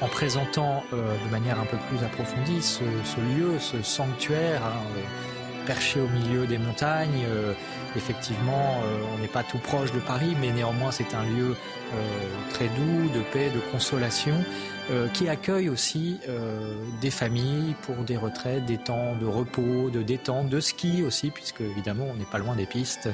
En 0.00 0.08
présentant 0.08 0.82
euh, 0.92 1.14
de 1.24 1.30
manière 1.30 1.58
un 1.60 1.64
peu 1.64 1.76
plus 1.88 2.04
approfondie 2.04 2.62
ce, 2.62 2.82
lieu, 2.82 3.58
ce 3.58 3.82
sanctuaire, 3.82 4.62
hein, 4.64 4.82
euh, 4.96 5.66
perché 5.66 6.00
au 6.00 6.08
milieu 6.08 6.46
des 6.46 6.58
montagnes. 6.58 7.24
Euh, 7.26 7.52
effectivement, 7.96 8.82
on 9.14 9.18
n'est 9.18 9.26
pas 9.28 9.42
tout 9.42 9.58
proche 9.58 9.90
de 9.92 9.98
Paris, 9.98 10.36
mais 10.40 10.52
néanmoins, 10.52 10.92
c'est 10.92 11.12
un 11.12 11.24
lieu 11.24 11.56
très 12.50 12.66
doux, 12.66 13.08
de 13.12 13.20
paix, 13.32 13.50
de 13.52 13.58
consolation, 13.72 14.36
qui 15.12 15.28
accueille 15.28 15.68
aussi 15.68 16.20
des 17.00 17.10
familles 17.10 17.74
pour 17.82 17.96
des 17.96 18.16
retraites, 18.16 18.64
des 18.64 18.78
temps 18.78 19.16
de 19.20 19.26
repos, 19.26 19.90
de 19.90 20.02
détente, 20.02 20.48
de 20.48 20.60
ski 20.60 21.02
aussi, 21.02 21.30
puisque 21.30 21.62
évidemment, 21.62 22.06
on 22.08 22.14
n'est 22.14 22.30
pas 22.30 22.38
loin 22.38 22.54
des 22.54 22.66
pistes. 22.66 23.08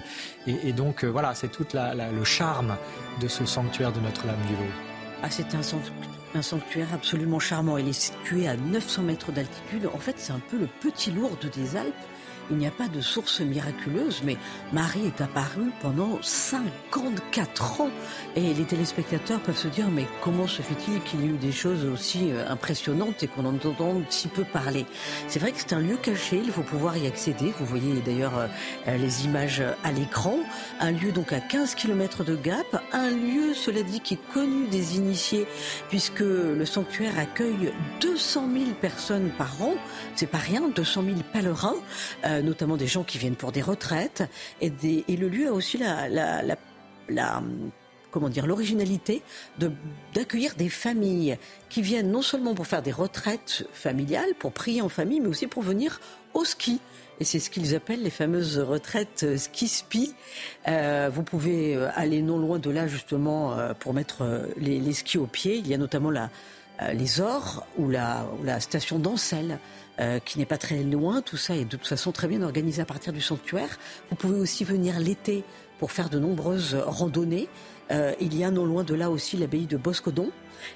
Et, 0.47 0.75
donc, 0.75 1.05
voilà, 1.05 1.35
c'est 1.35 1.49
tout 1.49 1.67
le 1.75 2.25
charme 2.25 2.77
de 3.23 3.29
ce 3.29 3.47
sanctuaire 3.47 3.93
de 3.93 4.01
Notre-Dame-du-Lot. 4.01 4.73
Ah, 5.23 5.31
c'est 5.31 5.55
un, 5.55 5.63
sanct- 5.63 5.91
un 6.37 6.43
sanctuaire 6.43 6.89
absolument 6.95 7.39
charmant. 7.39 7.79
Il 7.79 7.89
est 7.89 7.93
situé 7.93 8.47
à 8.47 8.57
900 8.57 9.03
mètres 9.03 9.33
d'altitude. 9.33 9.89
En 9.93 9.99
fait, 9.99 10.15
c'est 10.19 10.33
un 10.33 10.41
peu 10.51 10.59
le 10.59 10.69
petit 10.81 11.11
Lourdes 11.11 11.51
des 11.55 11.77
Alpes. 11.77 11.95
Il 12.51 12.59
n'y 12.59 12.67
a 12.67 12.71
pas 12.71 12.89
de 12.89 13.01
source 13.01 13.41
miraculeuse, 13.41 14.23
mais 14.25 14.37
Marie 14.73 15.07
est 15.07 15.21
apparue 15.21 15.73
pendant 15.81 16.19
54 16.23 17.81
ans. 17.81 17.91
Et 18.37 18.55
les 18.55 18.65
téléspectateurs 18.65 19.41
peuvent 19.41 19.57
se 19.57 19.69
dire, 19.69 19.89
mais 19.91 20.07
comment 20.23 20.47
se 20.47 20.63
fait-il 20.63 21.03
qu'il 21.03 21.23
y 21.23 21.25
ait 21.25 21.29
eu 21.29 21.37
des 21.39 21.53
choses 21.53 21.85
aussi 21.85 22.31
euh, 22.31 22.49
impressionnantes 22.49 23.23
et 23.23 23.27
qu'on 23.27 23.45
en 23.45 23.55
entende 23.55 24.05
si 24.11 24.29
peu 24.29 24.45
parler? 24.45 24.87
C'est 25.27 25.39
vrai 25.39 25.53
que 25.53 25.59
c'est 25.59 25.73
un 25.73 25.81
lieu 25.81 25.97
caché, 25.97 26.41
il 26.43 26.53
faut 26.53 26.63
pouvoir 26.63 26.97
y 26.97 27.07
accéder. 27.07 27.53
Vous 27.59 27.67
voyez 27.67 28.01
d'ailleurs 28.05 28.39
euh, 28.39 28.47
euh, 28.87 28.97
les 28.97 29.25
images 29.25 29.63
à 29.83 29.91
l'écran. 29.91 30.37
Un 30.81 30.93
lieu 30.93 31.11
donc 31.11 31.33
à 31.33 31.41
15 31.41 31.75
km 31.75 32.23
de 32.23 32.37
Gap. 32.37 32.83
Un 32.93 33.11
lieu, 33.11 33.55
cela 33.55 33.83
dit, 33.83 34.01
qui 34.01 34.15
est 34.15 34.33
connu 34.33 34.69
des 34.69 34.97
initiés, 34.97 35.47
puisque 35.89 36.21
le 36.21 36.65
sanctuaire 36.65 37.19
accueille 37.19 37.73
200 38.01 38.49
000 38.53 38.65
personnes 38.81 39.31
par 39.37 39.63
an. 39.63 39.75
C'est 40.15 40.27
pas 40.27 40.39
rien, 40.39 40.63
200 40.75 41.03
000 41.03 41.17
pèlerins, 41.33 41.75
euh, 42.25 42.36
notamment 42.43 42.77
des 42.77 42.87
gens 42.87 43.05
qui 43.05 43.19
viennent 43.19 43.37
pour 43.37 43.53
des 43.53 43.63
retraites. 43.63 44.25
Et, 44.61 44.71
le 44.71 45.29
lieu 45.29 45.49
a 45.49 45.53
aussi 45.53 45.79
la, 45.79 47.43
comment 48.11 48.29
dire, 48.29 48.47
l'originalité 48.47 49.23
de, 49.59 49.71
d'accueillir 50.15 50.55
des 50.55 50.69
familles 50.69 51.37
qui 51.69 51.83
viennent 51.83 52.11
non 52.11 52.23
seulement 52.23 52.55
pour 52.55 52.67
faire 52.67 52.83
des 52.83 52.93
retraites 52.93 53.67
familiales, 53.73 54.35
pour 54.39 54.53
prier 54.53 54.81
en 54.81 54.89
famille, 54.89 55.21
mais 55.21 55.29
aussi 55.29 55.47
pour 55.47 55.63
venir 55.63 56.01
au 56.35 56.45
ski. 56.45 56.81
Et 57.19 57.25
c'est 57.25 57.39
ce 57.39 57.51
qu'ils 57.51 57.75
appellent 57.75 58.03
les 58.03 58.11
fameuses 58.11 58.59
retraites 58.59 59.23
euh, 59.25 59.37
ski-spi. 59.37 60.15
Euh, 60.69 61.11
vous 61.13 61.23
pouvez 61.23 61.75
euh, 61.75 61.89
aller 61.95 62.21
non 62.21 62.39
loin 62.39 62.59
de 62.59 62.71
là 62.71 62.87
justement 62.87 63.57
pour 63.81 63.95
mettre 63.95 64.49
les, 64.59 64.93
skis 64.93 65.19
au 65.19 65.27
pied. 65.27 65.57
Il 65.57 65.67
y 65.67 65.75
a 65.75 65.79
notamment 65.79 66.11
la, 66.11 66.31
les 66.93 67.21
Ors 67.21 67.67
ou 67.79 67.89
la, 67.89 68.27
ou 68.39 68.45
la 68.45 68.61
station 68.61 68.99
d'Ancel 68.99 69.59
euh, 70.01 70.19
qui 70.19 70.39
n'est 70.39 70.47
pas 70.47 70.59
très 70.59 70.83
loin. 70.83 71.23
Tout 71.23 71.37
ça 71.37 71.57
est 71.57 71.65
de 71.65 71.77
toute 71.77 71.87
façon 71.87 72.13
très 72.13 72.29
bien 72.29 72.43
organisé 72.43 72.83
à 72.83 72.85
partir 72.85 73.13
du 73.13 73.21
sanctuaire. 73.21 73.79
Vous 74.11 74.17
pouvez 74.17 74.39
aussi 74.39 74.65
venir 74.65 74.99
l'été 74.99 75.45
pour 75.79 75.93
faire 75.93 76.09
de 76.09 76.19
nombreuses 76.19 76.75
randonnées. 76.87 77.49
Euh, 77.91 78.13
il 78.21 78.37
y 78.37 78.45
a 78.45 78.51
non 78.51 78.65
loin 78.65 78.85
de 78.85 78.95
là 78.95 79.11
aussi 79.11 79.37
l'abbaye 79.37 79.67
de 79.67 79.77
Boscodon. 79.77 80.31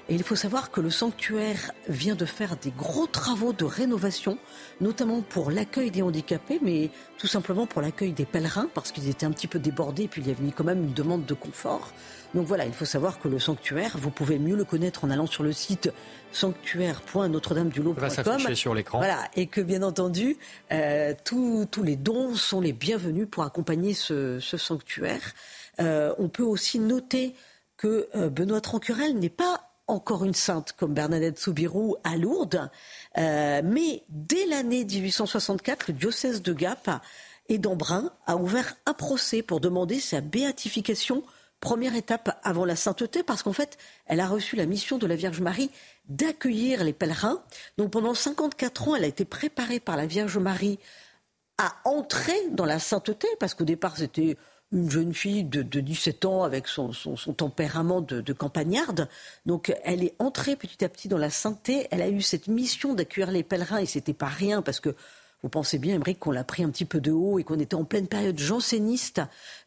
Et 0.09 0.15
il 0.15 0.23
faut 0.23 0.35
savoir 0.35 0.71
que 0.71 0.79
le 0.79 0.89
sanctuaire 0.89 1.71
vient 1.87 2.15
de 2.15 2.25
faire 2.25 2.55
des 2.55 2.71
gros 2.71 3.07
travaux 3.07 3.51
de 3.51 3.65
rénovation, 3.65 4.37
notamment 4.79 5.21
pour 5.21 5.51
l'accueil 5.51 5.91
des 5.91 6.01
handicapés, 6.01 6.59
mais 6.61 6.91
tout 7.17 7.27
simplement 7.27 7.65
pour 7.65 7.81
l'accueil 7.81 8.13
des 8.13 8.25
pèlerins, 8.25 8.69
parce 8.73 8.91
qu'ils 8.91 9.09
étaient 9.09 9.25
un 9.25 9.31
petit 9.31 9.47
peu 9.47 9.59
débordés, 9.59 10.03
et 10.03 10.07
puis 10.07 10.21
il 10.21 10.27
y 10.27 10.31
avait 10.31 10.51
quand 10.51 10.63
même 10.63 10.83
une 10.83 10.93
demande 10.93 11.25
de 11.25 11.33
confort. 11.33 11.91
Donc 12.33 12.47
voilà, 12.47 12.65
il 12.65 12.73
faut 12.73 12.85
savoir 12.85 13.19
que 13.19 13.27
le 13.27 13.39
sanctuaire, 13.39 13.97
vous 13.97 14.11
pouvez 14.11 14.39
mieux 14.39 14.55
le 14.55 14.63
connaître 14.63 15.03
en 15.03 15.09
allant 15.09 15.27
sur 15.27 15.43
le 15.43 15.51
site 15.51 15.91
Va 16.31 16.37
sanctuaire.notre-dame-du-lot.com. 16.37 18.09
s'afficher 18.09 18.55
sur 18.55 18.73
l'écran. 18.73 18.99
Voilà, 18.99 19.29
et 19.35 19.47
que 19.47 19.61
bien 19.61 19.83
entendu, 19.83 20.37
euh, 20.71 21.13
tous, 21.23 21.65
tous 21.69 21.83
les 21.83 21.95
dons 21.95 22.35
sont 22.35 22.61
les 22.61 22.73
bienvenus 22.73 23.27
pour 23.29 23.43
accompagner 23.43 23.93
ce, 23.93 24.39
ce 24.39 24.57
sanctuaire. 24.57 25.33
Euh, 25.79 26.13
on 26.17 26.29
peut 26.29 26.43
aussi 26.43 26.79
noter 26.79 27.35
que 27.77 28.07
euh, 28.15 28.29
Benoît 28.29 28.61
Trancurel 28.61 29.17
n'est 29.17 29.29
pas 29.29 29.61
encore 29.87 30.23
une 30.23 30.33
sainte 30.33 30.73
comme 30.77 30.93
Bernadette 30.93 31.37
Soubirou 31.37 31.97
à 32.05 32.15
Lourdes, 32.15 32.69
mais 33.17 34.03
dès 34.07 34.45
l'année 34.45 34.85
1864, 34.85 35.89
le 35.89 35.93
diocèse 35.93 36.41
de 36.41 36.53
Gap 36.53 36.89
et 37.49 37.57
d'Embrun 37.57 38.13
a 38.25 38.37
ouvert 38.37 38.77
un 38.85 38.93
procès 38.93 39.41
pour 39.41 39.59
demander 39.59 39.99
sa 39.99 40.21
béatification, 40.21 41.23
première 41.61 41.95
étape 41.95 42.37
avant 42.43 42.65
la 42.65 42.75
sainteté, 42.75 43.23
parce 43.23 43.43
qu'en 43.43 43.53
fait, 43.53 43.77
elle 44.07 44.19
a 44.19 44.27
reçu 44.27 44.57
la 44.57 44.65
mission 44.65 44.97
de 44.97 45.07
la 45.07 45.15
Vierge 45.15 45.39
Marie 45.39 45.71
d'accueillir 46.09 46.83
les 46.83 46.91
pèlerins. 46.91 47.41
Donc 47.77 47.91
pendant 47.91 48.13
54 48.13 48.89
ans, 48.89 48.95
elle 48.95 49.05
a 49.05 49.07
été 49.07 49.23
préparée 49.23 49.79
par 49.79 49.95
la 49.95 50.07
Vierge 50.07 50.37
Marie 50.37 50.79
à 51.57 51.75
entrer 51.85 52.49
dans 52.49 52.65
la 52.65 52.79
sainteté, 52.79 53.27
parce 53.39 53.53
qu'au 53.53 53.63
départ, 53.63 53.95
c'était 53.95 54.35
une 54.71 54.89
jeune 54.89 55.13
fille 55.13 55.43
de, 55.43 55.61
de 55.61 55.79
17 55.79 56.25
ans 56.25 56.43
avec 56.43 56.67
son 56.67 56.91
tempérament 57.37 58.01
de, 58.01 58.21
de 58.21 58.33
campagnarde. 58.33 59.07
Donc, 59.45 59.73
elle 59.83 60.03
est 60.03 60.15
entrée 60.17 60.55
petit 60.55 60.83
à 60.83 60.89
petit 60.89 61.09
dans 61.09 61.17
la 61.17 61.29
sainteté. 61.29 61.87
Elle 61.91 62.01
a 62.01 62.09
eu 62.09 62.21
cette 62.21 62.47
mission 62.47 62.93
d'accueillir 62.93 63.31
les 63.31 63.43
pèlerins 63.43 63.79
et 63.79 63.85
c'était 63.85 64.13
pas 64.13 64.27
rien 64.27 64.61
parce 64.61 64.79
que 64.79 64.95
vous 65.43 65.49
pensez 65.49 65.79
bien, 65.79 65.95
Émeric, 65.95 66.19
qu'on 66.19 66.31
l'a 66.31 66.43
pris 66.43 66.63
un 66.63 66.69
petit 66.69 66.85
peu 66.85 67.01
de 67.01 67.11
haut 67.11 67.39
et 67.39 67.43
qu'on 67.43 67.59
était 67.59 67.75
en 67.75 67.83
pleine 67.83 68.07
période 68.07 68.37
janséniste. 68.37 69.21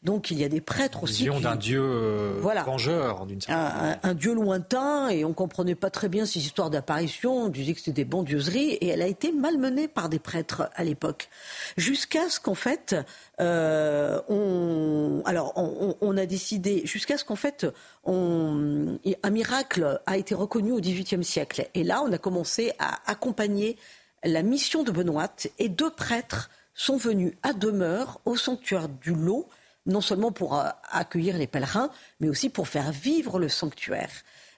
Donc, 0.05 0.31
il 0.31 0.39
y 0.39 0.45
a 0.45 0.49
des 0.49 0.61
prêtres 0.61 1.03
aussi. 1.03 1.15
Vision 1.25 1.37
qui- 1.39 1.43
d'un 1.43 1.57
dieu 1.57 1.83
euh, 1.83 2.39
Voilà. 2.41 2.63
vengeur, 2.63 3.27
d'une 3.27 3.41
certaine 3.41 3.99
un, 4.03 4.11
un- 4.11 4.15
dieu 4.15 4.35
lointain 4.35 5.09
et 5.09 5.25
on 5.25 5.33
comprenait 5.33 5.75
pas 5.75 5.91
très 5.91 6.09
bien 6.09 6.27
ces 6.27 6.39
histoires 6.39 6.71
d'apparition. 6.71 7.37
On 7.47 7.49
disait 7.49 7.73
que 7.73 7.81
c'était 7.81 7.91
des 7.93 8.05
bandieuseries 8.05 8.75
et 8.75 8.87
elle 8.89 9.03
a 9.03 9.07
été 9.09 9.33
malmenée 9.33 9.89
par 9.89 10.09
des 10.09 10.21
prêtres 10.21 10.71
à 10.77 10.85
l'époque. 10.85 11.29
Jusqu'à 11.77 12.29
ce 12.29 12.39
qu'en 12.39 12.55
fait, 12.55 12.95
euh, 13.41 14.21
on, 14.29 15.23
alors 15.25 15.53
on, 15.57 15.75
on- 15.89 15.97
on 16.01 16.17
a 16.17 16.27
décidé, 16.27 16.83
jusqu'à 16.85 17.19
ce 17.19 17.25
qu'en 17.25 17.37
fait, 17.37 17.67
on, 18.05 18.99
un 19.23 19.31
miracle 19.31 20.01
a 20.07 20.17
été 20.17 20.35
reconnu 20.35 20.73
au 20.73 20.81
XVIIIe 20.81 21.25
siècle. 21.25 21.69
Et 21.75 21.83
là, 21.85 22.03
on 22.07 22.13
a 22.13 22.19
commencé 22.19 22.73
à 22.79 23.01
accompagner 23.11 23.77
la 24.25 24.43
mission 24.43 24.83
de 24.83 24.91
Benoît 24.91 25.29
et 25.59 25.69
deux 25.69 25.91
prêtres 25.91 26.51
sont 26.75 26.97
venus 26.97 27.35
à 27.43 27.53
demeure 27.53 28.21
au 28.25 28.37
sanctuaire 28.37 28.89
du 28.89 29.15
Lot, 29.15 29.49
non 29.87 30.01
seulement 30.01 30.33
pour 30.33 30.59
euh, 30.59 30.69
accueillir 30.91 31.37
les 31.37 31.47
pèlerins, 31.47 31.91
mais 32.21 32.29
aussi 32.29 32.49
pour 32.49 32.69
faire 32.69 32.91
vivre 32.91 33.39
le 33.39 33.49
sanctuaire. 33.49 34.11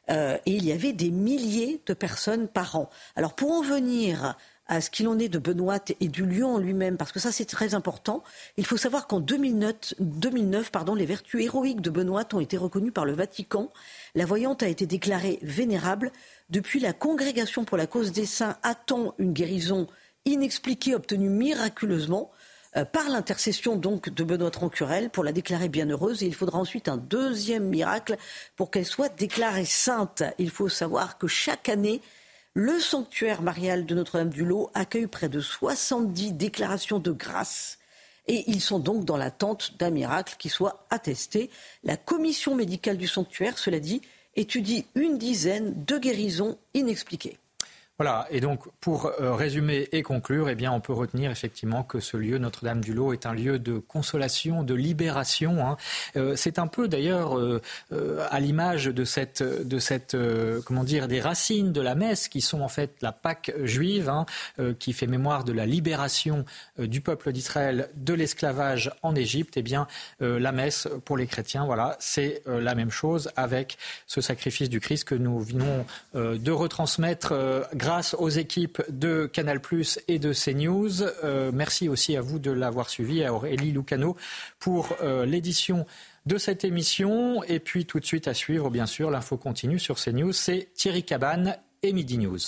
Euh, 0.08 0.38
et 0.46 0.52
il 0.52 0.64
y 0.64 0.72
avait 0.72 0.92
des 0.92 1.10
milliers 1.10 1.82
de 1.84 1.94
personnes 1.94 2.48
par 2.48 2.76
an. 2.76 2.88
Alors 3.16 3.34
pour 3.34 3.50
en 3.50 3.62
venir 3.62 4.36
à 4.68 4.80
ce 4.80 4.90
qu'il 4.90 5.08
en 5.08 5.18
est 5.18 5.28
de 5.28 5.38
Benoît 5.38 5.78
et 6.00 6.08
du 6.08 6.26
lieu 6.26 6.44
en 6.44 6.58
lui-même, 6.58 6.96
parce 6.96 7.12
que 7.12 7.20
ça 7.20 7.32
c'est 7.32 7.44
très 7.44 7.74
important, 7.74 8.22
il 8.56 8.66
faut 8.66 8.76
savoir 8.76 9.06
qu'en 9.06 9.20
2009, 9.20 9.94
2009 10.00 10.70
pardon, 10.72 10.94
les 10.94 11.06
vertus 11.06 11.44
héroïques 11.44 11.80
de 11.80 11.90
Benoît 11.90 12.24
ont 12.32 12.40
été 12.40 12.56
reconnues 12.56 12.92
par 12.92 13.04
le 13.04 13.12
Vatican. 13.12 13.70
La 14.14 14.26
voyante 14.26 14.62
a 14.62 14.68
été 14.68 14.86
déclarée 14.86 15.38
vénérable. 15.42 16.10
Depuis, 16.50 16.80
la 16.80 16.92
Congrégation 16.92 17.64
pour 17.64 17.76
la 17.76 17.86
cause 17.86 18.12
des 18.12 18.26
saints 18.26 18.56
attend 18.62 19.14
une 19.18 19.32
guérison 19.32 19.86
inexpliquée 20.24 20.94
obtenue 20.94 21.28
miraculeusement 21.28 22.30
euh, 22.76 22.84
par 22.84 23.08
l'intercession 23.08 23.76
donc 23.76 24.10
de 24.10 24.24
Benoît 24.24 24.50
Trancurel 24.50 25.10
pour 25.10 25.24
la 25.24 25.32
déclarer 25.32 25.68
bienheureuse. 25.68 26.22
Et 26.22 26.26
il 26.26 26.34
faudra 26.34 26.58
ensuite 26.58 26.88
un 26.88 26.96
deuxième 26.96 27.68
miracle 27.68 28.16
pour 28.56 28.70
qu'elle 28.70 28.84
soit 28.84 29.08
déclarée 29.16 29.64
sainte. 29.64 30.22
Il 30.38 30.50
faut 30.50 30.68
savoir 30.68 31.16
que 31.18 31.26
chaque 31.26 31.68
année, 31.68 32.02
le 32.58 32.80
sanctuaire 32.80 33.42
marial 33.42 33.84
de 33.84 33.94
Notre-Dame-du-Lot 33.94 34.70
accueille 34.72 35.08
près 35.08 35.28
de 35.28 35.40
70 35.40 36.32
déclarations 36.32 36.98
de 36.98 37.12
grâce. 37.12 37.78
Et 38.28 38.44
ils 38.50 38.62
sont 38.62 38.78
donc 38.78 39.04
dans 39.04 39.18
l'attente 39.18 39.74
d'un 39.78 39.90
miracle 39.90 40.36
qui 40.38 40.48
soit 40.48 40.86
attesté. 40.88 41.50
La 41.84 41.98
commission 41.98 42.54
médicale 42.54 42.96
du 42.96 43.06
sanctuaire, 43.06 43.58
cela 43.58 43.78
dit, 43.78 44.00
étudie 44.36 44.86
une 44.94 45.18
dizaine 45.18 45.84
de 45.84 45.98
guérisons 45.98 46.56
inexpliquées. 46.72 47.36
Voilà, 47.98 48.26
et 48.30 48.40
donc 48.40 48.60
pour 48.80 49.06
euh, 49.06 49.34
résumer 49.34 49.88
et 49.92 50.02
conclure, 50.02 50.50
eh 50.50 50.54
bien, 50.54 50.70
on 50.70 50.80
peut 50.80 50.92
retenir 50.92 51.30
effectivement 51.30 51.82
que 51.82 51.98
ce 51.98 52.18
lieu 52.18 52.36
Notre-Dame-du-Lot 52.36 53.14
est 53.14 53.24
un 53.24 53.32
lieu 53.32 53.58
de 53.58 53.78
consolation, 53.78 54.62
de 54.62 54.74
libération. 54.74 55.66
hein. 55.66 55.78
Euh, 56.16 56.36
c'est 56.36 56.58
un 56.58 56.66
peu 56.66 56.88
d'ailleurs 56.88 57.38
euh, 57.38 57.62
à 58.30 58.38
l'image 58.38 58.84
de 58.84 59.04
cette, 59.04 59.42
de 59.42 59.78
cette 59.78 60.14
comment 60.66 60.84
dire, 60.84 61.08
des 61.08 61.22
racines 61.22 61.72
de 61.72 61.80
la 61.80 61.94
messe 61.94 62.28
qui 62.28 62.42
sont 62.42 62.60
en 62.60 62.68
fait 62.68 62.96
la 63.00 63.12
Pâque 63.12 63.52
juive, 63.62 64.10
hein, 64.10 64.26
qui 64.78 64.92
fait 64.92 65.06
mémoire 65.06 65.44
de 65.44 65.52
la 65.52 65.64
libération 65.64 66.44
du 66.78 67.00
peuple 67.00 67.32
d'Israël 67.32 67.88
de 67.94 68.12
l'esclavage 68.12 68.90
en 69.02 69.14
Égypte. 69.14 69.54
Eh 69.56 69.62
bien, 69.62 69.86
la 70.20 70.52
messe 70.52 70.88
pour 71.04 71.16
les 71.16 71.26
chrétiens, 71.26 71.64
voilà, 71.64 71.96
c'est 71.98 72.42
la 72.46 72.74
même 72.74 72.90
chose 72.90 73.30
avec 73.36 73.78
ce 74.06 74.20
sacrifice 74.20 74.68
du 74.68 74.80
Christ 74.80 75.04
que 75.04 75.14
nous 75.14 75.40
venons 75.40 75.86
de 76.14 76.50
retransmettre 76.50 77.34
grâce 77.74 77.85
grâce 77.86 78.16
aux 78.18 78.28
équipes 78.28 78.82
de 78.88 79.26
Canal 79.26 79.60
Plus 79.60 80.00
et 80.08 80.18
de 80.18 80.32
CNews. 80.32 81.02
Euh, 81.22 81.52
merci 81.54 81.88
aussi 81.88 82.16
à 82.16 82.20
vous 82.20 82.40
de 82.40 82.50
l'avoir 82.50 82.90
suivi, 82.90 83.22
à 83.22 83.32
Aurélie 83.32 83.70
Lucano 83.70 84.16
pour 84.58 84.96
euh, 85.02 85.24
l'édition 85.24 85.86
de 86.26 86.36
cette 86.36 86.64
émission. 86.64 87.44
Et 87.44 87.60
puis 87.60 87.86
tout 87.86 88.00
de 88.00 88.04
suite 88.04 88.26
à 88.26 88.34
suivre, 88.34 88.70
bien 88.70 88.86
sûr, 88.86 89.08
l'info 89.08 89.36
continue 89.36 89.78
sur 89.78 90.00
CNews. 90.02 90.32
C'est 90.32 90.66
Thierry 90.74 91.04
Cabane 91.04 91.58
et 91.84 91.92
Midi 91.92 92.18
News. 92.18 92.40